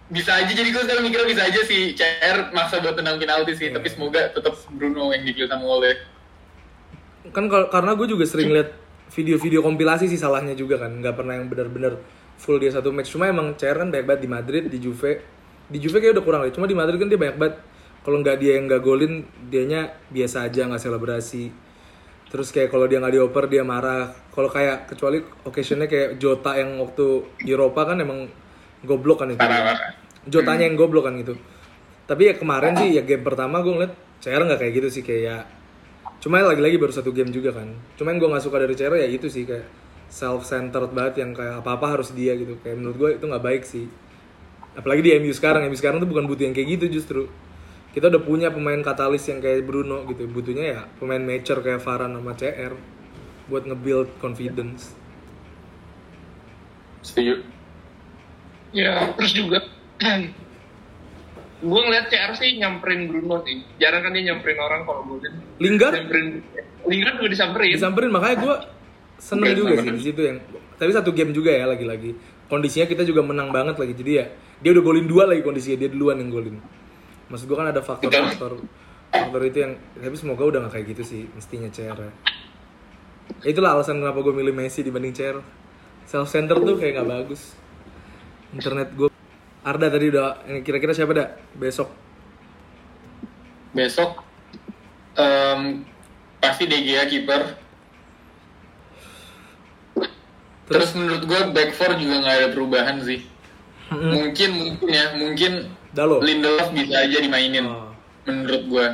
bisa 0.10 0.34
aja 0.36 0.50
jadi 0.50 0.66
gue 0.68 0.82
sekarang 0.84 1.06
mikirnya 1.06 1.26
bisa 1.28 1.42
aja 1.44 1.62
si 1.64 1.94
CR 1.94 2.50
maksa 2.50 2.82
buat 2.82 2.98
tendang 2.98 3.18
penalti 3.18 3.54
sih 3.54 3.70
tapi 3.70 3.86
semoga 3.88 4.30
tetap 4.30 4.58
Bruno 4.68 5.10
yang 5.10 5.22
dipilih 5.22 5.46
sama 5.46 5.62
Ole 5.64 6.02
Kan 7.30 7.46
kal- 7.46 7.70
karena 7.70 7.94
gue 7.94 8.08
juga 8.08 8.26
sering 8.26 8.50
lihat 8.50 8.74
video-video 9.10 9.66
kompilasi 9.66 10.06
sih 10.06 10.18
salahnya 10.18 10.54
juga 10.54 10.78
kan, 10.78 10.94
nggak 11.02 11.16
pernah 11.18 11.34
yang 11.38 11.50
benar-benar 11.50 11.98
full 12.40 12.58
dia 12.58 12.72
satu 12.72 12.90
match. 12.96 13.12
Cuma 13.12 13.28
emang 13.28 13.54
CR 13.60 13.76
kan 13.76 13.92
banyak 13.92 14.06
banget 14.08 14.22
di 14.24 14.30
Madrid, 14.30 14.64
di 14.72 14.80
Juve. 14.80 15.20
Di 15.70 15.78
Juve 15.78 16.00
kayak 16.00 16.18
udah 16.18 16.26
kurang 16.26 16.42
deh. 16.48 16.54
Cuma 16.56 16.66
di 16.66 16.74
Madrid 16.74 16.98
kan 16.98 17.12
dia 17.12 17.20
banyak 17.20 17.38
banget. 17.38 17.56
Kalau 18.00 18.18
nggak 18.24 18.38
dia 18.40 18.56
yang 18.56 18.66
nggak 18.72 18.82
golin, 18.82 19.28
dianya 19.52 19.92
biasa 20.10 20.48
aja 20.48 20.66
nggak 20.72 20.82
selebrasi. 20.82 21.52
Terus 22.30 22.54
kayak 22.54 22.72
kalau 22.72 22.88
dia 22.88 23.04
nggak 23.04 23.14
dioper 23.20 23.46
dia 23.52 23.68
marah. 23.68 24.16
Kalau 24.32 24.48
kayak 24.48 24.88
kecuali 24.88 25.20
occasionnya 25.44 25.90
kayak 25.92 26.16
Jota 26.22 26.56
yang 26.56 26.80
waktu 26.80 27.28
Eropa 27.44 27.92
kan 27.92 28.00
emang 28.00 28.32
goblok 28.88 29.26
kan 29.26 29.36
itu. 29.36 29.44
Jotanya 30.32 30.64
yang 30.64 30.80
goblok 30.80 31.12
kan 31.12 31.20
gitu. 31.20 31.36
Tapi 32.08 32.32
ya 32.32 32.34
kemarin 32.40 32.74
sih 32.80 32.96
ya 32.98 33.04
game 33.04 33.22
pertama 33.22 33.62
gue 33.62 33.74
ngeliat 33.74 33.94
CR 34.24 34.42
nggak 34.48 34.60
kayak 34.64 34.74
gitu 34.80 34.88
sih 34.90 35.04
kayak 35.04 35.22
ya 35.22 35.38
cuma 36.20 36.44
lagi-lagi 36.44 36.76
baru 36.76 36.92
satu 36.92 37.16
game 37.16 37.32
juga 37.32 37.56
kan. 37.56 37.72
Cuma 37.96 38.12
yang 38.12 38.20
gue 38.20 38.30
nggak 38.32 38.44
suka 38.44 38.58
dari 38.60 38.76
CR 38.76 38.96
ya 38.96 39.08
itu 39.08 39.28
sih 39.32 39.48
kayak 39.48 39.68
self 40.12 40.44
centered 40.44 40.92
banget 40.92 41.24
yang 41.24 41.32
kayak 41.32 41.64
apa 41.64 41.80
apa 41.80 41.86
harus 42.00 42.12
dia 42.12 42.36
gitu. 42.36 42.60
Kayak 42.60 42.76
menurut 42.80 42.98
gue 43.00 43.10
itu 43.20 43.26
nggak 43.26 43.44
baik 43.44 43.64
sih. 43.64 43.86
Apalagi 44.76 45.02
di 45.02 45.12
MU 45.20 45.34
sekarang 45.34 45.66
MU 45.68 45.78
sekarang 45.80 46.04
tuh 46.04 46.10
bukan 46.10 46.28
butuh 46.28 46.44
yang 46.48 46.56
kayak 46.56 46.80
gitu 46.80 46.86
justru. 47.00 47.22
Kita 47.90 48.12
udah 48.12 48.22
punya 48.22 48.54
pemain 48.54 48.78
katalis 48.86 49.26
yang 49.32 49.42
kayak 49.42 49.66
Bruno 49.66 50.06
gitu. 50.06 50.30
Butuhnya 50.30 50.66
ya 50.66 50.82
pemain 51.02 51.22
mature 51.24 51.64
kayak 51.64 51.82
Varane 51.82 52.16
sama 52.20 52.34
CR 52.38 52.74
buat 53.50 53.66
nge-build 53.66 54.22
confidence. 54.22 54.94
Setuju. 57.02 57.42
Ya, 58.70 59.10
terus 59.18 59.34
juga 59.34 59.66
gue 61.60 61.82
ngeliat 61.84 62.08
CR 62.08 62.32
sih 62.40 62.56
nyamperin 62.56 63.12
Bruno 63.12 63.44
sih. 63.44 63.60
Jarang 63.78 64.08
kan 64.08 64.12
dia 64.16 64.32
nyamperin 64.32 64.60
orang 64.60 64.82
kalau 64.88 65.02
golin. 65.04 65.34
Lingard 65.60 65.94
Nyamperin 65.96 66.28
Lingard 66.88 67.16
juga 67.20 67.30
disamperin. 67.30 67.76
disamperin 67.76 68.12
makanya 68.12 68.38
gue 68.40 68.56
seneng 69.20 69.52
juga 69.52 69.74
sih 69.84 69.92
di 69.92 70.02
situ 70.02 70.22
yang 70.24 70.38
tapi 70.80 70.92
satu 70.96 71.12
game 71.12 71.36
juga 71.36 71.52
ya 71.52 71.68
lagi-lagi 71.68 72.16
kondisinya 72.48 72.88
kita 72.88 73.04
juga 73.04 73.20
menang 73.22 73.52
banget 73.52 73.76
lagi 73.76 73.94
jadi 73.94 74.12
ya 74.16 74.26
dia 74.64 74.72
udah 74.72 74.84
golin 74.84 75.06
dua 75.06 75.28
lagi 75.28 75.44
kondisinya 75.44 75.76
dia 75.76 75.90
duluan 75.92 76.18
yang 76.24 76.32
golin 76.32 76.56
maksud 77.28 77.46
gue 77.46 77.58
kan 77.60 77.68
ada 77.70 77.84
faktor-faktor 77.84 78.64
faktor 79.12 79.42
itu 79.44 79.58
yang 79.60 79.74
tapi 80.00 80.16
semoga 80.16 80.44
udah 80.48 80.60
gak 80.66 80.80
kayak 80.80 80.86
gitu 80.96 81.04
sih 81.04 81.22
mestinya 81.36 81.70
CR 81.70 82.00
ya. 82.00 82.12
itulah 83.44 83.76
alasan 83.78 84.00
kenapa 84.00 84.24
gue 84.24 84.34
milih 84.34 84.56
Messi 84.56 84.82
dibanding 84.82 85.14
CR 85.14 85.38
self 86.08 86.32
center 86.32 86.58
tuh 86.58 86.80
kayak 86.80 87.04
nggak 87.04 87.10
bagus 87.12 87.54
internet 88.56 88.90
gue 88.96 89.09
Arda 89.60 89.88
tadi 89.92 90.08
udah 90.08 90.28
kira-kira 90.64 90.96
siapa 90.96 91.12
dah 91.12 91.28
besok 91.60 91.92
Besok 93.70 94.24
em, 95.20 95.86
pasti 96.42 96.66
De 96.66 96.78
Gea 96.82 97.06
kiper. 97.06 97.54
Terus, 100.70 100.94
menurut 100.94 101.26
gue 101.26 101.42
back 101.50 101.74
four 101.74 101.98
juga 101.98 102.22
nggak 102.22 102.36
ada 102.40 102.48
perubahan 102.54 103.02
sih. 103.02 103.26
Mungkin 103.90 104.50
mungkin 104.54 104.86
ya 104.86 105.18
mungkin 105.18 105.74
Dalo 105.90 106.22
Lindelof 106.22 106.70
bisa 106.70 107.10
aja 107.10 107.18
dimainin 107.18 107.66
Oh. 107.66 107.90
menurut 108.30 108.64
gue. 108.70 108.88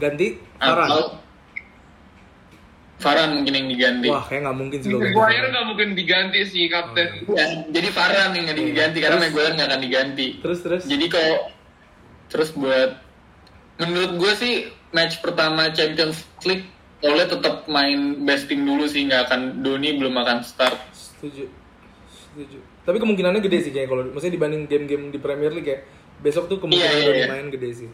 ganti 0.00 0.40
Atau 0.56 1.19
Farhan 3.00 3.30
mungkin 3.32 3.52
yang 3.54 3.68
diganti. 3.68 4.06
wah 4.06 4.22
kayak 4.22 4.40
nggak 4.44 4.56
mungkin 4.56 4.78
sih 4.78 4.90
Maguire 4.90 5.16
Varane. 5.16 5.48
nggak 5.48 5.66
mungkin 5.66 5.88
diganti 5.94 6.38
sih 6.44 6.64
kapten. 6.66 7.08
Ya, 7.26 7.44
jadi 7.66 7.88
Farhan 7.90 8.30
yang 8.30 8.44
nggak 8.44 8.58
diganti 8.60 8.98
karena 8.98 9.16
Terus? 9.16 9.24
Maguire 9.26 9.52
nggak 9.54 9.68
akan 9.68 9.80
diganti. 9.80 10.26
terus 10.38 10.58
terus 10.60 10.82
Jadi 10.84 11.06
kalau 11.06 11.36
terus 12.26 12.50
buat 12.52 12.90
menurut 13.78 14.12
gue 14.16 14.32
sih 14.34 14.54
match 14.90 15.18
pertama 15.18 15.70
Champions 15.70 16.20
League 16.42 16.68
oleh 17.00 17.24
tetap 17.24 17.64
main 17.66 17.98
besting 18.20 18.62
dulu 18.62 18.84
sih 18.84 19.02
nggak 19.02 19.26
akan 19.26 19.40
Doni 19.60 19.96
belum 19.96 20.12
akan 20.14 20.44
start. 20.44 20.76
setuju 20.92 21.48
setuju 22.10 22.58
tapi 22.80 22.96
kemungkinannya 22.96 23.40
gede 23.40 23.58
sih 23.62 23.72
kayak 23.72 23.88
kalau 23.88 24.04
maksudnya 24.06 24.36
dibanding 24.36 24.64
game-game 24.64 25.08
di 25.08 25.16
Premier 25.16 25.48
League 25.50 25.66
ya 25.66 25.78
besok 26.18 26.46
tuh 26.46 26.56
kemungkinan 26.56 26.84
Iya, 26.86 26.98
iya, 26.98 27.06
Doni 27.06 27.18
iya. 27.18 27.28
main 27.28 27.48
gede 27.48 27.70
sih 27.74 27.88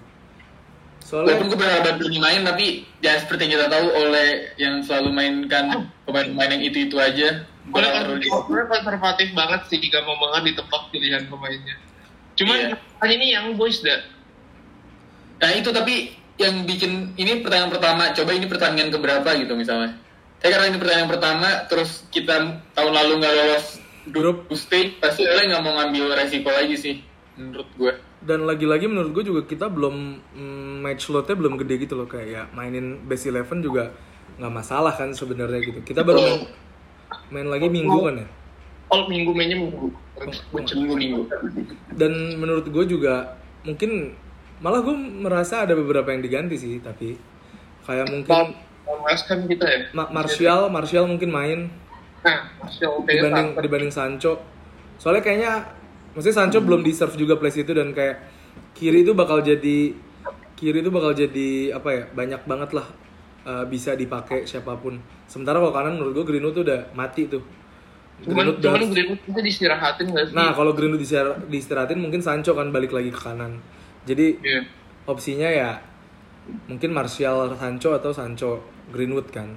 soalnya 1.06 1.38
Walaupun 1.38 1.46
gue 1.54 1.58
berharap 1.62 1.94
Doni 2.02 2.18
main 2.18 2.42
tapi 2.42 2.82
ya 2.98 3.14
seperti 3.22 3.46
yang 3.46 3.52
kita 3.62 3.66
tahu 3.70 3.86
oleh 3.94 4.28
yang 4.58 4.82
selalu 4.82 5.14
mainkan 5.14 5.86
pemain-pemain 6.02 6.58
yang 6.58 6.64
itu 6.66 6.90
itu 6.90 6.96
aja. 6.98 7.46
Gue 7.70 7.78
Boleh 7.78 7.90
konservatif, 7.94 8.30
konservatif 8.66 9.28
banget 9.38 9.60
sih, 9.70 9.78
gak 9.86 10.02
mau 10.02 10.18
banget 10.18 10.50
ditebak 10.50 10.82
pilihan 10.90 11.22
pemainnya. 11.30 11.76
Cuman 12.34 12.58
kan 12.74 13.08
ini 13.10 13.38
yang 13.38 13.54
boys 13.54 13.78
dah. 13.86 14.02
Nah 15.38 15.50
itu 15.54 15.70
tapi 15.70 16.18
yang 16.42 16.66
bikin 16.66 17.14
ini 17.16 17.40
pertandingan 17.40 17.72
pertama, 17.78 18.10
coba 18.12 18.30
ini 18.34 18.46
pertandingan 18.50 18.90
keberapa 18.90 19.30
gitu 19.38 19.54
misalnya. 19.54 19.94
Tapi 20.42 20.50
karena 20.52 20.66
ini 20.74 20.78
pertandingan 20.82 21.10
pertama, 21.10 21.48
terus 21.70 22.04
kita 22.12 22.60
tahun 22.74 22.92
lalu 22.92 23.12
nggak 23.22 23.34
lolos 23.34 23.66
Grup. 24.06 24.46
stage, 24.54 25.02
pasti 25.02 25.26
Ole 25.26 25.50
nggak 25.50 25.62
mau 25.66 25.82
ngambil 25.82 26.14
resiko 26.14 26.46
lagi 26.46 26.78
sih, 26.78 26.94
menurut 27.34 27.66
gue. 27.74 27.92
Dan 28.26 28.42
lagi-lagi 28.42 28.90
menurut 28.90 29.14
gue 29.14 29.24
juga 29.30 29.46
kita 29.46 29.70
belum 29.70 30.18
mm, 30.34 30.74
match 30.82 31.06
slotnya 31.06 31.38
belum 31.38 31.54
gede 31.62 31.86
gitu 31.86 31.94
loh 31.94 32.10
kayak 32.10 32.26
ya 32.26 32.42
mainin 32.50 33.06
base 33.06 33.30
11 33.30 33.62
juga 33.62 33.94
nggak 34.36 34.52
masalah 34.52 34.92
kan 34.92 35.14
sebenarnya 35.14 35.62
gitu 35.62 35.80
kita 35.86 36.02
baru 36.02 36.20
main, 36.20 36.42
main 37.30 37.48
lagi 37.48 37.70
minggu 37.70 37.98
kan 38.02 38.16
ya 38.20 38.28
Oh 38.86 39.02
minggu 39.10 39.34
mainnya 39.34 39.58
minggu. 39.58 39.90
Minggu-minggu. 40.54 41.26
dan 41.98 42.12
menurut 42.38 42.70
gue 42.70 42.84
juga 42.86 43.34
mungkin 43.66 44.14
malah 44.62 44.78
gue 44.78 44.94
merasa 44.94 45.66
ada 45.66 45.74
beberapa 45.74 46.14
yang 46.14 46.22
diganti 46.22 46.54
sih 46.54 46.78
tapi 46.78 47.18
kayak 47.82 48.06
mungkin 48.08 48.54
kan 49.26 49.38
kita 49.50 49.66
ya. 49.66 49.78
Ma- 49.90 50.10
Martial 50.14 50.70
Martial 50.70 51.04
mungkin 51.10 51.30
main 51.34 51.60
Nah, 52.26 52.42
Martial 52.58 53.06
dibanding 53.06 53.48
dibanding 53.54 53.92
Sancho. 53.94 54.42
Soalnya 54.98 55.22
kayaknya 55.22 55.52
maksudnya 56.16 56.32
Sancho 56.34 56.58
belum 56.58 56.80
deserve 56.80 57.14
juga 57.14 57.36
place 57.36 57.60
itu 57.60 57.70
dan 57.70 57.92
kayak 57.92 58.16
kiri 58.72 59.04
itu 59.04 59.12
bakal 59.12 59.38
jadi 59.38 59.92
kiri 60.52 60.80
itu 60.80 60.88
bakal 60.88 61.12
jadi 61.12 61.48
apa 61.70 61.88
ya 61.92 62.02
banyak 62.10 62.40
banget 62.42 62.70
lah 62.72 62.86
uh, 63.44 63.64
bisa 63.64 63.92
dipakai 63.92 64.48
siapa 64.48 64.72
pun. 64.74 64.96
Sementara 65.28 65.60
kalau 65.60 65.70
kanan 65.70 66.00
menurut 66.00 66.16
gue 66.16 66.32
Greenwood 66.32 66.56
tuh 66.56 66.64
udah 66.64 66.88
mati 66.92 67.28
tuh. 67.28 67.44
Cuman, 68.24 68.48
Greenwood 68.48 68.64
cuman 68.64 68.80
udah- 68.80 68.90
Greenwood 68.90 69.20
itu 69.22 69.40
diistirahatin 69.44 70.06
gak 70.08 70.24
sih? 70.24 70.32
Nah 70.32 70.50
kalau 70.50 70.72
Greenwood 70.72 70.98
diistira- 70.98 71.36
diistirahatin 71.44 72.00
mungkin 72.00 72.24
Sancho 72.24 72.56
kan 72.56 72.72
balik 72.72 72.96
lagi 72.96 73.12
ke 73.12 73.20
kanan. 73.20 73.60
Jadi 74.08 74.40
Iya. 74.40 74.64
opsinya 75.04 75.46
ya 75.46 75.70
mungkin 76.64 76.94
Martial 76.94 77.52
Sancho 77.54 77.92
atau 77.92 78.10
Sancho 78.10 78.64
Greenwood 78.88 79.28
kan. 79.28 79.52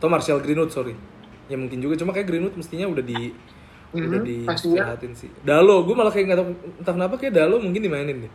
Atau 0.00 0.08
Martial 0.08 0.40
Greenwood 0.40 0.72
sorry. 0.72 0.96
Ya 1.44 1.60
mungkin 1.60 1.84
juga 1.84 2.00
cuma 2.00 2.16
kayak 2.16 2.24
Greenwood 2.24 2.56
mestinya 2.56 2.88
udah 2.88 3.04
di 3.04 3.34
udah 3.96 4.08
Mhm, 4.12 4.26
di 4.26 4.36
pasti 4.42 4.66
ya. 4.66 4.82
istirahatin 4.82 5.12
sih. 5.14 5.30
Dalo, 5.40 5.82
gue 5.82 5.94
malah 5.94 6.10
kayak 6.10 6.26
nggak 6.26 6.38
tahu 6.38 6.48
entah 6.76 6.92
kenapa 6.92 7.14
kayak 7.14 7.32
Dalo 7.32 7.56
mungkin 7.56 7.80
dimainin 7.80 8.18
deh. 8.20 8.32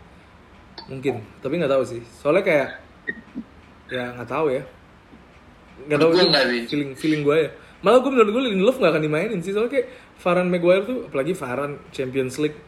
Mungkin, 0.87 1.13
tapi 1.37 1.53
nggak 1.55 1.69
tahu 1.69 1.83
sih. 1.85 2.01
Soalnya 2.15 2.41
kayak 2.41 2.67
ya 3.87 4.15
nggak 4.15 4.29
tahu 4.29 4.47
ya. 4.49 4.63
Nggak 5.81 5.97
tahu 5.97 6.09
Menurut 6.09 6.13
gua 6.13 6.21
itu 6.21 6.29
nggak 6.29 6.45
sih. 6.45 6.61
feeling 6.67 6.91
feeling 6.93 7.21
gue 7.21 7.37
ya. 7.37 7.49
Malah 7.79 7.99
gue 7.99 8.09
menurut 8.09 8.29
gue 8.29 8.43
Lindelof 8.45 8.75
nggak 8.75 8.91
akan 8.93 9.03
dimainin 9.03 9.39
sih. 9.39 9.51
Soalnya 9.51 9.71
kayak 9.73 9.87
Varane 10.17 10.49
Maguire 10.49 10.83
tuh 10.83 10.97
apalagi 11.05 11.31
Varane 11.33 11.75
Champions 11.89 12.35
League 12.37 12.59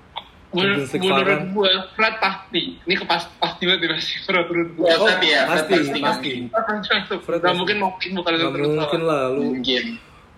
Menurut, 0.51 0.83
Champions 0.83 0.91
League 0.93 1.03
menurut 1.05 1.23
Varane. 1.25 1.47
gue, 1.49 1.71
Fred 1.93 2.15
pasti. 2.17 2.61
Ini 2.81 2.95
kepas, 2.97 3.23
pasti 3.33 3.63
banget 3.63 3.87
pasti. 3.89 4.13
Menurut 4.21 4.47
menurut 4.47 4.69
gue. 4.73 4.83
Oh, 4.85 4.95
Oh, 4.97 5.07
tapi 5.07 5.25
ya, 5.27 5.41
pasti, 5.45 5.73
pasti, 5.73 5.99
pasti. 5.99 6.31
Gak 6.45 7.19
Fred 7.21 7.39
pasti. 7.39 7.55
mungkin 7.55 7.77
mungkin 7.77 8.09
bukan 8.13 8.31
Nggak 8.33 8.51
mungkin 8.75 9.01
lah 9.03 9.21
lu 9.29 9.41
Mungkin. 9.53 9.85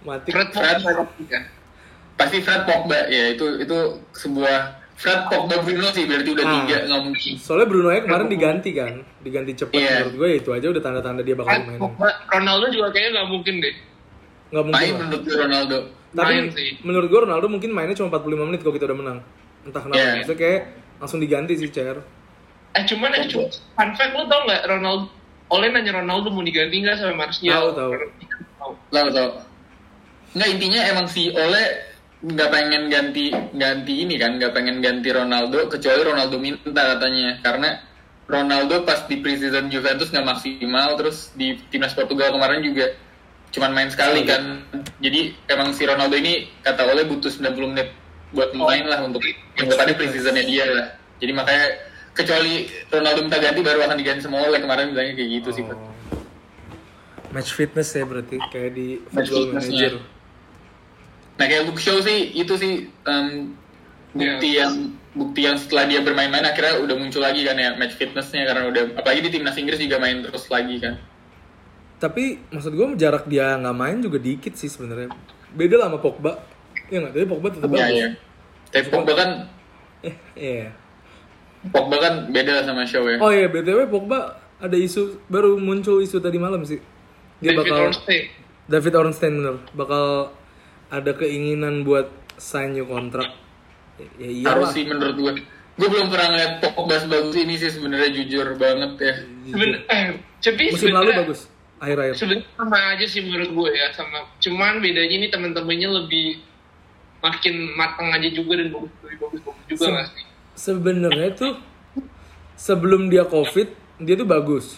mati. 0.04 0.30
Fred 0.30 0.50
Fred. 0.50 0.78
pasti 0.82 1.24
kan. 1.26 1.44
Pasti 2.14 2.38
Fred 2.40 2.64
Pogba 2.64 3.10
ya 3.10 3.34
itu 3.34 3.46
itu 3.58 3.78
sebuah 4.14 4.58
Fred 4.94 5.28
Pogba 5.28 5.60
Bruno 5.60 5.90
sih 5.90 6.06
berarti 6.06 6.30
udah 6.32 6.46
Ah. 6.46 6.54
tiga 6.62 6.78
nggak 6.86 7.02
mungkin. 7.04 7.34
Soalnya 7.36 7.68
Bruno 7.68 7.90
nya 7.90 8.02
kemarin 8.02 8.28
diganti 8.30 8.70
kan, 8.72 8.94
diganti 9.20 9.52
cepat 9.58 9.76
Iya. 9.76 9.90
menurut 10.06 10.16
gue 10.16 10.30
itu 10.38 10.50
aja 10.54 10.68
udah 10.70 10.82
tanda-tanda 10.82 11.22
dia 11.26 11.36
bakal 11.36 11.58
main. 11.60 11.80
Pogba, 11.82 12.10
Ronaldo 12.30 12.66
juga 12.70 12.88
kayaknya 12.94 13.12
gak 13.20 13.30
mungkin 13.34 13.56
deh. 13.60 13.76
Nggak 14.54 14.64
mungkin. 14.70 14.80
Main 14.80 14.94
lah. 14.94 15.00
menurut 15.02 15.24
gue 15.26 15.38
Ronaldo. 15.38 15.78
Tapi 16.14 16.30
main 16.30 16.46
sih. 16.54 16.70
menurut 16.86 17.08
gue 17.10 17.20
Ronaldo 17.26 17.48
mungkin 17.50 17.70
mainnya 17.74 17.98
cuma 17.98 18.10
45 18.14 18.46
menit 18.46 18.60
kalau 18.62 18.74
kita 18.78 18.86
udah 18.86 19.00
menang. 19.02 19.20
Entah 19.66 19.82
kenapa. 19.82 19.98
Iya. 19.98 20.12
Maksudnya 20.22 20.40
kayak 20.40 20.62
langsung 21.02 21.20
diganti 21.20 21.54
sih 21.58 21.68
CR. 21.68 21.98
Eh 22.74 22.84
cuman 22.86 23.10
eh 23.14 23.26
cuma 23.28 23.46
fun 23.50 23.90
fact 23.94 24.14
lu 24.14 24.26
tau 24.26 24.42
nggak 24.46 24.62
Ronaldo 24.66 25.06
Oleh 25.52 25.70
nanya 25.70 26.02
Ronaldo 26.02 26.34
mau 26.34 26.42
diganti 26.42 26.82
nggak 26.82 26.98
sama 26.98 27.14
Martial? 27.14 27.54
Tahu, 27.54 27.70
tahu. 27.76 27.92
Tahu. 28.58 28.72
Tahu 28.90 29.08
tahu. 29.12 29.30
Nggak 30.34 30.50
intinya 30.50 30.82
emang 30.90 31.06
si 31.06 31.30
Ole 31.30 31.93
nggak 32.24 32.50
pengen 32.50 32.88
ganti 32.88 33.36
ganti 33.52 33.94
ini 34.08 34.16
kan 34.16 34.40
nggak 34.40 34.56
pengen 34.56 34.80
ganti 34.80 35.12
Ronaldo 35.12 35.68
kecuali 35.68 36.02
Ronaldo 36.08 36.40
minta 36.40 36.96
katanya 36.96 37.44
karena 37.44 37.70
Ronaldo 38.24 38.88
pas 38.88 39.04
di 39.12 39.20
preseason 39.20 39.68
Juventus 39.68 40.08
nggak 40.08 40.24
maksimal 40.24 40.96
terus 40.96 41.36
di 41.36 41.60
timnas 41.68 41.92
Portugal 41.92 42.32
kemarin 42.32 42.64
juga 42.64 42.96
cuman 43.52 43.76
main 43.76 43.90
sekali 43.92 44.24
kan 44.24 44.64
jadi 45.04 45.36
emang 45.52 45.76
si 45.76 45.84
Ronaldo 45.84 46.16
ini 46.16 46.48
kata 46.64 46.88
Ole 46.88 47.04
butuh 47.04 47.28
90 47.28 47.72
menit 47.76 47.92
buat 48.32 48.56
main 48.56 48.88
lah 48.88 49.04
untuk 49.04 49.20
yang 49.60 49.68
depannya 49.68 49.94
preseasonnya 50.00 50.44
dia 50.48 50.66
lah 50.66 50.88
jadi 51.20 51.32
makanya 51.36 51.68
kecuali 52.14 52.70
Ronaldo 52.88 53.20
minta 53.26 53.38
ganti 53.42 53.60
baru 53.60 53.80
akan 53.84 53.98
diganti 54.00 54.22
sama 54.24 54.48
Ole 54.48 54.62
kemarin 54.62 54.94
bilangnya 54.94 55.14
kayak 55.18 55.30
gitu 55.42 55.50
sih 55.56 55.64
Pak. 55.66 55.78
Oh. 55.78 55.92
Match 57.34 57.52
fitness 57.58 57.90
ya 57.98 58.06
berarti 58.06 58.38
kayak 58.54 58.72
di 58.78 58.88
Match 59.10 59.30
football 59.34 59.58
manager. 59.58 59.94
Nah 61.34 61.46
kayak 61.46 61.64
Luke 61.66 61.80
Shaw 61.80 61.98
sih 62.00 62.32
itu 62.32 62.54
sih 62.56 62.74
em, 63.04 63.54
bukti 64.12 64.50
yang 64.54 64.74
bukti 65.14 65.46
yang 65.46 65.58
setelah 65.58 65.86
dia 65.86 66.02
bermain-main 66.02 66.42
akhirnya 66.42 66.82
udah 66.82 66.96
muncul 66.98 67.22
lagi 67.22 67.42
kan 67.42 67.54
ya 67.54 67.74
match 67.74 67.98
fitnessnya 67.98 68.46
karena 68.46 68.70
udah 68.70 68.84
apalagi 68.98 69.26
di 69.26 69.30
timnas 69.32 69.58
Inggris 69.58 69.78
juga 69.78 69.98
main 69.98 70.22
terus 70.22 70.46
lagi 70.48 70.78
kan. 70.78 70.98
Tapi 71.98 72.42
maksud 72.50 72.74
gue 72.74 72.88
jarak 72.96 73.26
dia 73.26 73.56
nggak 73.56 73.74
main 73.74 73.98
juga 73.98 74.18
dikit 74.18 74.54
sih 74.54 74.68
sebenarnya. 74.68 75.10
Beda 75.54 75.78
lah 75.78 75.88
sama 75.88 76.00
Pogba. 76.00 76.42
Ya 76.92 77.00
nggak, 77.00 77.14
tapi 77.16 77.26
Pogba 77.26 77.48
tetap 77.50 77.70
Iya 77.70 77.78
bagus. 77.80 77.94
iya. 77.96 78.08
Tapi 78.70 78.88
Pogba 78.90 79.14
kan 79.16 79.30
Eh, 80.04 80.16
iya. 80.52 80.68
Pogba 81.64 81.96
kan 81.98 82.14
beda 82.28 82.52
lah 82.60 82.64
sama 82.68 82.84
Shaw 82.84 83.08
ya. 83.08 83.18
Oh 83.24 83.32
iya, 83.32 83.48
BTW 83.48 83.88
Pogba 83.88 84.36
ada 84.60 84.76
isu 84.76 85.24
baru 85.32 85.56
muncul 85.56 86.04
isu 86.04 86.20
tadi 86.20 86.36
malam 86.36 86.62
sih. 86.62 86.82
Dia 87.40 87.56
David 87.56 87.72
bakal 87.72 87.78
Ornstein. 87.88 88.24
David 88.68 88.94
Ornstein 88.96 89.34
bener 89.40 89.56
bakal 89.72 90.06
ada 90.94 91.12
keinginan 91.18 91.82
buat 91.82 92.14
sign 92.38 92.78
new 92.78 92.86
kontrak 92.86 93.34
ya 94.22 94.30
iya 94.30 94.46
harus 94.54 94.70
sih 94.78 94.86
menurut 94.86 95.18
gue 95.18 95.34
gue 95.74 95.88
belum 95.90 96.14
pernah 96.14 96.28
ngeliat 96.38 96.54
Pogba 96.62 97.02
sebagus 97.02 97.34
ini 97.34 97.58
sih 97.58 97.74
sebenarnya 97.74 98.14
jujur 98.14 98.46
banget 98.62 98.94
ya. 99.02 99.14
Seben 99.50 99.72
eh, 99.90 100.22
tapi 100.38 100.70
musim 100.70 100.94
lalu 100.94 101.18
bagus 101.18 101.50
akhir-akhir. 101.82 102.14
Sebenarnya 102.14 102.46
sama 102.54 102.78
aja 102.94 103.06
sih 103.10 103.22
menurut 103.26 103.50
gue 103.50 103.70
ya 103.74 103.90
sama. 103.98 104.22
Cuman 104.38 104.86
bedanya 104.86 105.10
ini 105.10 105.26
teman-temannya 105.34 105.90
lebih 105.90 106.46
makin 107.26 107.74
matang 107.74 108.14
aja 108.14 108.30
juga 108.30 108.62
dan 108.62 108.70
bagus 108.70 108.94
lebih 109.02 109.18
bagus 109.18 109.40
bagus 109.42 109.64
juga 109.66 109.86
Se- 109.90 110.14
sih? 110.14 110.26
sebenarnya 110.54 111.30
tuh 111.34 111.54
sebelum 112.54 113.10
dia 113.10 113.26
covid 113.26 113.74
dia 113.98 114.14
tuh 114.14 114.30
bagus. 114.30 114.78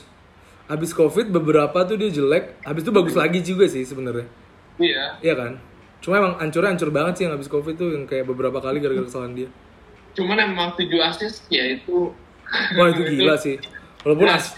Habis 0.72 0.96
covid 0.96 1.28
beberapa 1.28 1.76
tuh 1.84 2.00
dia 2.00 2.08
jelek 2.08 2.56
habis 2.64 2.88
itu 2.88 2.92
bagus 2.96 3.20
lagi 3.20 3.44
juga 3.44 3.68
sih 3.68 3.84
sebenarnya. 3.84 4.32
Iya. 4.76 5.20
iya 5.24 5.36
kan 5.40 5.56
cuma 6.00 6.18
emang 6.18 6.34
hancurnya 6.38 6.70
hancur 6.72 6.90
banget 6.90 7.14
sih 7.16 7.24
yang 7.26 7.34
habis 7.34 7.48
covid 7.48 7.76
tuh 7.76 7.90
yang 7.92 8.04
kayak 8.06 8.26
beberapa 8.26 8.58
kali 8.58 8.80
gara-gara 8.80 9.06
kesalahan 9.06 9.36
dia 9.36 9.50
Cuman 10.16 10.40
emang 10.40 10.72
tujuh 10.80 11.04
assist 11.04 11.44
ya 11.52 11.76
itu. 11.76 12.08
wah 12.80 12.88
itu 12.88 13.04
gila 13.06 13.36
sih 13.46 13.60
walaupun 14.02 14.32
as 14.32 14.56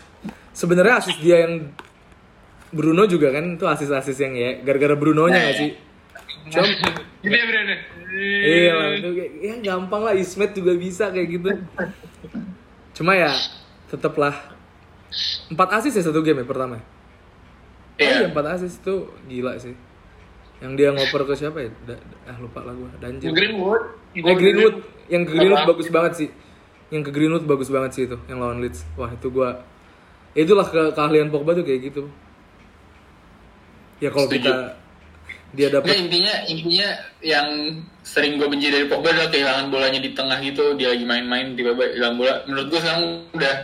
sebenarnya 0.52 1.02
asis 1.02 1.18
dia 1.18 1.44
yang 1.44 1.74
Bruno 2.68 3.08
juga 3.08 3.32
kan 3.32 3.56
itu 3.56 3.64
asis-asis 3.64 4.18
yang 4.20 4.34
ya 4.36 4.60
gara-gara 4.62 4.94
Brunonya 4.94 5.40
gak 5.40 5.58
sih 5.58 5.72
Cuma 6.48 6.68
Gini 7.20 7.36
ya 7.36 7.44
Bren 7.44 7.68
ya? 7.68 7.78
Iya 8.48 8.72
lah, 8.72 8.88
itu 8.96 9.10
kayak, 9.12 9.32
ya 9.36 9.54
gampang 9.68 10.02
lah 10.02 10.14
Ismet 10.16 10.56
juga 10.56 10.72
bisa 10.74 11.12
kayak 11.12 11.28
gitu. 11.28 11.50
Cuma 12.96 13.12
ya 13.14 13.36
tetaplah 13.86 14.32
empat 15.52 15.70
asis 15.76 15.92
ya 15.92 16.08
satu 16.08 16.24
game 16.24 16.40
ya 16.40 16.48
pertama. 16.48 16.80
ya? 16.80 16.84
Oh 16.84 16.88
iya 18.00 18.16
Iya. 18.24 18.28
empat 18.32 18.46
asis 18.56 18.80
itu 18.80 18.96
gila 19.28 19.60
sih. 19.60 19.76
Yang 20.58 20.72
dia 20.74 20.90
ngoper 20.90 21.22
ke 21.30 21.34
siapa 21.38 21.58
ya? 21.62 21.70
Da- 21.86 22.02
da- 22.02 22.22
ah 22.34 22.38
lupa 22.42 22.66
lah 22.66 22.74
gua. 22.74 22.90
Danjir. 22.98 23.30
Greenwood. 23.30 23.84
Eh 24.18 24.36
Greenwood, 24.36 24.76
yang 25.08 25.24
ke 25.24 25.32
Greenwood 25.38 25.62
Apa? 25.62 25.70
bagus 25.74 25.88
banget 25.94 26.14
sih. 26.18 26.30
Yang 26.90 27.04
ke 27.08 27.12
Greenwood 27.14 27.46
bagus 27.46 27.70
banget 27.70 27.92
sih 27.94 28.04
itu, 28.10 28.18
yang 28.26 28.42
lawan 28.42 28.58
Leeds. 28.64 28.82
Wah 28.98 29.12
itu 29.14 29.28
gua, 29.30 29.62
ya 30.34 30.42
itulah 30.48 30.66
ke 30.66 30.82
keahlian 30.98 31.30
Pogba 31.30 31.54
tuh 31.54 31.62
kayak 31.68 31.94
gitu. 31.94 32.10
Ya 34.02 34.10
kalau 34.10 34.30
kita 34.30 34.78
dia 35.56 35.72
dapat 35.72 35.96
intinya 35.96 36.34
intinya 36.52 36.90
yang 37.24 37.48
sering 38.04 38.36
gue 38.36 38.52
benci 38.52 38.68
dari 38.68 38.84
Pogba 38.92 39.16
adalah 39.16 39.32
kehilangan 39.32 39.72
bolanya 39.72 40.04
di 40.04 40.12
tengah 40.12 40.44
gitu 40.44 40.76
dia 40.76 40.92
lagi 40.92 41.08
main-main 41.08 41.56
tiba-tiba 41.56 41.96
hilang 41.96 42.20
bola 42.20 42.44
menurut 42.52 42.68
gue 42.68 42.80
sekarang 42.84 43.24
udah 43.32 43.56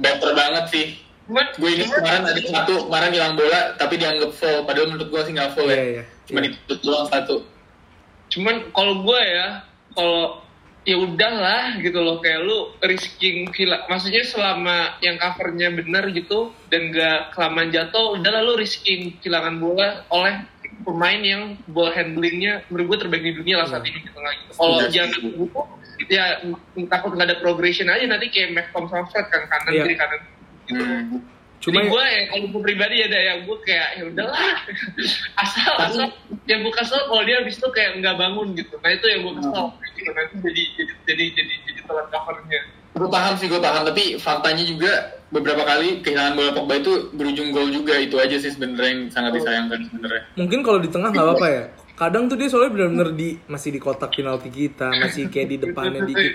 better 0.00 0.32
banget 0.32 0.64
sih 0.72 0.86
gue 1.30 1.70
ini 1.70 1.84
kemarin 1.86 2.22
ada 2.26 2.42
satu 2.42 2.74
kemarin 2.90 3.10
hilang 3.14 3.34
bola 3.38 3.60
tapi 3.78 3.94
dianggap 3.96 4.30
foul 4.34 4.66
padahal 4.66 4.86
menurut 4.90 5.08
gue 5.08 5.20
sih 5.24 5.32
nggak 5.32 5.50
foul 5.54 5.68
Iya, 5.70 5.76
ya 5.76 5.84
iya, 5.84 6.02
cuma 6.26 6.38
iya. 6.40 6.46
ditutup 6.50 6.78
doang 6.82 7.06
satu 7.08 7.36
cuman 8.30 8.56
kalau 8.70 8.94
gue 9.02 9.20
ya, 9.20 9.46
kalau 9.94 10.22
ya 10.88 10.96
udahlah 10.96 11.76
gitu 11.82 11.98
loh 12.00 12.22
kayak 12.24 12.40
lu 12.40 12.72
risking 12.80 13.50
gila 13.52 13.84
maksudnya 13.86 14.24
selama 14.24 14.96
yang 15.04 15.20
covernya 15.20 15.68
benar 15.76 16.08
gitu 16.08 16.54
dan 16.72 16.88
gak 16.88 17.36
kelamaan 17.36 17.68
jatuh 17.68 18.16
udahlah 18.16 18.40
lu 18.40 18.54
risking 18.56 19.12
kehilangan 19.20 19.60
bola 19.60 20.08
oleh 20.08 20.40
pemain 20.80 21.20
yang 21.20 21.42
ball 21.68 21.92
handlingnya 21.92 22.64
menurut 22.72 22.96
gue 22.96 22.98
terbaik 23.06 23.22
di 23.22 23.32
dunia 23.36 23.60
lah 23.60 23.68
saat 23.68 23.84
ini 23.84 24.00
gitu 24.00 24.18
lah 24.18 24.32
gitu. 24.32 24.50
kalau 24.56 24.76
Iya. 24.80 24.88
jangan 24.88 25.20
gitu 26.00 26.12
ya 26.16 26.24
takut 26.88 27.12
nggak 27.12 27.28
ada 27.28 27.36
progression 27.44 27.92
aja 27.92 28.04
nanti 28.08 28.32
kayak 28.32 28.72
sama 28.72 29.04
Fred 29.12 29.26
kan 29.28 29.42
kanan 29.52 29.72
Iya. 29.76 29.82
kiri 29.84 29.96
kanan 30.00 30.20
gitu 30.70 30.84
Hmm. 30.86 31.18
cuma 31.60 31.84
Jadi 31.84 31.92
gue 31.92 32.04
ya, 32.08 32.22
kalau 32.32 32.46
gue 32.56 32.62
pribadi 32.64 32.96
ada 33.04 33.18
yang 33.20 33.38
gue 33.44 33.58
kayak 33.68 33.88
ya 34.00 34.02
udahlah. 34.08 34.48
Asal 35.44 35.72
asal 35.76 36.08
yang 36.48 36.64
gue 36.64 36.72
kesel 36.72 37.04
kalau 37.04 37.20
dia 37.20 37.36
habis 37.36 37.60
itu 37.60 37.68
kayak 37.68 38.00
nggak 38.00 38.16
bangun 38.16 38.56
gitu. 38.56 38.80
Nah 38.80 38.90
itu 38.96 39.06
yang 39.12 39.20
gue 39.28 39.34
kesel. 39.44 39.64
Gitu 39.92 40.10
nanti 40.16 40.34
jadi 40.40 40.62
jadi 40.72 40.92
jadi 41.04 41.24
jadi 41.36 41.54
jadi 41.68 41.80
telat 41.84 42.06
covernya. 42.08 42.60
Gue 42.96 43.08
paham 43.12 43.34
sih 43.36 43.46
gue 43.52 43.60
paham. 43.60 43.82
Tapi 43.84 44.16
faktanya 44.16 44.64
juga 44.64 44.92
beberapa 45.28 45.62
kali 45.68 46.00
kehilangan 46.00 46.32
bola 46.32 46.50
Pogba 46.56 46.74
itu 46.80 46.92
berujung 47.12 47.52
gol 47.52 47.68
juga. 47.68 47.92
Itu 48.00 48.16
aja 48.16 48.40
sih 48.40 48.56
sebenarnya 48.56 48.90
yang 48.96 49.02
sangat 49.12 49.32
disayangkan 49.36 49.78
sebenarnya. 49.84 50.22
Mungkin 50.40 50.58
kalau 50.64 50.80
di 50.80 50.88
tengah 50.88 51.12
nggak 51.12 51.26
apa-apa 51.28 51.48
ya 51.52 51.64
kadang 52.00 52.32
tuh 52.32 52.40
dia 52.40 52.48
soalnya 52.48 52.72
benar-benar 52.72 53.12
di 53.12 53.36
masih 53.44 53.76
di 53.76 53.76
kotak 53.76 54.16
penalti 54.16 54.48
kita 54.48 54.88
masih 54.88 55.28
kayak 55.28 55.48
di 55.52 55.56
depannya 55.60 56.00
dikit. 56.08 56.32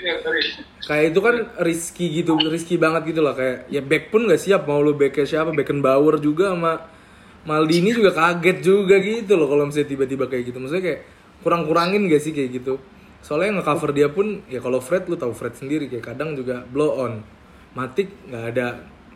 Kayak 0.85 1.05
itu 1.09 1.19
kan 1.25 1.35
risky 1.65 2.05
gitu 2.21 2.37
risky 2.45 2.77
banget 2.77 3.09
gitu 3.09 3.25
lah 3.25 3.33
kayak 3.33 3.65
ya 3.73 3.81
back 3.81 4.13
pun 4.13 4.29
nggak 4.29 4.37
siap 4.37 4.69
mau 4.69 4.77
lu 4.85 4.93
backnya 4.93 5.25
siapa? 5.25 5.49
Beckenbauer 5.49 6.21
juga 6.21 6.53
sama 6.53 6.85
Maldini 7.45 7.93
juga 7.93 8.13
kaget 8.13 8.57
juga 8.61 8.97
gitu 9.01 9.33
loh 9.37 9.49
kalau 9.49 9.65
misalnya 9.65 9.89
tiba-tiba 9.89 10.25
kayak 10.29 10.53
gitu. 10.53 10.57
Maksudnya 10.61 10.81
kayak 10.85 11.01
kurang-kurangin 11.41 12.09
gak 12.09 12.21
sih 12.21 12.33
kayak 12.33 12.57
gitu? 12.57 12.81
Soalnya 13.21 13.53
yang 13.53 13.57
nge-cover 13.61 13.89
dia 13.93 14.09
pun 14.09 14.45
ya 14.45 14.61
kalau 14.61 14.77
Fred 14.81 15.05
lu 15.09 15.17
tahu 15.17 15.33
Fred 15.33 15.53
sendiri 15.53 15.85
kayak 15.85 16.13
kadang 16.13 16.33
juga 16.33 16.61
blow 16.65 16.93
on. 16.97 17.21
Matic 17.73 18.09
nggak 18.29 18.43
ada 18.53 18.67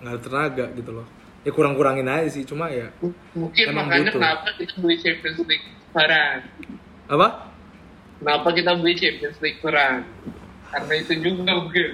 nggak 0.02 0.14
ada 0.14 0.22
tenaga 0.22 0.66
gitu 0.74 0.92
loh. 0.94 1.06
Ya 1.42 1.50
kurang-kurangin 1.50 2.06
aja 2.06 2.30
sih 2.30 2.46
cuma 2.46 2.70
ya 2.70 2.90
mungkin 3.34 3.64
Emang 3.66 3.86
makanya 3.90 4.14
butuh. 4.14 4.22
kenapa 4.22 4.48
kita 4.58 4.74
beli 4.78 4.96
Champions 5.02 5.40
League 5.46 5.66
peran 5.94 6.46
apa? 7.10 7.50
Kenapa 8.20 8.50
kita 8.52 8.72
beli 8.78 8.94
Champions 9.00 9.38
League 9.40 9.60
peran 9.64 10.06
karena 10.70 10.94
itu 11.02 11.14
juga 11.18 11.52
mungkin. 11.56 11.90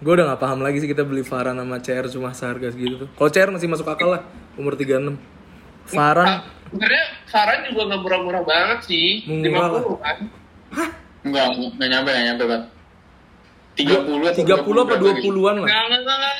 Gue 0.00 0.12
udah 0.16 0.32
gak 0.32 0.40
paham 0.40 0.64
lagi 0.64 0.80
sih 0.80 0.88
kita 0.88 1.04
beli 1.04 1.20
Varan 1.20 1.60
sama 1.60 1.76
CR 1.80 2.06
cuma 2.08 2.32
seharga 2.32 2.72
segitu 2.72 3.04
tuh. 3.04 3.08
Kalau 3.16 3.30
CR 3.32 3.50
masih 3.52 3.68
masuk 3.68 3.86
akal 3.88 4.16
lah 4.16 4.22
umur 4.56 4.76
36 4.76 5.16
Varan 5.92 6.26
Ah, 6.28 6.40
sebenarnya 6.68 7.04
Saran 7.28 7.58
juga 7.68 7.82
nggak 7.90 8.00
murah-murah 8.04 8.42
banget 8.44 8.78
sih. 8.88 9.24
Murah 9.28 9.68
lah. 9.68 9.82
50 9.84 10.04
kan? 10.04 10.16
Enggak 11.20 11.44
nggak 11.76 11.88
nyampe 11.88 12.08
nggak 12.10 12.26
nyampe 12.32 12.44
pak. 12.48 12.62
30 13.80 14.28
atau 14.28 14.44
30 14.44 14.84
apa 14.84 14.94
20 14.98 15.16
gitu. 15.20 15.28
20-an 15.40 15.56
lah 15.62 15.68
nggak 15.68 15.84
nggak 15.86 16.00
nggak 16.00 16.18
nggak 16.18 16.34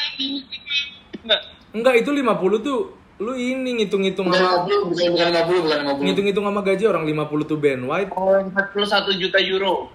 nggak 1.24 1.40
Enggak. 1.70 1.94
Itu 2.03 2.11
50 2.12 2.66
tuh 2.66 2.78
lu 3.20 3.36
ini 3.36 3.76
ngitung-ngitung 3.76 4.32
sama 4.32 4.64
50 4.64 4.90
bukan 4.90 5.08
bukan 5.12 5.28
50 5.28 5.60
bukan 5.60 5.78
50 6.00 6.04
ngitung-ngitung 6.08 6.44
sama 6.48 6.60
gaji 6.64 6.84
orang 6.88 7.04
50 7.04 7.44
tuh 7.44 7.58
Ben 7.60 7.80
White 7.84 8.10
Oh, 8.16 8.40
41 8.40 9.20
juta 9.20 9.38
euro. 9.38 9.92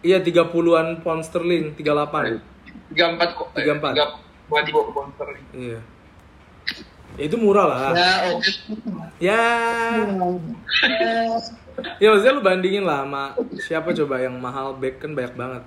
iya 0.00 0.18
30-an 0.18 1.00
pound 1.00 1.22
sterling 1.22 1.76
38 1.76 2.40
34 2.96 3.36
kok. 3.36 3.48
34. 3.52 4.00
3 4.00 4.24
buat 4.44 4.64
gua 4.68 4.82
sponsor. 4.88 5.28
iya 5.52 5.80
ya, 7.16 7.22
itu 7.22 7.36
murah 7.36 7.64
lah 7.64 7.78
ya 7.92 8.12
oke 8.32 8.50
ya 9.18 9.40
ya 11.96 12.06
maksudnya 12.08 12.32
lu 12.32 12.42
bandingin 12.42 12.84
lah 12.84 13.04
sama 13.04 13.24
siapa 13.58 13.92
coba 13.92 14.20
yang 14.20 14.36
mahal 14.36 14.72
back 14.74 15.00
kan 15.00 15.12
banyak 15.12 15.34
banget 15.34 15.62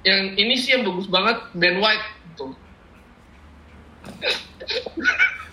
Yang 0.00 0.22
ini 0.34 0.54
sih 0.56 0.70
yang 0.72 0.82
bagus 0.82 1.06
banget 1.06 1.36
Ben 1.52 1.76
White 1.76 2.06
gitu. 2.32 2.46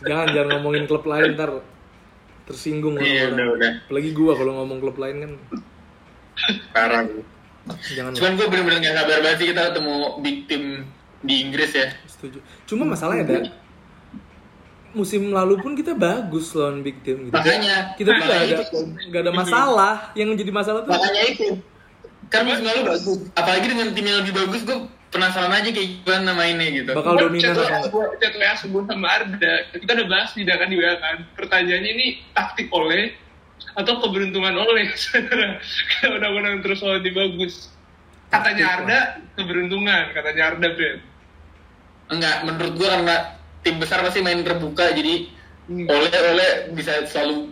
Jangan 0.05 0.27
jangan 0.33 0.49
ngomongin 0.57 0.83
klub 0.85 1.05
lain 1.09 1.33
ntar 1.33 1.63
tersinggung 2.47 2.95
iya 3.01 3.27
udah 3.33 3.47
udah. 3.59 3.71
Apalagi 3.87 4.09
gua 4.15 4.33
kalau 4.39 4.51
ngomong 4.63 4.79
klub 4.79 4.97
lain 5.01 5.15
kan. 5.23 5.31
Parah. 6.71 7.03
Jangan. 7.91 8.15
Cuman 8.15 8.31
gue 8.39 8.47
bener-bener 8.47 8.79
gak 8.79 8.95
sabar 8.95 9.19
banget 9.19 9.37
sih 9.43 9.47
kita 9.51 9.61
ketemu 9.73 9.95
big 10.23 10.37
team 10.47 10.63
di 11.19 11.33
Inggris 11.43 11.71
ya. 11.75 11.87
Setuju. 12.07 12.39
Cuma 12.63 12.87
masalahnya 12.87 13.23
ada 13.27 13.51
musim 14.95 15.29
lalu 15.29 15.59
pun 15.59 15.75
kita 15.75 15.93
bagus 15.93 16.55
lawan 16.55 16.79
big 16.79 17.03
team 17.03 17.27
gitu. 17.27 17.35
Makanya. 17.35 17.97
Kita 17.99 18.15
tuh 18.15 18.23
makanya 18.23 18.39
ada 18.39 18.63
itu. 18.63 18.79
nggak 19.11 19.21
ada 19.27 19.33
masalah. 19.35 19.95
Yang 20.15 20.29
jadi 20.45 20.51
masalah 20.55 20.79
tuh 20.87 20.93
makanya 20.95 21.21
itu. 21.27 21.47
Kan 22.31 22.41
musim 22.47 22.63
lalu 22.63 22.81
bagus. 22.87 23.19
Apalagi 23.35 23.65
dengan 23.67 23.87
tim 23.91 24.05
yang 24.07 24.17
lebih 24.23 24.33
bagus 24.35 24.61
gue 24.63 24.79
penasaran 25.07 25.49
aja 25.49 25.69
kayak 25.69 25.89
gimana 25.97 26.31
mainnya 26.31 26.67
gitu 26.69 26.91
bakal 26.91 27.15
Gua 27.15 27.21
dominan 27.23 27.43
chat 27.45 27.55
atau 27.55 27.63
enggak 27.65 27.83
gua- 27.89 28.13
chat 28.17 28.33
WA 28.33 28.53
sebelum 28.55 28.85
sama 28.85 29.07
Arda. 29.09 29.53
Kita 29.71 29.91
udah 29.93 30.07
bahas 30.07 30.29
tidak 30.31 30.55
kan 30.57 30.67
di 30.67 30.75
WA 30.75 30.93
kan. 30.97 31.15
Pertanyaannya 31.33 31.91
ini 31.91 32.07
taktik 32.31 32.67
oleh 32.69 33.15
atau 33.73 33.93
keberuntungan 33.99 34.53
oleh 34.53 34.91
sebenarnya 35.01 35.63
kalau 35.95 36.11
menang-menang 36.15 36.55
terus 36.61 36.79
tim 36.81 37.09
bagus. 37.09 37.71
Katanya 38.27 38.65
Arda 38.69 38.99
keberuntungan, 39.33 40.03
katanya 40.11 40.41
Arda 40.51 40.67
Ben. 40.75 40.97
enggak 42.07 42.35
menurut 42.43 42.73
gue 42.73 42.87
karena 42.87 43.15
tim 43.61 43.75
besar 43.77 43.99
pasti 43.99 44.19
main 44.19 44.39
terbuka 44.39 44.91
jadi 44.91 45.27
Hmm. 45.67 45.83
oleh 45.83 46.07
oleh 46.07 46.51
bisa 46.71 47.03
selalu 47.03 47.51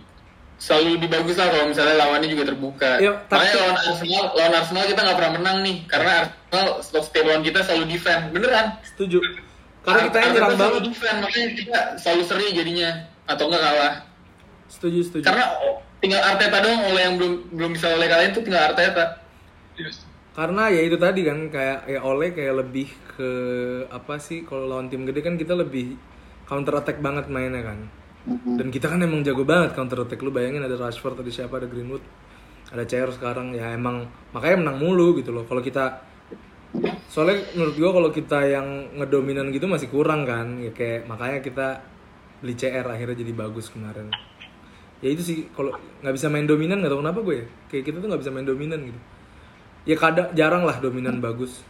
selalu 0.56 0.88
lebih 0.96 1.10
bagus 1.12 1.36
lah 1.36 1.48
kalau 1.48 1.66
misalnya 1.68 1.96
lawannya 1.98 2.30
juga 2.30 2.44
terbuka. 2.48 2.92
Iya, 2.98 3.12
Makanya 3.28 3.28
tapi- 3.28 3.60
lawan 3.60 3.76
Arsenal, 3.78 4.26
lawan 4.32 4.54
Arsenal 4.56 4.84
kita 4.86 5.00
nggak 5.02 5.18
pernah 5.18 5.34
menang 5.36 5.58
nih 5.62 5.78
karena 5.86 6.12
Arsenal 6.22 6.66
stok 6.80 7.04
setiap 7.04 7.26
lawan 7.26 7.44
kita 7.44 7.60
selalu 7.62 7.86
defend, 7.88 8.22
beneran. 8.32 8.68
setuju 8.82 9.20
karena 9.82 10.02
kita 10.04 10.18
yang 10.18 10.32
nyerang 10.32 10.50
selalu 10.50 10.64
banget 10.64 10.82
defend, 10.88 11.18
makanya 11.22 11.48
kita 11.54 11.80
selalu 11.96 12.24
seri 12.26 12.48
jadinya 12.52 12.90
atau 13.26 13.44
enggak 13.46 13.62
kalah. 13.62 13.94
setuju 14.66 15.00
setuju 15.04 15.24
Karena 15.24 15.46
tinggal 16.00 16.22
Arteta 16.24 16.58
doang 16.58 16.82
oleh 16.86 17.02
yang 17.04 17.16
belum 17.16 17.34
belum 17.52 17.72
bisa 17.72 17.88
oleh 17.92 18.08
kalian 18.08 18.32
tuh 18.32 18.42
tinggal 18.42 18.64
Arteta. 18.66 19.06
Yes. 19.76 20.02
karena 20.32 20.68
ya 20.68 20.82
itu 20.82 20.96
tadi 20.96 21.22
kan 21.22 21.48
kayak 21.48 21.80
ya 21.86 22.00
oleh 22.02 22.32
kayak 22.32 22.56
lebih 22.58 22.88
ke 23.10 23.30
apa 23.88 24.16
sih 24.18 24.44
kalau 24.44 24.68
lawan 24.68 24.88
tim 24.88 25.04
gede 25.04 25.20
kan 25.20 25.36
kita 25.36 25.52
lebih 25.52 25.96
counter 26.44 26.76
attack 26.76 27.00
banget 27.00 27.28
mainnya 27.28 27.60
kan 27.62 27.88
dan 28.26 28.74
kita 28.74 28.90
kan 28.90 28.98
emang 29.06 29.22
jago 29.22 29.46
banget 29.46 29.78
counter 29.78 30.02
attack. 30.02 30.18
Lu 30.26 30.34
bayangin 30.34 30.66
ada 30.66 30.74
Rashford 30.74 31.22
ada 31.22 31.30
siapa 31.30 31.62
ada 31.62 31.70
Greenwood 31.70 32.02
ada 32.74 32.82
CR 32.82 33.14
sekarang. 33.14 33.54
Ya 33.54 33.70
emang 33.78 34.10
makanya 34.34 34.66
menang 34.66 34.78
mulu 34.82 35.14
gitu 35.22 35.30
loh. 35.30 35.46
Kalau 35.46 35.62
kita 35.62 36.02
soalnya 37.08 37.46
menurut 37.54 37.76
gua 37.78 37.92
kalau 37.94 38.10
kita 38.10 38.40
yang 38.50 38.98
ngedominan 38.98 39.54
gitu 39.54 39.70
masih 39.70 39.94
kurang 39.94 40.26
kan. 40.26 40.58
Ya 40.58 40.74
kayak 40.74 41.06
makanya 41.06 41.40
kita 41.46 41.68
beli 42.42 42.58
CR 42.58 42.86
akhirnya 42.90 43.22
jadi 43.22 43.34
bagus 43.38 43.70
kemarin. 43.70 44.10
Ya 45.06 45.14
itu 45.14 45.22
sih. 45.22 45.38
Kalau 45.54 45.78
nggak 46.02 46.14
bisa 46.18 46.26
main 46.34 46.50
dominan 46.50 46.82
nggak 46.82 46.98
tahu 46.98 47.02
kenapa 47.06 47.20
gue 47.22 47.36
ya. 47.38 47.46
Kayak 47.70 47.84
kita 47.94 47.98
tuh 48.02 48.08
nggak 48.10 48.22
bisa 48.26 48.34
main 48.34 48.48
dominan 48.50 48.80
gitu. 48.90 49.00
Ya 49.86 49.96
kadang 50.02 50.34
jarang 50.34 50.66
lah 50.66 50.82
dominan 50.82 51.22
bagus. 51.22 51.62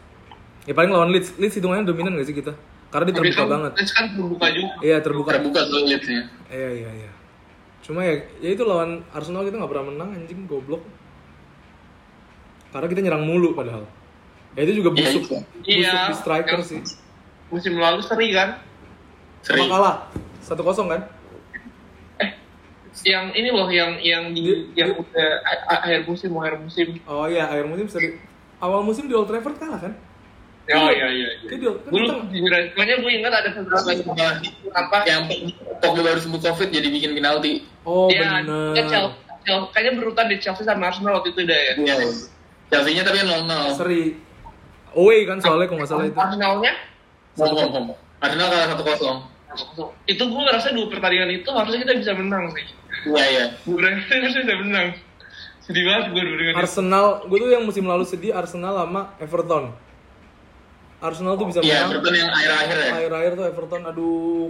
Ya 0.64 0.72
paling 0.72 0.96
lawan 0.96 1.12
Leeds. 1.12 1.36
Leeds 1.36 1.60
hitungannya 1.60 1.84
dominan 1.84 2.16
gak 2.16 2.32
sih 2.32 2.38
kita 2.38 2.56
karena 2.90 3.06
dia 3.06 3.16
terbuka 3.16 3.38
kan, 3.38 3.50
banget. 3.50 3.72
Kan 3.92 4.06
terbuka 4.14 4.46
juga. 4.50 4.74
iya 4.80 4.98
terbuka. 5.00 5.30
Terbuka 5.34 5.62
leadsnya 5.68 6.22
iya 6.48 6.70
iya 6.72 6.92
iya. 6.96 7.12
Cuma 7.82 8.02
ya 8.02 8.14
ya 8.40 8.50
itu 8.52 8.64
lawan 8.64 9.06
Arsenal 9.10 9.44
kita 9.44 9.58
nggak 9.58 9.70
pernah 9.70 9.86
menang 9.90 10.10
anjing 10.16 10.46
goblok. 10.46 10.82
Karena 12.70 12.88
kita 12.88 13.02
nyerang 13.02 13.24
mulu 13.24 13.54
padahal. 13.54 13.84
Ya 14.56 14.64
itu 14.64 14.80
juga 14.80 14.96
Iya, 14.96 15.00
busuk. 15.12 15.22
itu. 15.22 15.36
busuk 15.36 15.64
Iya, 15.64 15.94
di 16.08 16.16
striker 16.16 16.60
yang- 16.60 16.68
sih. 16.68 16.80
Musim 17.48 17.74
lalu 17.76 18.02
seri 18.02 18.28
kan. 18.32 18.50
sama 19.40 19.62
sering 19.62 19.70
kalah. 19.70 19.96
Satu 20.42 20.62
kosong 20.62 20.90
kan? 20.90 21.02
Yang 23.04 23.26
ini 23.36 23.50
loh, 23.52 23.68
yang 23.68 24.00
yang 24.00 24.24
di, 24.32 24.42
Di- 24.42 24.66
yang 24.74 24.96
udah 24.96 25.30
a- 25.44 25.64
a- 25.68 25.82
akhir 25.84 26.08
musim, 26.08 26.32
akhir 26.34 26.58
musim. 26.58 26.88
oh 27.06 27.28
iya 27.28 27.46
akhir 27.46 27.68
musim 27.68 27.86
seri. 27.86 28.18
Awal 28.58 28.82
musim 28.82 29.06
di 29.06 29.14
Old 29.14 29.28
Trafford 29.28 29.60
kalah 29.60 29.78
kan 29.78 29.94
Oh 30.68 30.90
iya. 30.90 31.06
iya. 31.06 31.08
iya. 31.14 31.28
Itu 31.46 31.54
dia, 31.56 31.72
kan 31.72 31.90
Gue 31.94 32.00
kita- 32.02 32.26
jujur 32.28 32.52
aja, 32.52 32.68
makanya 32.74 32.98
gue 32.98 33.12
ingat 33.14 33.34
ada 33.36 33.50
beberapa 33.54 33.90
Nah, 34.18 34.34
apa? 34.74 34.98
yang 35.06 35.22
Pogba 35.78 36.02
baru 36.02 36.20
sembuh 36.20 36.42
covid 36.42 36.68
jadi 36.70 36.88
bikin 36.90 37.12
penalti. 37.14 37.54
Oh 37.84 38.10
ya, 38.10 38.42
benar 38.42 38.74
ya, 38.74 38.84
Chelsea, 38.90 39.14
Chelsea, 39.46 39.68
kayaknya 39.72 39.92
berurutan 39.96 40.26
di 40.26 40.36
Chelsea 40.42 40.66
sama 40.66 40.90
Arsenal 40.90 41.22
waktu 41.22 41.30
itu 41.32 41.46
udah 41.46 41.60
ya. 41.60 41.74
iya. 41.78 41.96
Chelsea 42.66 42.92
nya 42.92 43.04
tapi 43.06 43.22
0-0 43.22 43.78
seri. 43.78 44.04
Away 44.96 45.20
kan 45.28 45.38
soalnya 45.38 45.68
kalau 45.68 45.80
nggak 45.80 45.92
salah 45.92 46.06
itu. 46.08 46.18
Arsenalnya? 46.18 46.74
Home 47.36 47.94
Arsenal 48.18 48.48
kalah 48.48 48.68
1-0 48.74 49.36
itu 50.04 50.20
gue 50.20 50.42
ngerasa 50.42 50.68
dua 50.72 50.88
pertandingan 50.90 51.32
itu 51.32 51.48
harusnya 51.48 51.80
kita 51.80 51.94
bisa 51.96 52.12
menang 52.12 52.52
sih. 52.52 52.66
iya 53.08 53.26
iya. 53.30 53.46
Gue 53.64 53.80
harusnya 53.80 54.44
bisa 54.44 54.56
menang. 54.58 54.88
Sedih 55.62 55.84
banget 55.84 56.06
gue 56.12 56.22
dengan. 56.26 56.54
Arsenal 56.58 57.06
gue 57.24 57.38
tuh 57.38 57.52
yang 57.54 57.64
musim 57.64 57.86
lalu 57.86 58.04
sedih 58.04 58.34
Arsenal 58.34 58.76
sama 58.76 59.14
Everton 59.18 59.72
Arsenal 61.06 61.38
tuh 61.38 61.48
bisa 61.54 61.60
iya 61.62 61.86
menang. 61.86 62.02
Everton 62.02 62.14
yang 62.18 62.32
akhir-akhir 62.34 62.78
ya. 62.78 62.90
Akhir-akhir 62.98 63.32
tuh 63.38 63.46
Everton 63.46 63.82
aduh. 63.86 64.50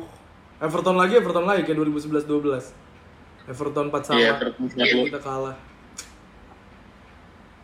Everton 0.56 0.96
lagi 0.96 1.14
Everton 1.20 1.46
lagi 1.46 1.62
kayak 1.68 1.78
2011-12 1.84 3.52
Everton 3.52 3.86
4 3.92 4.08
sama. 4.08 4.18
Iya 4.18 4.32
Everton 4.40 4.66
satu. 4.72 4.98
kita 5.12 5.20
kalah. 5.20 5.56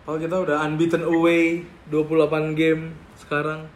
Kalau 0.02 0.18
kita 0.18 0.36
udah 0.44 0.58
unbeaten 0.68 1.04
away 1.08 1.64
28 1.88 2.60
game 2.60 2.92
sekarang. 3.16 3.70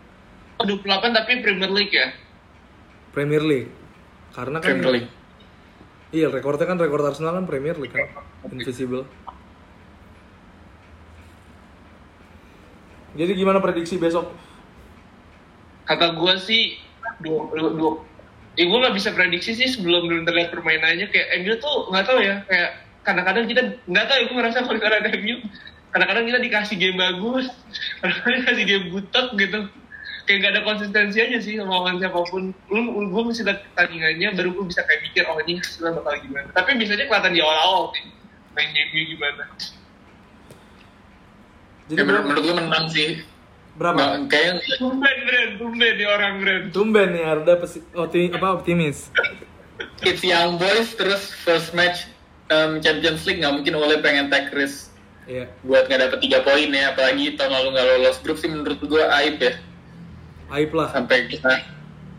28 0.60 0.84
tapi 1.16 1.32
Premier 1.40 1.72
League 1.72 1.94
ya. 1.96 2.08
Premier 3.16 3.44
League. 3.44 3.72
Karena 4.36 4.60
kan 4.60 4.68
Premier 4.68 4.92
League. 5.00 5.12
Iya 6.12 6.28
rekornya 6.32 6.68
kan 6.68 6.78
rekor 6.80 7.02
Arsenal 7.04 7.40
kan 7.40 7.46
Premier 7.48 7.80
League 7.80 7.96
kan. 7.96 8.08
Invisible. 8.52 9.08
Jadi 13.16 13.32
gimana 13.32 13.64
prediksi 13.64 13.96
besok 13.96 14.28
Kata 15.86 16.18
gue 16.18 16.34
sih 16.42 16.82
dua 17.22 17.50
dua, 17.54 17.70
dua. 17.74 17.92
Ya 18.56 18.66
gue 18.66 18.78
nggak 18.78 18.96
bisa 18.96 19.12
prediksi 19.12 19.54
sih 19.54 19.68
sebelum 19.70 20.10
belum 20.10 20.24
terlihat 20.26 20.50
permainannya. 20.52 21.08
Kayak 21.14 21.28
MU 21.44 21.54
tuh 21.62 21.76
nggak 21.94 22.06
tahu 22.06 22.20
ya. 22.22 22.36
Kayak 22.50 22.70
kadang-kadang 23.06 23.46
kita 23.46 23.62
nggak 23.86 24.06
tahu 24.10 24.18
ya 24.18 24.24
gue 24.26 24.36
ngerasa 24.36 24.58
kalau 24.66 24.80
ada 24.82 25.10
MU 25.22 25.36
kadang-kadang 25.94 26.26
kita 26.28 26.40
dikasih 26.44 26.76
game 26.76 26.98
bagus 27.00 27.46
kadang-kadang 28.04 28.38
dikasih 28.44 28.66
game 28.66 28.86
butek 28.92 29.28
gitu. 29.38 29.60
Kayak 30.26 30.40
gak 30.42 30.52
ada 30.58 30.62
konsistensi 30.66 31.22
aja 31.22 31.38
sih 31.38 31.54
sama 31.54 31.86
lawan 31.86 32.02
siapa 32.02 32.18
pun. 32.26 32.50
Lu, 32.74 32.82
lu 32.82 33.14
gue 33.14 33.24
mesti 33.30 33.46
lihat 33.46 33.62
pertandingannya 33.70 34.34
baru 34.34 34.58
gue 34.58 34.66
bisa 34.74 34.82
kayak 34.82 35.06
mikir 35.06 35.22
oh 35.30 35.38
ini 35.46 35.62
hasilnya 35.62 36.02
bakal 36.02 36.18
gimana. 36.18 36.50
Tapi 36.50 36.70
biasanya 36.82 37.06
kelihatan 37.06 37.32
di 37.38 37.42
awal-awal 37.46 37.94
sih 37.94 38.10
main 38.58 38.70
MU 38.74 39.02
gimana. 39.14 39.44
Jadi 41.86 42.02
ya, 42.02 42.04
menurut 42.10 42.42
gue 42.42 42.56
menang 42.58 42.86
sih 42.90 43.22
berapa? 43.76 43.96
Nggak, 43.96 44.14
kayaknya 44.28 44.76
tumben 44.78 45.18
Bren 45.22 45.50
tumben 45.56 45.94
di 45.94 46.06
orang 46.06 46.34
Bren. 46.40 46.62
Tumben 46.72 47.08
nih 47.12 47.24
Arda 47.26 47.54
pesi- 47.56 47.86
opti- 47.92 48.32
apa 48.32 48.48
optimis. 48.54 49.12
It's 50.02 50.22
young 50.22 50.56
boys 50.56 50.94
terus 50.94 51.32
first 51.36 51.72
match 51.72 52.08
um, 52.48 52.80
Champions 52.80 53.24
League 53.24 53.40
nggak 53.40 53.52
mungkin 53.54 53.74
oleh 53.74 54.00
pengen 54.00 54.28
take 54.28 54.52
risk 54.52 54.92
Iya. 55.26 55.50
buat 55.62 55.90
nggak 55.90 56.02
dapet 56.06 56.20
tiga 56.22 56.40
poin 56.40 56.70
ya. 56.70 56.94
Apalagi 56.94 57.34
tahun 57.34 57.52
lalu 57.52 57.68
nggak 57.74 57.88
lolos 57.92 58.18
grup 58.22 58.38
sih 58.38 58.48
menurut 58.48 58.78
gue 58.78 59.02
aib 59.02 59.38
ya. 59.40 59.54
Aib 60.52 60.72
lah. 60.72 60.94
Sampai 60.94 61.26
kita 61.28 61.50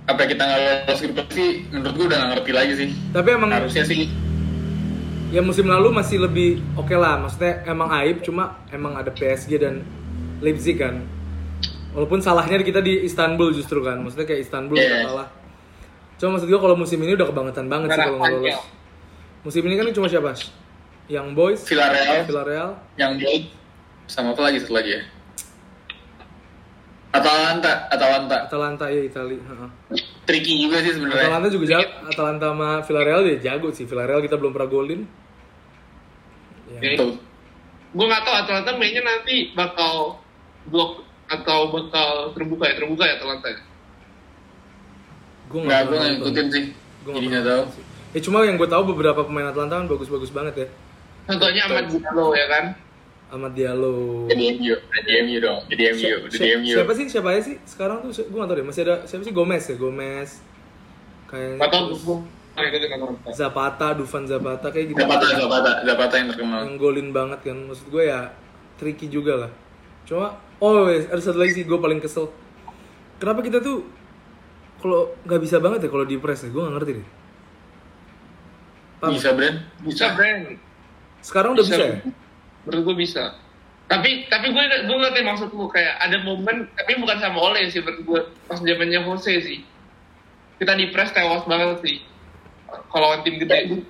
sampai 0.04 0.24
kita 0.26 0.42
nggak 0.42 0.61
lolos 0.84 1.00
grup 1.07 1.28
sih 1.30 1.64
menurut 1.70 1.94
gue 1.94 2.07
udah 2.07 2.18
nggak 2.18 2.30
ngerti 2.34 2.52
lagi 2.52 2.72
sih. 2.76 2.88
Tapi 3.11 3.28
emang 3.30 3.50
harusnya 3.50 3.86
sih. 3.86 4.11
Ya 5.26 5.40
musim 5.40 5.66
lalu 5.66 5.90
masih 5.90 6.20
lebih 6.20 6.59
oke 6.74 6.92
lah. 6.92 7.16
Maksudnya 7.18 7.62
emang 7.64 7.88
aib 8.02 8.20
cuma 8.20 8.61
emang 8.68 8.94
ada 8.94 9.09
PSG 9.09 9.57
dan 9.57 9.86
Leipzig 10.38 10.76
kan 10.76 11.00
walaupun 11.97 12.20
salahnya 12.20 12.61
kita 12.61 12.84
di 12.84 13.09
Istanbul 13.09 13.57
justru 13.57 13.80
kan 13.80 14.05
maksudnya 14.05 14.28
kayak 14.28 14.44
Istanbul 14.44 14.76
udah 14.76 15.01
kalah. 15.09 15.28
Cuma 16.20 16.36
maksud 16.36 16.49
gue 16.49 16.61
kalau 16.61 16.76
musim 16.76 17.01
ini 17.01 17.16
udah 17.16 17.28
kebangetan 17.32 17.66
banget 17.72 17.97
sih 17.97 18.01
kalau 18.05 18.20
nggak 18.20 18.32
lolos. 18.36 18.61
Musim 19.49 19.62
ini 19.64 19.74
kan 19.80 19.88
cuma 19.97 20.07
siapa? 20.12 20.36
Yang 21.09 21.26
boys 21.32 21.61
Villarreal. 21.64 22.28
Villarreal. 22.28 22.70
Yang 23.01 23.12
boy 23.24 23.36
sama 24.07 24.36
apa 24.36 24.42
lagi 24.44 24.59
satu 24.61 24.74
lagi 24.76 24.90
ya? 24.92 25.01
Atalanta 27.16 27.72
Atalanta. 27.88 28.36
Atalanta 28.44 28.84
ya 28.92 29.01
Itali 29.09 29.40
tricky 30.28 30.68
juga 30.68 30.84
sih 30.84 30.92
sebenarnya. 31.01 31.32
Atalanta 31.32 31.49
juga 31.49 31.64
jago. 31.72 31.90
Atalanta 32.12 32.47
sama 32.53 32.68
Villarreal 32.84 33.20
dia 33.24 33.36
jago 33.40 33.68
sih. 33.72 33.88
Villarreal 33.88 34.20
kita 34.20 34.36
belum 34.36 34.53
pernah 34.53 34.68
golin. 34.68 35.01
Ya. 36.76 37.01
Gue 37.97 38.05
nggak 38.05 38.22
tahu 38.28 38.36
Atalanta 38.36 38.76
mainnya 38.76 39.01
nanti 39.01 39.57
bakal 39.57 40.20
blok 40.68 41.05
atau 41.26 41.58
bakal 41.68 42.08
terbuka 42.32 42.64
ya? 42.66 42.74
Terbuka 42.76 43.02
ya 43.04 43.14
Atalanta 43.16 43.48
ya 43.48 43.60
gue 45.46 45.60
nggak 45.62 45.80
gue 45.86 45.94
nggak 45.94 46.10
ngikutin 46.18 46.46
sih. 46.50 46.64
Gua 47.06 47.12
jadi 47.14 47.26
nggak 47.30 47.38
nggak 47.38 47.54
tahu. 47.54 47.64
sih. 47.70 47.82
ya 48.10 48.20
cuma 48.22 48.38
yang 48.42 48.56
gue 48.56 48.66
tahu 48.66 48.82
beberapa 48.90 49.20
pemain 49.22 49.46
Atalanta 49.46 49.78
kan 49.78 49.86
bagus-bagus 49.86 50.34
banget 50.34 50.54
ya. 50.58 50.68
Contohnya 51.26 51.62
Ahmad 51.66 51.86
Diallo 51.86 52.26
ya 52.34 52.46
kan? 52.50 52.64
Ahmad 53.26 53.52
Diallo. 53.54 54.26
Jadi 54.26 54.42
MU 54.58 54.74
jadi 54.74 55.10
MU 55.22 55.36
dong. 55.38 55.60
Jadi 55.66 55.82
MU 55.90 55.98
Si- 55.98 56.10
udah 56.10 56.30
si- 56.30 56.42
di 56.42 56.48
MU 56.56 56.74
siapa 56.74 56.92
sih 56.94 57.06
siapa 57.06 57.28
aja 57.30 57.42
sih 57.42 57.56
sekarang 57.62 58.02
tuh? 58.02 58.10
Gue 58.10 58.38
gak 58.38 58.48
tau 58.50 58.56
deh. 58.58 58.66
Masih 58.66 58.82
ada 58.86 58.94
siapa 59.06 59.22
sih? 59.22 59.34
Gomez 59.34 59.62
ya 59.62 59.76
Gomez. 59.76 60.30
Kayak 61.26 61.50
nggak 61.58 61.70
tahu 61.70 61.84
gue 61.94 62.16
nggak 62.56 62.70
Atalanta 62.88 63.28
Zapata 63.30 63.88
Dufan 63.94 64.24
Zapata 64.26 64.66
kayak 64.70 64.86
gitu. 64.90 64.98
Zapata 64.98 65.26
Zapata 65.30 65.70
Zapata 65.82 66.14
yang 66.18 66.28
terkenal. 66.34 66.58
Yang 66.66 66.74
golin 66.78 67.08
banget 67.10 67.38
kan. 67.42 67.58
Maksud 67.66 67.86
gue 67.86 68.02
ya 68.02 68.34
tricky 68.78 69.06
juga 69.06 69.46
lah 69.46 69.50
cuma 70.07 70.38
oh 70.62 70.86
wes, 70.86 71.11
ada 71.11 71.20
satu 71.20 71.38
lagi 71.42 71.52
sih 71.61 71.64
gue 71.66 71.78
paling 71.78 71.98
kesel. 71.98 72.30
Kenapa 73.18 73.42
kita 73.42 73.59
tuh 73.61 73.84
kalau 74.80 75.12
nggak 75.26 75.40
bisa 75.42 75.57
banget 75.59 75.84
ya 75.84 75.90
kalau 75.90 76.07
di 76.07 76.16
press 76.16 76.46
ya? 76.46 76.50
Gue 76.54 76.62
nggak 76.62 76.74
ngerti 76.78 76.92
deh. 77.02 77.09
Paham? 78.96 79.12
bisa 79.12 79.30
Brand 79.36 79.57
bisa. 79.84 80.04
Brand 80.16 80.57
sekarang 81.20 81.50
udah 81.59 81.64
bisa, 81.66 81.84
ya? 81.84 81.96
Menurut 82.64 82.82
gue 82.86 82.96
bisa. 83.02 83.24
Tapi 83.86 84.30
tapi 84.30 84.46
gue 84.50 84.64
gue 84.86 84.96
ngerti 84.96 85.20
maksud 85.26 85.48
lu 85.52 85.66
kayak 85.68 85.98
ada 85.98 86.22
momen 86.22 86.70
tapi 86.74 86.98
bukan 86.98 87.18
sama 87.18 87.38
Ole 87.38 87.66
sih 87.68 87.82
menurut 87.82 88.02
gue 88.07 88.20
pas 88.46 88.59
zamannya 88.62 89.00
Jose 89.04 89.34
sih. 89.42 89.61
Kita 90.57 90.72
di 90.72 90.88
press 90.94 91.12
tewas 91.12 91.44
banget 91.44 91.82
sih. 91.84 91.96
Kalau 92.88 93.20
tim 93.26 93.36
gede. 93.42 93.84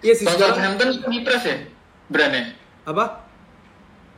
Iya 0.00 0.14
sih 0.16 0.24
sekarang 0.24 0.56
Southampton 0.56 0.88
di 1.12 1.18
press 1.24 1.44
ya 1.44 1.56
Brand 2.08 2.32
ya? 2.32 2.44
Apa 2.88 3.19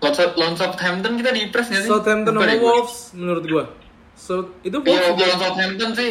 Lawan 0.02 0.14
South- 0.14 0.34
lawan 0.34 0.54
Southampton 0.54 1.12
kita 1.14 1.30
di 1.30 1.42
press 1.48 1.70
nggak 1.70 1.82
sih 1.82 1.90
Southampton 1.90 2.34
sama. 2.34 2.54
Wolves 2.58 2.96
menurut 3.14 3.44
gue 3.46 3.64
so 4.12 4.34
itu 4.60 4.76
Iya, 4.82 5.14
Wolves 5.14 5.22
lawan 5.22 5.38
Southampton 5.40 5.90
sih 5.94 6.10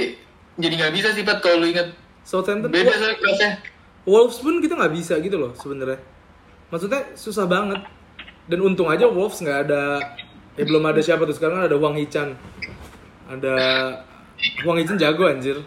jadi 0.56 0.74
nggak 0.80 0.94
bisa 0.96 1.08
sih 1.12 1.24
Pat 1.24 1.40
kalau 1.40 1.60
lu 1.60 1.68
inget 1.68 1.92
Southampton 2.24 2.72
beda 2.72 2.92
soalnya 2.92 3.18
pressnya 3.20 3.52
Wolves 4.02 4.40
pun 4.40 4.58
kita 4.58 4.74
nggak 4.74 4.94
bisa 4.98 5.14
gitu 5.22 5.38
loh 5.38 5.54
sebenarnya. 5.54 6.02
Maksudnya 6.74 7.14
susah 7.14 7.46
banget. 7.46 7.86
Dan 8.50 8.66
untung 8.66 8.90
aja 8.90 9.06
Wolves 9.06 9.38
nggak 9.38 9.70
ada 9.70 10.02
ya 10.58 10.64
belum 10.66 10.82
ada 10.84 10.98
siapa 11.00 11.22
tuh 11.22 11.38
sekarang 11.38 11.62
ada 11.62 11.78
Wang 11.78 11.94
Hichan. 11.94 12.34
Ada 13.30 13.54
Wang 14.66 14.82
Hichan 14.82 14.98
jago 14.98 15.30
anjir. 15.30 15.62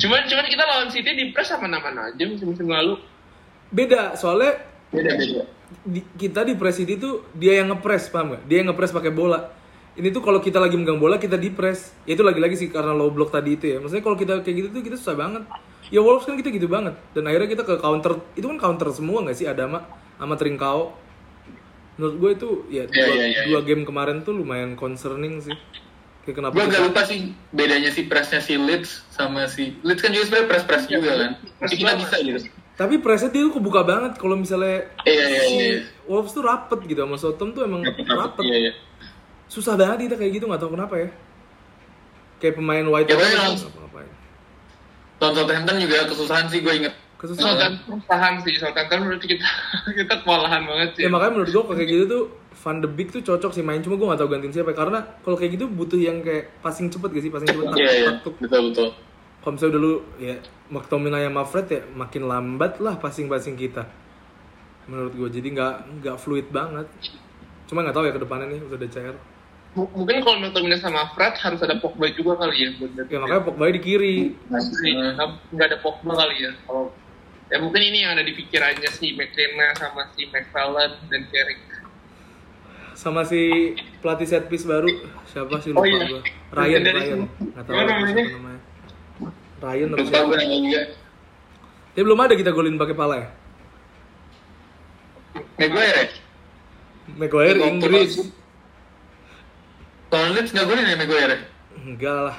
cuman 0.00 0.24
cuman 0.24 0.46
kita 0.48 0.64
lawan 0.64 0.88
City 0.88 1.12
di 1.12 1.24
press 1.36 1.52
sama 1.52 1.68
nama 1.68 1.92
aja 1.92 2.24
musim-musim 2.24 2.64
lalu 2.64 2.96
Beda 3.68 4.16
soalnya 4.16 4.56
beda 4.88 5.12
beda 5.12 5.42
di- 5.80 6.06
kita 6.16 6.42
di 6.42 6.54
press 6.54 6.78
ini 6.78 6.94
tuh 6.94 7.26
dia 7.32 7.58
yang 7.58 7.70
ngepres 7.70 8.08
paham 8.08 8.32
nggak? 8.32 8.42
Dia 8.44 8.56
yang 8.58 8.68
ngepres 8.68 8.90
pakai 8.90 9.10
bola. 9.10 9.50
Ini 9.92 10.08
tuh 10.08 10.20
kalau 10.20 10.38
kita 10.38 10.56
lagi 10.56 10.74
megang 10.74 10.96
bola 10.96 11.16
kita 11.16 11.34
di 11.34 11.48
press. 11.48 11.92
Ya 12.04 12.14
itu 12.14 12.22
lagi-lagi 12.22 12.54
sih 12.54 12.68
karena 12.68 12.90
low 12.90 13.08
block 13.08 13.30
tadi 13.30 13.54
itu 13.54 13.66
ya. 13.66 13.78
Maksudnya 13.78 14.00
kalau 14.00 14.14
kita 14.14 14.32
kayak 14.40 14.56
gitu 14.56 14.68
tuh 14.70 14.82
kita 14.82 14.96
susah 14.96 15.14
banget. 15.14 15.42
Ya 15.86 15.98
Wolves 15.98 16.22
kan 16.22 16.34
kita 16.34 16.48
gitu 16.48 16.66
banget. 16.66 16.94
Dan 17.10 17.24
akhirnya 17.24 17.48
kita 17.48 17.62
ke 17.62 17.74
counter 17.76 18.18
itu 18.32 18.46
kan 18.46 18.58
counter 18.58 18.88
semua 18.90 19.20
nggak 19.20 19.34
sih 19.34 19.44
Adama? 19.44 19.82
sama 20.16 20.36
Trincao. 20.36 20.92
Menurut 21.96 22.14
gue 22.16 22.30
itu 22.34 22.48
ya 22.70 22.84
Iya, 22.84 22.84
dua, 22.86 23.14
iya, 23.14 23.26
iya, 23.26 23.40
dua 23.46 23.60
game 23.62 23.82
kemarin 23.82 24.20
tuh 24.20 24.32
lumayan 24.32 24.72
concerning 24.74 25.40
sih. 25.40 25.52
Kayak 26.22 26.36
kenapa 26.38 26.52
Gue 26.52 26.62
agak 26.62 26.72
kita- 26.74 26.86
lupa 26.86 27.02
sih 27.04 27.18
bedanya 27.50 27.90
si 27.90 28.04
pressnya 28.04 28.38
si 28.38 28.54
Leeds 28.54 29.04
sama 29.08 29.44
si 29.46 29.76
Leeds 29.80 30.00
kan 30.00 30.12
juga 30.12 30.24
sebenarnya 30.26 30.48
press 30.48 30.64
press 30.64 30.84
juga 30.86 31.10
kan. 31.14 31.30
Tapi 31.58 31.74
kita 31.74 31.92
bisa 31.98 32.16
gitu. 32.20 32.40
Tapi 32.80 32.96
presnya 33.04 33.28
dia 33.28 33.44
tuh 33.44 33.60
kebuka 33.60 33.84
banget 33.84 34.16
kalau 34.16 34.40
misalnya 34.40 34.88
Iya 35.04 35.24
iya 35.28 35.40
si 35.44 35.54
iya. 35.60 35.78
Wolves 36.08 36.32
tuh 36.32 36.40
rapet 36.40 36.80
gitu 36.88 37.04
sama 37.04 37.20
Southampton 37.20 37.52
tuh 37.52 37.62
emang 37.68 37.84
rapet. 37.84 38.40
Iya 38.40 38.56
iya. 38.56 38.72
Susah 39.52 39.76
banget 39.76 40.08
kita 40.08 40.16
kayak 40.16 40.40
gitu 40.40 40.48
nggak 40.48 40.64
tahu 40.64 40.72
kenapa 40.80 40.96
ya. 40.96 41.08
Kayak 42.40 42.56
pemain 42.56 42.86
white 42.88 43.04
Ya, 43.12 43.20
ngapa-ngapain. 43.20 44.08
Lawan 45.20 45.34
Southampton 45.36 45.76
juga 45.76 46.08
kesusahan 46.08 46.48
sih 46.48 46.64
gue 46.64 46.72
inget. 46.72 46.94
Kesusahan. 47.20 47.84
Tahan 48.08 48.34
sih, 48.48 48.56
Southampton 48.56 48.98
menurut 49.04 49.20
kita 49.28 49.44
kita 50.00 50.14
kewalahan 50.24 50.64
banget 50.64 50.96
sih. 50.96 51.02
Ya 51.04 51.12
makanya 51.12 51.32
menurut 51.36 51.50
gue 51.52 51.62
kayak 51.76 51.84
gitu 51.92 52.04
tuh 52.08 52.24
Van 52.64 52.80
de 52.80 52.88
Beek 52.88 53.12
tuh 53.12 53.20
cocok 53.20 53.52
sih 53.52 53.60
main 53.60 53.84
cuma 53.84 54.00
gue 54.00 54.08
gak 54.08 54.20
tahu 54.24 54.32
gantiin 54.32 54.56
siapa 54.56 54.72
karena 54.72 55.04
kalau 55.20 55.36
kayak 55.36 55.60
gitu 55.60 55.68
butuh 55.68 56.00
yang 56.00 56.24
kayak 56.24 56.48
passing 56.64 56.88
cepet 56.88 57.12
gak 57.12 57.22
sih 57.28 57.32
passing 57.32 57.48
cepet 57.52 57.76
Iya 57.76 57.92
iya. 57.92 58.10
Betul 58.24 58.72
betul. 58.72 58.88
Kalau 59.40 59.52
misalnya 59.56 59.74
dulu 59.76 59.92
ya 60.16 60.36
McTominay 60.68 61.24
sama 61.24 61.42
Fred 61.44 61.66
ya 61.66 61.80
makin 61.90 62.22
lambat 62.24 62.78
lah 62.78 62.96
passing-passing 62.96 63.56
kita 63.56 63.88
menurut 64.84 65.12
gue 65.12 65.28
jadi 65.30 65.48
nggak 65.50 65.74
nggak 66.00 66.16
fluid 66.18 66.46
banget 66.48 66.86
cuma 67.66 67.80
nggak 67.80 67.94
tahu 67.94 68.04
ya 68.04 68.12
ke 68.12 68.20
depannya 68.20 68.46
nih 68.48 68.60
udah 68.60 68.76
ada 68.76 68.88
CR 68.88 69.16
M- 69.70 69.92
mungkin 69.94 70.18
kalau 70.20 70.36
Milton 70.36 70.66
sama 70.76 71.06
Fred 71.14 71.38
harus 71.38 71.62
ada 71.62 71.78
Pogba 71.78 72.10
juga 72.10 72.42
kali 72.42 72.58
ya. 72.58 72.68
buat 72.74 72.90
ya 73.06 73.18
makanya 73.18 73.42
Pogba 73.46 73.70
di 73.70 73.78
kiri 73.78 74.16
Iya, 74.82 75.14
nggak 75.54 75.66
ada 75.70 75.78
Pogba 75.78 76.12
kali 76.16 76.42
ya. 76.42 76.50
Kalau 76.66 76.90
ya 77.46 77.56
mungkin 77.58 77.78
ini 77.80 78.02
yang 78.02 78.18
ada 78.18 78.22
di 78.22 78.34
pikirannya 78.34 78.90
si 78.90 79.14
McKenna 79.14 79.70
sama 79.74 80.10
si 80.10 80.26
McFarland 80.26 80.98
dan 81.06 81.22
Carrick. 81.30 81.62
sama 82.92 83.22
si 83.22 83.72
pelatih 84.02 84.26
set 84.26 84.44
piece 84.46 84.66
baru 84.66 84.90
siapa 85.24 85.56
sih 85.62 85.70
lupa 85.72 85.80
Oh, 85.80 85.86
iya. 85.86 86.04
gue 86.04 86.20
Ryan 86.52 86.80
Ryan 86.84 87.18
nggak 87.54 87.64
tahu 87.64 87.74
namanya? 87.78 88.60
Ryan 89.60 89.88
Lupa 89.90 90.04
siapa 90.04 90.34
gue 90.34 90.82
ya 91.90 92.00
belum 92.00 92.18
ada 92.18 92.34
kita 92.34 92.50
golin 92.50 92.76
pakai 92.76 92.94
pala 92.94 93.14
ya 93.16 93.28
Maguire 95.56 95.96
ya? 95.96 96.06
Maguire 97.12 97.58
Inggris 97.62 98.12
Lawan 100.10 100.30
Leeds 100.34 100.50
nggak 100.50 100.66
golin 100.66 100.84
ya 100.84 100.96
Maguire? 100.96 101.36
enggak 101.76 102.20
lah 102.24 102.38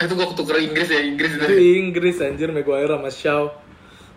Eh, 0.00 0.08
Itu 0.08 0.16
gue 0.16 0.26
ketuker 0.26 0.56
Inggris 0.58 0.88
ya 0.88 1.00
Inggris 1.04 1.30
itu. 1.36 1.44
Inggris 1.76 2.16
anjir 2.18 2.48
Maguire 2.48 2.88
sama 2.88 3.10
Shaw 3.10 3.42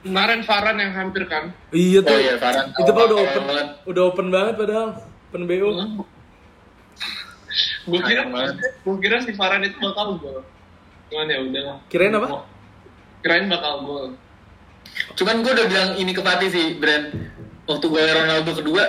Kemarin 0.03 0.43
Varane 0.43 0.79
yang 0.81 0.93
hampir 0.93 1.23
kan. 1.25 1.51
iya 1.69 1.99
tuh 1.99 2.11
Oh 2.11 2.19
iya 2.19 2.35
Varane. 2.35 2.71
itu 2.71 2.89
pak 2.89 3.03
udah 3.03 3.17
open 3.19 3.43
banget. 3.45 3.67
udah 3.83 4.03
open 4.05 4.27
banget 4.29 4.53
padahal 4.55 4.89
open 5.27 5.43
BO 5.43 5.69
Gue 7.83 7.99
kira, 7.99 8.23
gue 8.79 8.95
kira 8.97 9.17
si 9.19 9.35
Varane 9.35 9.67
itu 9.67 9.77
bakal 9.77 10.15
gol. 10.15 10.39
Cuman 11.07 11.27
ya 11.27 11.39
udah. 11.39 11.63
Kirain 11.87 12.13
apa? 12.13 12.27
Kirain 13.19 13.45
bakal 13.47 13.73
gol. 13.83 14.05
Cuman 15.15 15.41
gue 15.41 15.51
udah 15.51 15.67
bilang 15.67 15.89
ini 15.95 16.11
ke 16.11 16.21
Pati 16.21 16.47
sih, 16.47 16.77
Brand. 16.77 17.09
Waktu 17.63 17.85
gue 17.87 18.03
Ronaldo 18.03 18.51
kedua, 18.53 18.83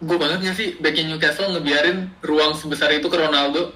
gue 0.00 0.16
banget 0.16 0.38
gak 0.42 0.56
sih 0.56 0.68
backnya 0.80 1.12
Newcastle 1.12 1.52
ngebiarin 1.52 2.08
ruang 2.20 2.56
sebesar 2.56 2.88
itu 2.90 3.06
ke 3.06 3.16
Ronaldo. 3.16 3.70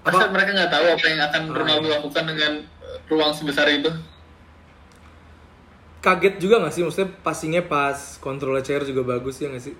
Masa 0.00 0.26
Apa? 0.26 0.32
mereka 0.32 0.56
nggak 0.56 0.72
tahu 0.72 0.84
apa 0.88 1.04
yang 1.04 1.20
akan 1.20 1.42
Oh, 1.44 1.56
Ronaldo 1.60 1.86
iya. 1.90 1.94
lakukan 2.00 2.24
dengan 2.24 2.52
eh, 2.64 2.98
ruang 3.10 3.32
sebesar 3.34 3.68
itu? 3.68 3.90
kaget 6.00 6.40
juga 6.40 6.64
gak 6.64 6.72
sih 6.72 6.80
maksudnya 6.80 7.12
passingnya 7.20 7.60
pas 7.60 8.16
kontrolnya 8.24 8.64
CR 8.64 8.88
juga 8.88 9.04
bagus 9.04 9.36
ya 9.36 9.52
gak 9.52 9.60
sih 9.60 9.76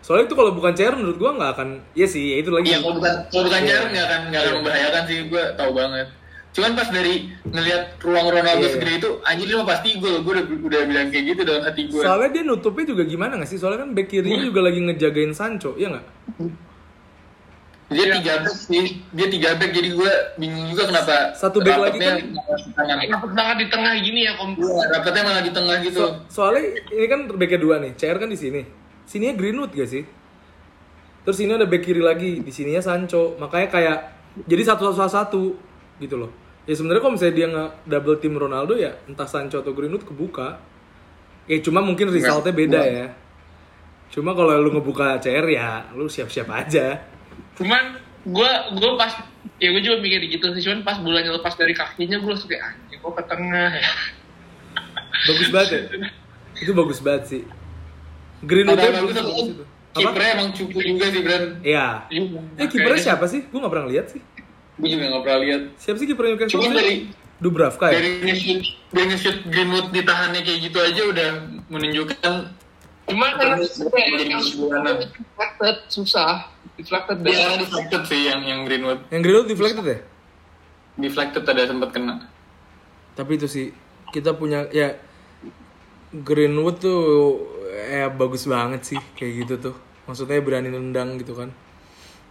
soalnya 0.00 0.24
itu 0.24 0.34
kalau 0.34 0.50
bukan 0.50 0.72
CR 0.72 0.94
menurut 0.94 1.16
gua 1.16 1.30
nggak 1.32 1.50
akan 1.52 1.68
iya 1.92 2.04
sih 2.04 2.24
ya 2.26 2.36
itu 2.38 2.50
lagi 2.50 2.66
Iya, 2.66 2.78
kalau 2.78 2.94
bukan 2.96 3.14
kalau 3.26 3.44
bukan 3.44 3.60
Iya. 3.60 3.68
Jair 3.70 3.84
nggak 3.86 4.04
akan 4.04 4.20
nggak 4.24 4.40
akan 4.40 4.48
Iya. 4.48 4.58
membahayakan 4.58 5.02
sih, 5.04 5.16
gue 5.24 5.42
tahu 5.54 5.70
banget. 5.72 6.06
Cuman 6.50 6.70
pas 6.74 6.88
dari 6.88 7.14
ngelihat 7.44 7.82
ruang 8.00 8.26
Ronaldo 8.28 8.64
Iya. 8.64 8.72
segede 8.72 8.92
itu, 8.96 9.10
anjir 9.22 9.44
ini 9.44 9.54
mah 9.54 9.68
pasti 9.68 9.88
gol. 9.96 10.14
Gue 10.20 10.32
udah 10.34 10.44
udah 10.58 10.80
bilang 10.84 11.06
kayak 11.08 11.24
gitu 11.28 11.42
dalam 11.44 11.62
hati 11.62 11.82
gue. 11.86 12.00
soalnya 12.00 12.28
dia 12.28 12.42
nutupnya 12.42 12.84
juga 12.86 13.02
gimana 13.04 13.32
gak 13.36 13.46
sih 13.46 13.56
soalnya 13.56 13.80
kan 13.80 13.90
back 13.92 14.08
kirinya 14.08 14.40
juga 14.42 14.60
lagi 14.60 14.78
ngejagain 14.80 15.30
Sancho 15.30 15.76
ya 15.76 15.88
nggak 15.88 16.06
Dia 17.90 17.98
Iya. 18.00 18.14
tiga 18.16 18.34
back 18.40 18.54
sih, 18.56 18.86
dia 19.10 19.26
tiga 19.28 19.50
back 19.52 19.70
jadi 19.70 19.90
gue 19.90 20.12
bingung 20.36 20.70
juga 20.70 20.86
kenapa 20.86 21.34
Satu 21.34 21.58
back 21.58 21.74
lagi 21.76 21.98
kan-. 21.98 22.22
Rapet 23.04 23.30
banget 23.32 23.56
di 23.56 23.66
tengah 23.66 23.92
gini 23.96 24.20
ya 24.22 24.32
kom. 24.34 24.54
Iya, 24.54 24.74
rapatnya 24.90 25.22
malah 25.24 25.42
di 25.42 25.50
tengah 25.50 25.76
gitu. 25.80 25.98
So- 26.00 26.16
soalnya 26.30 26.62
ini 26.88 27.06
kan 27.06 27.26
backnya 27.28 27.58
dua 27.58 27.76
nih 27.78 27.92
CR 27.94 28.14
kan 28.16 28.26
di 28.26 28.38
sini 28.38 28.62
sininya 29.10 29.34
Greenwood 29.34 29.74
gak 29.74 29.90
sih? 29.90 30.06
Terus 31.26 31.38
ini 31.42 31.52
ada 31.58 31.66
back 31.66 31.82
kiri 31.82 31.98
lagi 31.98 32.40
di 32.40 32.52
sininya 32.54 32.78
Sancho. 32.78 33.34
Makanya 33.42 33.68
kayak 33.68 33.98
jadi 34.46 34.62
satu 34.70 34.94
satu 34.94 35.10
satu 35.10 35.42
gitu 35.98 36.14
loh. 36.16 36.30
Ya 36.64 36.78
sebenarnya 36.78 37.02
kalau 37.02 37.14
misalnya 37.18 37.34
dia 37.34 37.46
nggak 37.50 37.70
double 37.90 38.16
team 38.22 38.38
Ronaldo 38.38 38.78
ya 38.78 38.94
entah 39.10 39.26
Sancho 39.26 39.58
atau 39.58 39.74
Greenwood 39.74 40.06
kebuka. 40.06 40.62
Ya 41.50 41.58
cuma 41.58 41.82
mungkin 41.82 42.14
resultnya 42.14 42.54
beda 42.54 42.80
ya. 42.86 43.06
Cuma 44.14 44.32
kalau 44.38 44.54
lu 44.62 44.70
ngebuka 44.78 45.18
CR 45.18 45.46
ya 45.50 45.90
lu 45.92 46.06
siap-siap 46.06 46.46
aja. 46.46 47.02
Cuman 47.58 47.98
gue 48.22 48.52
gue 48.78 48.90
pas 48.94 49.12
ya 49.58 49.68
gue 49.74 49.82
juga 49.82 49.98
mikir 50.00 50.24
gitu 50.30 50.54
sih. 50.56 50.62
Cuman 50.62 50.86
pas 50.86 50.96
bulannya 51.02 51.34
lepas 51.34 51.58
dari 51.58 51.74
kakinya 51.74 52.16
gue 52.22 52.30
langsung 52.30 52.48
kayak 52.48 52.64
anjing 52.64 53.00
gue 53.02 53.12
ke 53.12 53.24
tengah 53.26 53.70
ya. 53.76 53.92
bagus 55.28 55.48
banget 55.52 55.68
ya? 55.68 55.82
Itu 56.64 56.72
bagus 56.72 57.02
banget 57.04 57.24
sih 57.28 57.42
Greenwood 58.40 58.78
Ada 58.80 58.90
bagus, 59.04 59.16
apa? 59.16 59.64
Kipernya 59.90 60.30
emang 60.38 60.48
cupu 60.54 60.78
juga 60.78 61.06
sih, 61.10 61.20
Bran. 61.26 61.44
ya 61.66 62.06
eh 62.56 62.66
kipernya 62.70 63.00
siapa 63.02 63.26
sih? 63.26 63.42
Gue 63.50 63.58
nggak 63.58 63.72
pernah 63.74 63.88
lihat 63.90 64.06
sih. 64.14 64.22
Gue 64.78 64.88
juga 64.88 65.04
nggak 65.10 65.22
pernah 65.26 65.40
lihat. 65.42 65.60
siapa 65.76 65.96
sih 65.98 66.06
kiper 66.06 66.24
Newcastle 66.30 66.54
Cuman 66.56 66.70
dari 66.72 66.94
Dubravka 67.40 67.88
ya? 67.90 67.98
dari 67.98 68.10
nge-shoot 68.22 68.60
dari 68.92 69.04
nge-shoot 69.10 69.38
Greenwood 69.48 69.88
ditahannya 69.90 70.40
kayak 70.44 70.58
gitu 70.60 70.78
aja 70.78 71.02
udah 71.08 71.28
menunjukkan 71.68 72.34
Cuman 73.10 73.30
kan 73.34 73.58
bulanan. 74.54 74.94
deflected 75.02 75.76
susah. 75.90 76.46
Deflected 76.78 77.16
dan 77.20 77.26
dia 77.26 77.58
deflected 77.58 78.02
sih 78.06 78.20
yang 78.30 78.40
yang 78.46 78.60
Greenwood. 78.62 79.02
Yang 79.10 79.20
Greenwood 79.26 79.48
deflected 79.50 79.84
ya? 79.84 79.98
deflected 80.94 81.42
ada 81.42 81.62
sempat 81.66 81.90
kena. 81.90 82.28
Tapi 83.16 83.40
itu 83.40 83.48
sih 83.50 83.66
kita 84.12 84.36
punya 84.36 84.68
ya 84.70 84.94
Greenwood 86.12 86.78
tuh 86.78 87.00
ya 87.70 88.10
bagus 88.10 88.46
banget 88.50 88.82
sih 88.82 89.00
kayak 89.14 89.32
gitu 89.46 89.54
tuh. 89.70 89.74
Maksudnya 90.10 90.42
berani 90.42 90.74
nendang 90.74 91.16
gitu 91.22 91.38
kan. 91.38 91.54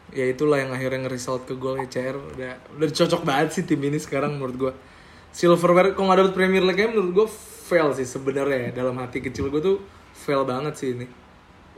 Ya 0.10 0.26
itulah 0.26 0.58
yang 0.58 0.74
akhirnya 0.74 1.06
nge-result 1.06 1.46
ke 1.46 1.54
gol 1.54 1.78
ya 1.80 1.88
CR 1.88 2.18
udah 2.18 2.54
udah 2.76 2.88
cocok 2.90 3.22
banget 3.22 3.50
sih 3.56 3.64
tim 3.64 3.80
ini 3.80 4.02
sekarang 4.02 4.36
menurut 4.36 4.56
gua. 4.58 4.74
Silverware 5.30 5.94
kalau 5.94 6.10
nggak 6.10 6.20
dapet 6.26 6.34
Premier 6.34 6.66
League 6.66 6.90
menurut 6.90 7.12
gua 7.14 7.28
fail 7.70 7.94
sih 7.94 8.10
sebenarnya 8.10 8.74
ya. 8.74 8.82
dalam 8.84 8.98
hati 8.98 9.22
kecil 9.22 9.54
gua 9.54 9.62
tuh 9.62 9.78
fail 10.12 10.44
banget 10.44 10.74
sih 10.76 10.98
ini. 10.98 11.06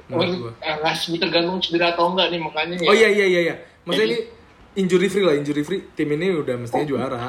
Menurut 0.08 0.36
gua. 0.40 0.52
Ah, 0.64 0.80
nggak 0.80 0.96
sih, 0.96 1.20
tergantung 1.20 1.60
cedera 1.60 1.92
atau 1.92 2.16
enggak 2.16 2.32
nih 2.32 2.40
makanya 2.40 2.76
ya. 2.80 2.88
Oh 2.88 2.96
iya 2.96 3.10
iya 3.12 3.26
iya 3.28 3.42
iya. 3.52 3.56
Maksudnya 3.84 4.08
ini 4.16 4.20
injury 4.80 5.08
free 5.12 5.26
lah, 5.28 5.36
injury 5.36 5.64
free. 5.68 5.82
Tim 5.92 6.10
ini 6.16 6.32
udah 6.32 6.56
mestinya 6.56 6.88
juara. 6.88 7.20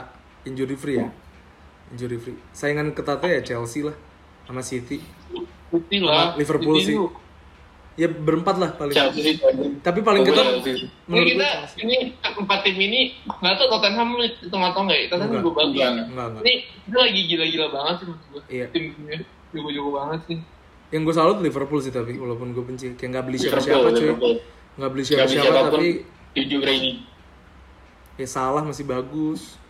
Injury 0.47 0.77
free 0.79 0.97
ya. 1.03 1.11
Injury 1.91 2.17
free. 2.23 2.39
Saingan 2.55 2.95
ketatnya 2.95 3.39
ya 3.39 3.41
Chelsea 3.43 3.83
lah 3.83 3.95
sama 4.47 4.63
City. 4.63 5.03
City 5.73 5.97
lah. 6.05 6.37
Liverpool 6.37 6.77
City 6.77 6.93
sih. 6.93 6.97
lu. 7.01 7.09
Ya 7.93 8.09
berempat 8.09 8.57
lah 8.57 8.71
paling. 8.73 8.97
Chelsea. 8.97 9.37
Tapi 9.85 10.01
paling 10.01 10.25
ketat. 10.25 10.65
Ini 10.65 10.89
menurut 11.05 11.29
kita 11.29 11.49
ini 11.77 11.97
empat 12.23 12.59
tim 12.65 12.77
ini 12.81 13.01
nggak 13.21 13.55
tahu 13.61 13.69
Tottenham 13.69 14.17
lu 14.17 14.25
hitung 14.25 14.65
atau 14.65 14.81
enggak 14.89 14.97
ya? 14.97 15.07
Tottenham 15.13 15.45
juga 15.45 15.53
bagus. 15.61 16.41
Ini 16.41 16.55
lagi 16.89 17.21
gila-gila 17.29 17.67
banget 17.69 17.95
sih 18.01 18.07
menurut 18.09 18.25
gue. 18.33 18.43
Iya. 18.49 18.67
Timnya 18.73 19.17
jago-jago 19.53 19.91
banget 19.93 20.21
sih. 20.25 20.39
Yang 20.93 21.03
gue 21.05 21.15
salut 21.17 21.39
Liverpool 21.45 21.81
sih 21.85 21.93
tapi 21.93 22.17
walaupun 22.17 22.57
gue 22.57 22.65
benci 22.65 22.97
kayak 22.97 23.11
nggak 23.13 23.25
beli 23.29 23.37
siapa-siapa 23.41 23.89
cuy. 23.93 24.09
Nggak 24.81 24.91
beli 24.93 25.03
Nggak 25.05 25.29
siapa-siapa 25.29 25.61
tapi 25.69 25.89
jujur 26.33 26.65
ini. 26.65 26.93
ya 28.17 28.25
salah 28.25 28.65
masih 28.65 28.89
bagus. 28.89 29.61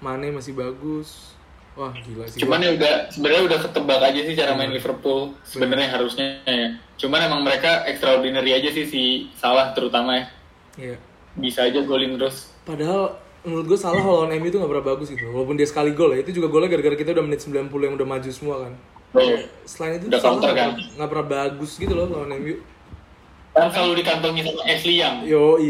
Mane 0.00 0.32
masih 0.32 0.56
bagus. 0.56 1.36
Wah 1.72 1.88
gila 1.96 2.28
sih. 2.28 2.44
Cuman 2.44 2.60
ya 2.60 2.76
udah 2.76 3.08
sebenarnya 3.08 3.42
udah 3.48 3.58
ketebak 3.64 4.00
aja 4.04 4.20
sih 4.20 4.34
cara 4.36 4.52
main 4.52 4.68
Liverpool 4.68 5.32
sebenarnya 5.42 5.88
harusnya 5.88 6.44
ya. 6.44 6.76
Cuman 7.00 7.24
emang 7.24 7.40
mereka 7.40 7.88
extraordinary 7.88 8.52
aja 8.52 8.68
sih 8.68 8.84
si 8.84 9.02
Salah 9.34 9.72
terutama 9.72 10.20
ya. 10.20 10.24
Iya. 10.76 10.96
Bisa 11.32 11.64
aja 11.64 11.80
golin 11.80 12.20
terus. 12.20 12.52
Padahal 12.62 13.16
menurut 13.42 13.72
gue 13.72 13.78
salah 13.80 14.04
lawan 14.04 14.30
MU 14.36 14.46
itu 14.46 14.60
gak 14.60 14.68
pernah 14.68 14.86
bagus 14.86 15.08
gitu. 15.10 15.32
Walaupun 15.32 15.56
dia 15.56 15.64
sekali 15.64 15.96
gol 15.96 16.12
ya, 16.12 16.20
itu 16.20 16.30
juga 16.30 16.52
golnya 16.52 16.68
gara-gara 16.70 16.94
kita 16.94 17.10
udah 17.10 17.24
menit 17.24 17.40
90 17.40 17.72
yang 17.72 17.94
udah 17.96 18.06
maju 18.06 18.30
semua 18.30 18.56
kan. 18.68 18.72
Oh, 19.12 19.28
Selain 19.64 19.96
itu 19.96 20.08
Udah 20.08 20.20
salah 20.20 20.40
counter, 20.40 20.48
gak, 20.48 20.56
kan? 20.56 20.70
pernah- 20.72 20.92
nggak 20.96 21.08
pernah 21.08 21.26
bagus 21.26 21.70
gitu 21.76 21.92
loh 21.92 22.06
lawan 22.08 22.32
MU. 22.36 22.56
kan 23.52 23.68
selalu 23.68 24.00
dikantongi 24.00 24.40
sama 24.48 24.62
Ashley 24.64 24.96
Young. 24.96 25.16
Yo 25.28 25.60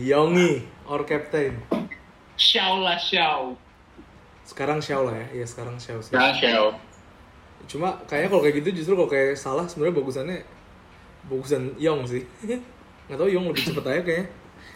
Yongi, 0.00 0.64
our 0.84 1.04
captain. 1.04 1.60
Xiao 2.36 2.80
lah 2.80 2.96
Xiao. 2.96 3.52
Sekarang 4.48 4.80
Xiao 4.80 5.04
lah 5.04 5.12
ya, 5.12 5.26
iya 5.36 5.46
sekarang 5.46 5.76
Xiao 5.76 6.00
sih. 6.00 6.16
Nah, 6.16 6.32
Shell. 6.32 6.72
cuma 7.68 8.00
kayaknya 8.08 8.32
kalau 8.32 8.40
kayak 8.40 8.56
gitu 8.64 8.68
justru 8.80 8.96
kalau 8.96 9.10
kayak 9.12 9.36
salah 9.36 9.68
sebenarnya 9.68 10.00
bagusannya 10.00 10.38
bagusan 11.28 11.76
Yong 11.76 12.08
sih. 12.08 12.24
Nggak 13.12 13.18
tahu 13.20 13.28
Yong 13.28 13.44
lebih 13.52 13.62
cepet 13.68 13.84
aja 13.84 14.00
kayaknya. 14.00 14.26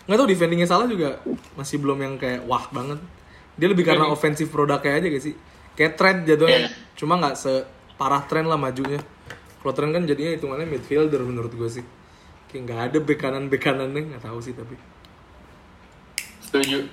Nggak 0.04 0.18
tahu 0.20 0.28
defendingnya 0.28 0.68
salah 0.68 0.84
juga 0.84 1.24
masih 1.56 1.80
belum 1.80 1.98
yang 2.04 2.14
kayak 2.20 2.44
wah 2.44 2.68
banget. 2.68 3.00
Dia 3.56 3.68
lebih 3.72 3.84
karena 3.88 4.12
offensive 4.12 4.52
produknya 4.52 4.92
aja 5.00 5.06
gak 5.08 5.24
sih? 5.24 5.34
Kayak 5.72 5.92
trend 5.96 6.20
jatuhnya. 6.28 6.68
Iya. 6.68 6.70
cuma 6.92 7.16
nggak 7.16 7.36
separah 7.40 8.28
tren 8.28 8.44
lah 8.44 8.60
majunya. 8.60 9.00
Kalau 9.64 9.72
tren 9.72 9.88
kan 9.96 10.04
jadinya 10.04 10.36
hitungannya 10.36 10.68
midfielder 10.68 11.24
menurut 11.24 11.52
gue 11.56 11.68
sih. 11.80 11.84
Kayak 12.52 12.62
nggak 12.68 12.80
ada 12.92 12.98
bek 13.00 13.16
kanan 13.16 13.48
bek 13.48 13.60
kanannya 13.64 14.12
nggak 14.12 14.22
tahu 14.24 14.36
sih 14.44 14.52
tapi. 14.52 14.76
Setuju. 16.44 16.84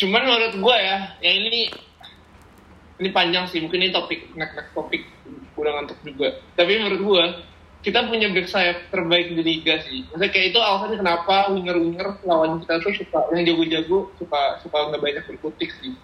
Cuman 0.00 0.22
menurut 0.26 0.54
gue 0.58 0.76
ya, 0.80 0.98
ya 1.22 1.30
ini 1.30 1.70
ini 3.00 3.08
panjang 3.10 3.44
sih, 3.46 3.58
mungkin 3.58 3.80
ini 3.80 3.90
topik 3.90 4.30
next 4.34 4.54
next 4.54 4.72
topik 4.72 5.08
udah 5.56 5.72
ngantuk 5.74 5.96
juga. 6.02 6.36
Tapi 6.52 6.72
menurut 6.76 7.00
gue 7.00 7.24
kita 7.80 8.04
punya 8.04 8.28
back 8.28 8.44
sayap 8.44 8.88
terbaik 8.88 9.32
di 9.32 9.40
liga 9.40 9.80
sih. 9.80 10.04
Maksudnya 10.06 10.28
kayak 10.28 10.46
itu 10.48 10.58
alasannya 10.58 10.98
kenapa 10.98 11.48
winger-winger 11.48 12.20
lawan 12.22 12.60
kita 12.60 12.76
tuh 12.78 12.92
suka 12.92 13.24
yang 13.30 13.44
jago-jago 13.46 13.98
suka 14.14 14.40
suka 14.60 14.76
nggak 14.88 15.00
banyak 15.00 15.24
berkutik 15.26 15.72
sih. 15.74 15.96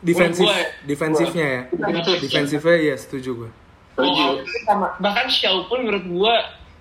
defensif 0.00 0.42
gua 0.42 0.58
ya. 0.58 0.66
defensifnya 0.82 1.46
ya 1.46 1.60
Defensif. 1.70 2.18
defensifnya 2.20 2.76
ya 2.82 2.96
setuju 2.96 3.30
gue 3.38 3.50
Setuju. 3.92 4.24
Oh, 4.24 4.34
sama 4.64 4.86
bahkan 4.98 5.28
Xiao 5.28 5.68
pun 5.68 5.78
menurut 5.78 6.02
gue 6.02 6.34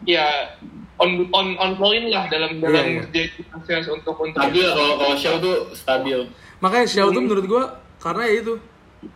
ya 0.07 0.57
on 0.97 1.29
on 1.29 1.53
on 1.55 1.71
point 1.75 2.09
lah 2.09 2.25
dalam 2.25 2.57
dalam 2.57 2.81
Iya, 2.81 2.97
iya. 2.97 3.03
jadi 3.13 3.29
sukses 3.37 3.85
untuk 3.87 4.17
untuk 4.17 4.41
Stabil 4.41 4.65
kalau 4.65 4.93
kalau 4.97 5.15
Shaw 5.15 5.35
tuh 5.37 5.55
stabil. 5.71 6.19
makanya 6.57 6.87
Xiao 6.87 7.13
tuh 7.13 7.21
menurut 7.21 7.45
gue 7.45 7.63
karena 7.99 8.23
ya 8.25 8.33
itu 8.41 8.53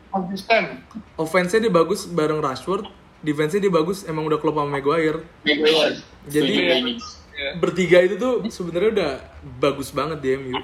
konsisten. 0.08 0.82
offense-nya 1.16 1.60
dia 1.62 1.74
bagus 1.74 2.06
bareng 2.06 2.40
Rashford 2.40 2.88
defense-nya 3.20 3.62
dia 3.62 3.74
bagus 3.74 4.04
emang 4.04 4.24
udah 4.24 4.38
klub 4.38 4.54
sama 4.54 4.70
Maguire 4.72 5.22
Maguire. 5.42 6.00
Jadi- 6.26 6.56
Setuju 6.56 6.62
kayak 6.64 6.80
ini. 6.80 6.94
Ya. 7.36 7.52
bertiga 7.54 8.00
itu 8.00 8.16
tuh 8.16 8.48
sebenarnya 8.48 8.90
udah 8.92 9.12
bagus 9.60 9.92
banget 9.92 10.20
di 10.20 10.30
MU 10.36 10.56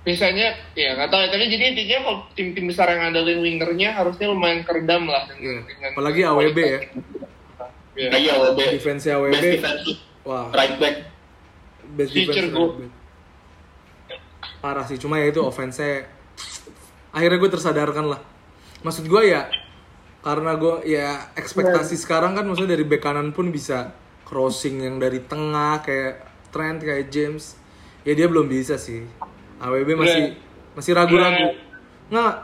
Biasanya 0.00 0.48
ya 0.72 0.94
nggak 0.94 1.08
tahu 1.08 1.18
ya, 1.18 1.28
tapi 1.28 1.44
jadi 1.48 1.64
intinya 1.72 1.98
kalau 1.98 2.16
tim-tim 2.30 2.64
besar 2.68 2.86
yang 2.88 3.00
ngandelin 3.02 3.40
wingernya 3.40 3.90
harusnya 3.90 4.28
lumayan 4.28 4.60
keredam 4.60 5.08
lah 5.08 5.24
Iya. 5.26 5.34
dengan, 5.34 5.64
dengan 5.64 5.90
Apalagi 5.90 6.20
AWB 6.22 6.58
ya. 6.60 6.80
Iya. 7.94 8.08
Lagi 8.12 8.26
AWB. 8.28 8.58
defense 8.70 9.02
Best 9.02 9.16
AWB 9.16 9.44
defensive. 9.50 9.98
wah 10.22 10.46
Right 10.50 10.76
back. 10.76 10.96
best 11.90 12.10
Future 12.10 12.36
defense 12.44 12.52
right 12.52 12.74
back. 12.76 12.92
parah 14.60 14.84
sih 14.84 14.96
cuma 14.96 15.16
ya 15.16 15.26
itu 15.26 15.40
offense-nya 15.40 16.04
akhirnya 17.14 17.38
gue 17.38 17.50
tersadarkan 17.54 18.10
lah. 18.10 18.20
Maksud 18.82 19.06
gue 19.06 19.22
ya 19.30 19.46
karena 20.20 20.58
gue 20.58 20.74
ya 20.88 21.30
ekspektasi 21.38 21.94
sekarang 22.00 22.34
kan 22.34 22.44
maksudnya 22.44 22.74
dari 22.74 22.84
back 22.84 23.06
kanan 23.06 23.30
pun 23.30 23.54
bisa 23.54 23.94
crossing 24.26 24.82
yang 24.82 24.98
dari 24.98 25.22
tengah 25.22 25.80
kayak 25.80 26.26
Trent 26.50 26.82
kayak 26.82 27.08
James. 27.08 27.54
Ya 28.02 28.12
dia 28.12 28.26
belum 28.28 28.50
bisa 28.50 28.76
sih. 28.76 29.06
AWB 29.62 29.94
masih 29.96 30.36
masih 30.74 30.92
ragu-ragu. 30.92 31.54
Nggak 32.10 32.34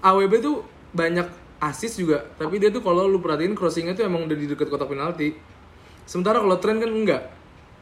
AWB 0.00 0.32
tuh 0.40 0.64
banyak 0.94 1.28
assist 1.60 2.00
juga 2.00 2.24
tapi 2.40 2.56
dia 2.56 2.72
tuh 2.72 2.80
kalau 2.80 3.04
lu 3.04 3.20
perhatiin 3.20 3.52
crossingnya 3.52 3.92
tuh 3.92 4.08
emang 4.08 4.24
udah 4.24 4.36
di 4.38 4.46
dekat 4.46 4.70
kotak 4.70 4.88
penalti. 4.88 5.34
Sementara 6.06 6.38
kalau 6.38 6.56
Trent 6.62 6.78
kan 6.78 6.88
enggak. 6.88 7.22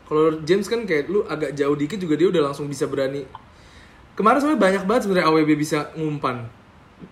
Kalau 0.08 0.40
James 0.40 0.64
kan 0.64 0.88
kayak 0.88 1.12
lu 1.12 1.20
agak 1.28 1.52
jauh 1.52 1.76
dikit 1.76 2.00
juga 2.00 2.16
dia 2.16 2.32
udah 2.32 2.50
langsung 2.50 2.64
bisa 2.64 2.88
berani 2.88 3.28
kemarin 4.18 4.42
soalnya 4.42 4.58
banyak 4.58 4.82
banget 4.82 5.06
sebenarnya 5.06 5.30
AWB 5.30 5.50
bisa 5.54 5.94
ngumpan. 5.94 6.50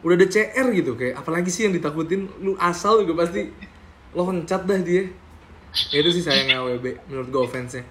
Udah 0.02 0.18
ada 0.18 0.26
CR 0.26 0.66
gitu 0.74 0.98
kayak 0.98 1.22
apalagi 1.22 1.46
sih 1.54 1.70
yang 1.70 1.74
ditakutin? 1.78 2.26
Lu 2.42 2.58
asal 2.58 3.06
juga 3.06 3.22
pasti 3.22 3.46
loncat 4.10 4.66
dah 4.66 4.80
dia. 4.82 5.06
Ya, 5.94 6.02
itu 6.02 6.10
sih 6.18 6.26
sayangnya 6.26 6.66
AWB 6.66 7.06
menurut 7.06 7.28
gue 7.30 7.42
offense-nya. 7.46 7.86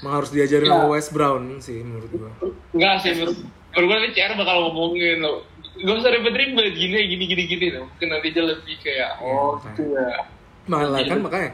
Emang 0.00 0.20
harus 0.20 0.32
diajarin 0.32 0.68
sama 0.68 0.86
West 0.96 1.10
Brown 1.12 1.60
sih 1.60 1.84
menurut 1.84 2.08
gue 2.08 2.30
Enggak 2.72 3.04
sih 3.04 3.12
menurut 3.12 3.36
menurut 3.76 3.86
gue 3.86 3.96
nanti 4.00 4.10
CR 4.16 4.32
bakal 4.32 4.56
ngomongin 4.68 5.20
loh 5.20 5.44
Gak 5.80 5.96
usah 5.96 6.12
ribet-ribet 6.12 6.76
gini 6.76 7.04
gini 7.08 7.24
gini 7.24 7.44
gini 7.44 7.66
loh 7.76 7.84
mungkin 7.88 8.08
nanti 8.12 8.32
dia 8.32 8.44
lebih 8.44 8.76
kayak 8.80 9.20
oh 9.20 9.56
gitu 9.60 9.96
ya. 9.96 10.28
Malah 10.68 11.04
kan 11.04 11.20
makanya. 11.24 11.50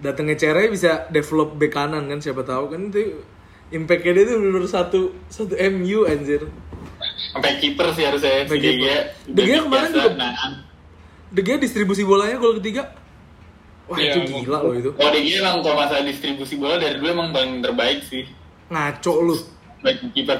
Datangnya 0.00 0.34
CR 0.38 0.58
bisa 0.72 1.06
develop 1.12 1.54
bek 1.60 1.70
kanan 1.70 2.08
kan 2.08 2.18
siapa 2.18 2.42
tahu 2.42 2.72
kan 2.72 2.88
itu 2.88 3.20
impact-nya 3.70 4.12
dia 4.12 4.24
tuh 4.26 4.36
bener 4.38 4.64
satu 4.64 5.00
satu 5.26 5.54
MU 5.70 6.04
anjir 6.04 6.42
Sampai 7.30 7.56
kiper 7.56 7.86
sih 7.92 8.02
harusnya. 8.02 8.44
Sampai 8.44 8.56
Si 8.56 8.60
De 8.60 8.72
Gea. 8.76 8.98
De 9.24 9.40
kemarin 9.40 9.88
juga- 9.88 10.14
nahan. 10.14 10.52
De 11.28 11.40
Gea 11.40 11.56
distribusi 11.56 12.02
bolanya 12.02 12.36
gol 12.36 12.58
ketiga 12.58 12.90
wah 13.86 13.96
Iya, 13.96 14.12
itu 14.16 14.20
gila 14.36 14.58
loh 14.60 14.72
itu 14.72 14.90
Kalau 14.92 15.10
De 15.10 15.20
Gea 15.20 15.38
emang 15.40 15.56
kalau 15.60 15.76
masalah 15.76 16.02
distribusi 16.02 16.54
bola 16.54 16.76
dari 16.76 16.94
dulu 16.96 17.08
emang 17.08 17.30
paling 17.30 17.60
terbaik 17.60 18.02
sih. 18.04 18.26
ngaco 18.66 19.12
lu 19.20 19.36
Baik 19.80 20.02
kiper. 20.10 20.38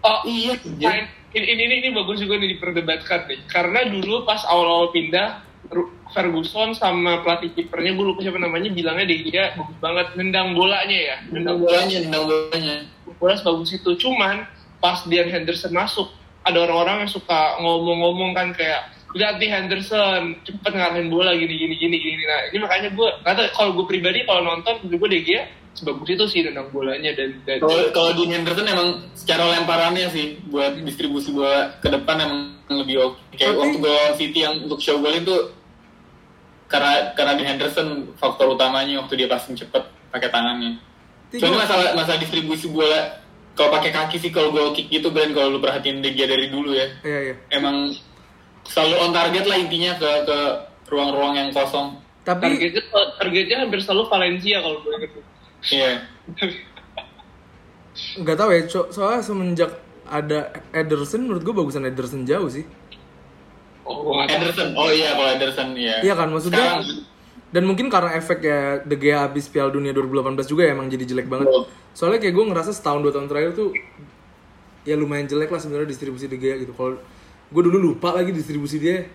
oh 0.00 0.20
Iya. 0.22 0.54
Fine. 0.56 1.06
ini, 1.30 1.44
ini, 1.46 1.62
ini, 1.62 1.74
ini 1.78 1.88
bagus 1.90 2.16
juga 2.18 2.36
nih 2.36 2.54
diperdebatkan 2.54 3.26
nih 3.26 3.40
karena 3.46 3.80
dulu 3.86 4.22
pas 4.22 4.40
awal-awal 4.42 4.88
pindah 4.88 5.44
Ferguson 6.08 6.72
sama 6.72 7.20
pelatih 7.20 7.52
kipernya 7.52 7.92
gue 7.92 8.04
lupa 8.04 8.24
siapa 8.24 8.40
namanya 8.40 8.72
bilangnya 8.72 9.04
De 9.04 9.16
Gea 9.28 9.52
bagus 9.54 9.76
banget. 9.78 10.06
Nendang 10.16 10.56
bolanya 10.56 10.98
ya? 10.98 11.16
Nendang 11.28 11.60
bolanya, 11.60 11.96
nendang 12.00 12.24
bolanya. 12.24 12.76
bola 13.20 13.34
bagus 13.36 13.70
itu. 13.76 13.90
Cuman 13.98 14.46
pas 14.80 15.04
Dean 15.04 15.28
Henderson 15.28 15.74
masuk 15.74 16.08
ada 16.46 16.64
orang-orang 16.64 17.04
yang 17.04 17.10
suka 17.12 17.60
ngomong-ngomong 17.60 18.32
kan 18.32 18.54
kayak 18.56 18.88
lihat 19.16 19.40
nih 19.40 19.48
Henderson 19.52 20.36
cepet 20.44 20.72
ngarahin 20.72 21.08
bola 21.12 21.32
gini 21.36 21.54
gini 21.56 21.74
gini 21.76 21.96
gini. 21.96 22.22
Nah 22.24 22.40
ini 22.52 22.56
makanya 22.60 22.88
gue 22.92 23.08
kata 23.24 23.52
kalau 23.52 23.76
gue 23.76 23.86
pribadi 23.88 24.24
kalau 24.24 24.44
nonton 24.44 24.80
gue 24.88 25.08
De 25.08 25.20
Gea 25.24 25.44
sebagus 25.76 26.10
itu 26.10 26.24
sih 26.26 26.40
nendang 26.42 26.74
bolanya 26.74 27.14
dan, 27.14 27.38
dan 27.46 27.62
Kalau 27.94 28.10
di 28.18 28.24
Henderson 28.26 28.66
emang 28.66 29.06
secara 29.14 29.46
lemparannya 29.54 30.10
sih 30.10 30.42
buat 30.50 30.74
distribusi 30.82 31.30
bola 31.30 31.78
ke 31.78 31.86
depan 31.86 32.18
emang 32.18 32.42
lebih 32.68 32.96
oke. 33.00 33.18
Kayak 33.38 33.54
Tapi- 33.54 33.60
waktu 33.62 33.78
gol 33.78 34.08
City 34.18 34.38
yang 34.42 34.54
untuk 34.66 34.80
show 34.82 34.98
goal 35.00 35.14
itu 35.14 35.36
karena 36.68 36.92
karena 37.12 37.32
di 37.32 37.42
Henderson 37.42 37.88
faktor 38.14 38.46
utamanya 38.50 39.00
waktu 39.00 39.16
dia 39.16 39.26
passing 39.26 39.52
cepet 39.54 39.80
pakai 40.08 40.28
tangannya. 40.28 40.76
Tiga- 41.28 41.40
Soalnya 41.42 41.64
masalah 41.64 41.86
masalah 41.94 42.18
distribusi 42.18 42.68
bola 42.68 43.24
kalau 43.52 43.72
pakai 43.72 43.90
kaki 43.90 44.16
sih 44.18 44.28
kalau 44.28 44.48
goal 44.48 44.70
kick 44.70 44.86
gitu 44.86 45.08
Brand 45.08 45.32
kalau 45.32 45.50
lu 45.50 45.58
perhatiin 45.58 45.98
Gea 46.00 46.24
dari 46.24 46.46
dulu 46.46 46.70
ya. 46.70 46.86
iya 47.02 47.18
iya 47.22 47.34
Emang 47.50 47.92
selalu 48.62 48.94
on 48.98 49.10
target 49.10 49.44
lah 49.44 49.56
intinya 49.56 49.92
ke 49.94 50.10
ke 50.22 50.38
ruang-ruang 50.86 51.34
yang 51.34 51.50
kosong. 51.50 51.96
tapi 52.22 52.44
targetnya 52.52 52.82
targetnya 53.16 53.56
hampir 53.58 53.80
selalu 53.80 54.04
Valencia 54.06 54.56
kalau 54.58 54.76
gue 54.78 54.92
inget 54.94 55.12
Iya. 55.66 55.92
nggak 58.16 58.36
tahu 58.36 58.50
ya 58.50 58.60
so- 58.64 58.90
soalnya 58.90 59.20
semenjak 59.20 59.70
ada 60.04 60.38
Ederson 60.70 61.22
menurut 61.22 61.42
gue 61.42 61.54
bagusan 61.54 61.84
Ederson 61.84 62.24
jauh 62.24 62.46
sih 62.46 62.64
oh. 63.88 64.20
Ederson. 64.22 64.68
Oh 64.76 64.92
iya 64.92 65.16
kalau 65.16 65.30
Ederson 65.32 65.68
iya. 65.72 66.04
Iya 66.04 66.14
kan, 66.14 66.28
maksudnya- 66.28 66.84
Sekarang, 66.84 67.08
dan 67.48 67.62
mungkin 67.64 67.88
karena 67.88 68.12
efek 68.12 68.44
ya 68.44 68.60
De 68.84 68.92
Gea 68.94 69.24
habis 69.24 69.48
Piala 69.48 69.72
Dunia 69.72 69.96
2018 69.96 70.44
juga 70.44 70.68
ya 70.68 70.76
emang 70.76 70.92
jadi 70.92 71.08
jelek 71.08 71.32
banget 71.32 71.48
Betul. 71.48 71.64
soalnya 71.96 72.20
kayak 72.20 72.34
gue 72.36 72.44
ngerasa 72.44 72.76
setahun 72.76 73.00
dua 73.00 73.08
tahun 73.08 73.24
terakhir 73.24 73.56
tuh 73.56 73.72
ya 74.84 74.92
lumayan 75.00 75.24
jelek 75.24 75.48
lah 75.48 75.56
sebenarnya 75.56 75.88
distribusi 75.88 76.28
De 76.28 76.36
Gea 76.36 76.60
gitu 76.60 76.76
kalau 76.76 77.00
gue 77.48 77.62
dulu 77.64 77.80
lupa 77.92 78.12
lagi 78.12 78.36
distribusi 78.36 78.76
dia 78.76 79.08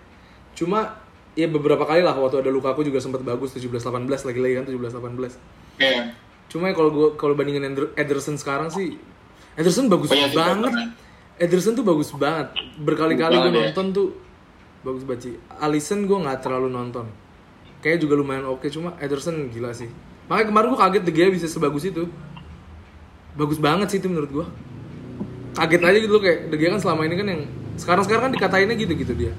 cuma 0.58 0.98
ya 1.38 1.46
beberapa 1.46 1.86
kali 1.86 2.02
lah 2.02 2.18
waktu 2.18 2.42
ada 2.42 2.50
Lukaku 2.50 2.82
juga 2.82 2.98
sempat 2.98 3.22
bagus 3.22 3.54
17-18 3.54 3.86
lagi-lagi 4.10 4.54
kan 4.58 4.66
17-18 4.66 5.38
Iya. 5.78 6.14
Cuma 6.50 6.70
ya 6.70 6.74
kalau 6.74 6.90
gue 6.90 7.08
kalau 7.14 7.34
bandingin 7.34 7.66
Ederson 7.94 8.38
sekarang 8.38 8.70
sih 8.70 8.98
Ederson 9.54 9.90
bagus 9.90 10.10
sih, 10.10 10.18
banget. 10.34 10.74
Ederson 11.38 11.74
tuh 11.74 11.86
bagus 11.86 12.10
banget. 12.14 12.50
Berkali-kali 12.78 13.38
gue 13.38 13.50
ya. 13.54 13.70
nonton 13.70 13.86
tuh 13.94 14.08
bagus 14.84 15.04
banget 15.08 15.22
sih. 15.24 15.34
Alisson 15.60 16.06
gue 16.06 16.18
nggak 16.20 16.44
terlalu 16.44 16.70
nonton. 16.70 17.08
Kayaknya 17.80 18.00
juga 18.08 18.14
lumayan 18.20 18.46
oke 18.48 18.68
cuma 18.72 18.96
Ederson 19.00 19.50
gila 19.50 19.72
sih. 19.76 19.92
Makanya 20.28 20.48
kemarin 20.52 20.68
gue 20.72 20.80
kaget 20.80 21.04
De 21.04 21.12
Gea 21.12 21.28
bisa 21.32 21.48
sebagus 21.48 21.84
itu. 21.88 22.08
Bagus 23.34 23.58
banget 23.60 23.92
sih 23.92 24.00
itu 24.00 24.08
menurut 24.08 24.32
gue. 24.32 24.46
Kaget 25.58 25.82
aja 25.82 25.98
gitu 26.00 26.12
loh 26.14 26.24
kayak 26.24 26.52
De 26.52 26.56
Gea 26.60 26.70
kan 26.76 26.82
selama 26.84 27.02
ini 27.08 27.16
kan 27.20 27.28
yang 27.28 27.42
sekarang-sekarang 27.80 28.30
kan 28.30 28.32
dikatainnya 28.36 28.76
gitu-gitu 28.78 29.14
dia. 29.16 29.34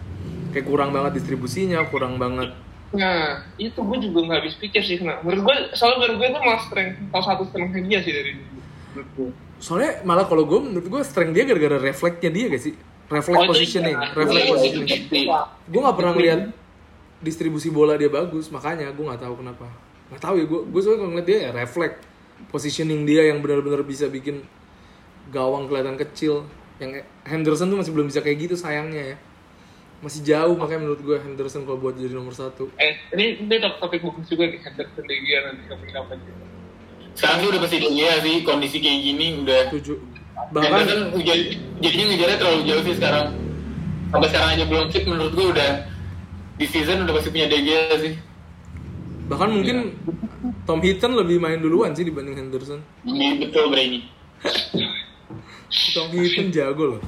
Kayak 0.53 0.67
kurang 0.67 0.91
banget 0.93 1.23
distribusinya, 1.23 1.85
kurang 1.89 2.17
banget 2.19 2.53
nah 2.95 3.43
itu 3.59 3.75
gue 3.75 3.99
juga 4.07 4.19
nggak 4.23 4.39
habis 4.39 4.55
pikir 4.55 4.79
sih 4.87 5.03
kenapa 5.03 5.27
menurut 5.27 5.51
gue 5.51 5.57
soalnya 5.75 5.99
menurut 5.99 6.17
gue 6.23 6.29
itu 6.31 6.41
malah 6.47 6.63
strength 6.63 6.97
salah 7.11 7.27
satu 7.27 7.43
strengthnya 7.51 7.83
dia 7.83 7.99
sih 8.07 8.13
dari 8.15 8.31
dulu 8.39 9.35
Soalnya 9.59 10.05
malah 10.05 10.29
kalau 10.29 10.45
gue 10.47 10.61
menurut 10.61 10.87
gue 10.87 11.03
strength 11.03 11.35
dia 11.35 11.49
gara-gara 11.49 11.81
refleksnya 11.81 12.31
dia 12.31 12.47
gak 12.53 12.63
sih? 12.63 12.75
Reflect 13.05 13.37
Oh, 13.39 13.49
positioning, 13.49 13.95
iya. 13.95 14.11
reflect 14.13 14.33
Iya, 14.41 14.53
positioning. 14.53 14.89
itu 15.05 15.15
iya. 15.23 15.41
Gue 15.65 15.81
nggak 15.81 15.95
pernah 15.95 16.13
ngeliat 16.13 16.41
distribusi 17.21 17.69
bola 17.69 17.95
dia 17.95 18.09
bagus, 18.09 18.49
makanya 18.49 18.89
gue 18.89 19.05
nggak 19.05 19.21
tahu 19.21 19.35
kenapa. 19.39 19.69
Nggak 20.09 20.23
tahu 20.23 20.35
ya 20.37 20.45
gue, 20.45 20.61
gue 20.67 20.81
soalnya 20.81 20.99
kalau 20.99 21.11
ngeliat 21.11 21.27
dia 21.27 21.39
ya 21.39 21.51
reflect 21.53 21.97
positioning 22.49 23.03
dia 23.03 23.23
yang 23.27 23.39
benar-benar 23.39 23.81
bisa 23.83 24.07
bikin 24.07 24.45
gawang 25.29 25.65
kelihatan 25.65 25.97
kecil. 25.97 26.45
Yang 26.77 26.91
Henderson 27.23 27.69
tuh 27.69 27.79
masih 27.79 27.93
belum 27.93 28.09
bisa 28.09 28.19
kayak 28.19 28.39
gitu 28.43 28.55
sayangnya 28.55 29.15
ya. 29.15 29.19
masih 30.01 30.21
jauh 30.21 30.53
makanya 30.53 30.85
menurut 30.85 31.01
gue 31.01 31.17
Henderson 31.17 31.65
kalau 31.65 31.81
buat 31.81 31.97
jadi 31.97 32.13
nomor 32.13 32.29
satu 32.31 32.69
Eh, 32.77 32.93
ini 33.11 33.41
ini 33.41 33.57
top 33.57 33.81
topik 33.81 34.05
bagus 34.05 34.29
juga 34.29 34.45
nih 34.45 34.61
Henderson 34.61 35.01
De 35.01 35.15
Gea 35.17 35.39
nanti 35.43 35.65
kapan-kapan. 35.65 36.17
Sekarang 37.15 37.39
sih 37.41 37.49
udah 37.49 37.61
pasti 37.63 37.77
dia 37.81 38.11
sih 38.21 38.37
kondisi 38.43 38.79
kayak 38.79 39.01
gini 39.01 39.27
udah 39.41 39.61
tujuh 39.73 39.97
bahkan 40.55 40.71
bahkan 40.71 40.99
jadinya 41.83 42.05
ngejarnya 42.13 42.39
terlalu 42.39 42.61
jauh 42.67 42.83
sih 42.87 42.95
sekarang. 42.99 43.27
Sampai 44.15 44.29
sekarang 44.31 44.49
aja 44.55 44.65
belum 44.71 44.87
fit 44.95 45.05
menurut 45.11 45.33
gue 45.35 45.47
udah 45.59 45.71
di 46.55 46.67
season 46.71 47.03
udah 47.03 47.15
pasti 47.19 47.29
punya 47.35 47.47
Gea 47.51 47.97
sih. 47.99 48.15
Bahkan 49.27 49.49
mungkin 49.51 49.77
Tom 50.69 50.81
Hinton 50.85 51.13
lebih 51.17 51.41
main 51.41 51.59
duluan 51.59 51.97
sih 51.97 52.05
dibanding 52.05 52.37
Henderson. 52.37 52.85
Ini 53.03 53.41
betul 53.41 53.73
Brainy 53.73 54.05
Tom 55.97 56.13
Hinton 56.13 56.53
jago 56.53 56.85
loh. 56.97 57.03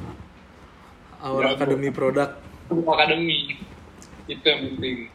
Our 1.20 1.42
Jago. 1.44 1.54
Academy 1.60 1.90
product 1.92 2.32
Akademi. 2.66 3.54
Itu 4.26 4.42
yang 4.42 4.60
penting. 4.74 4.96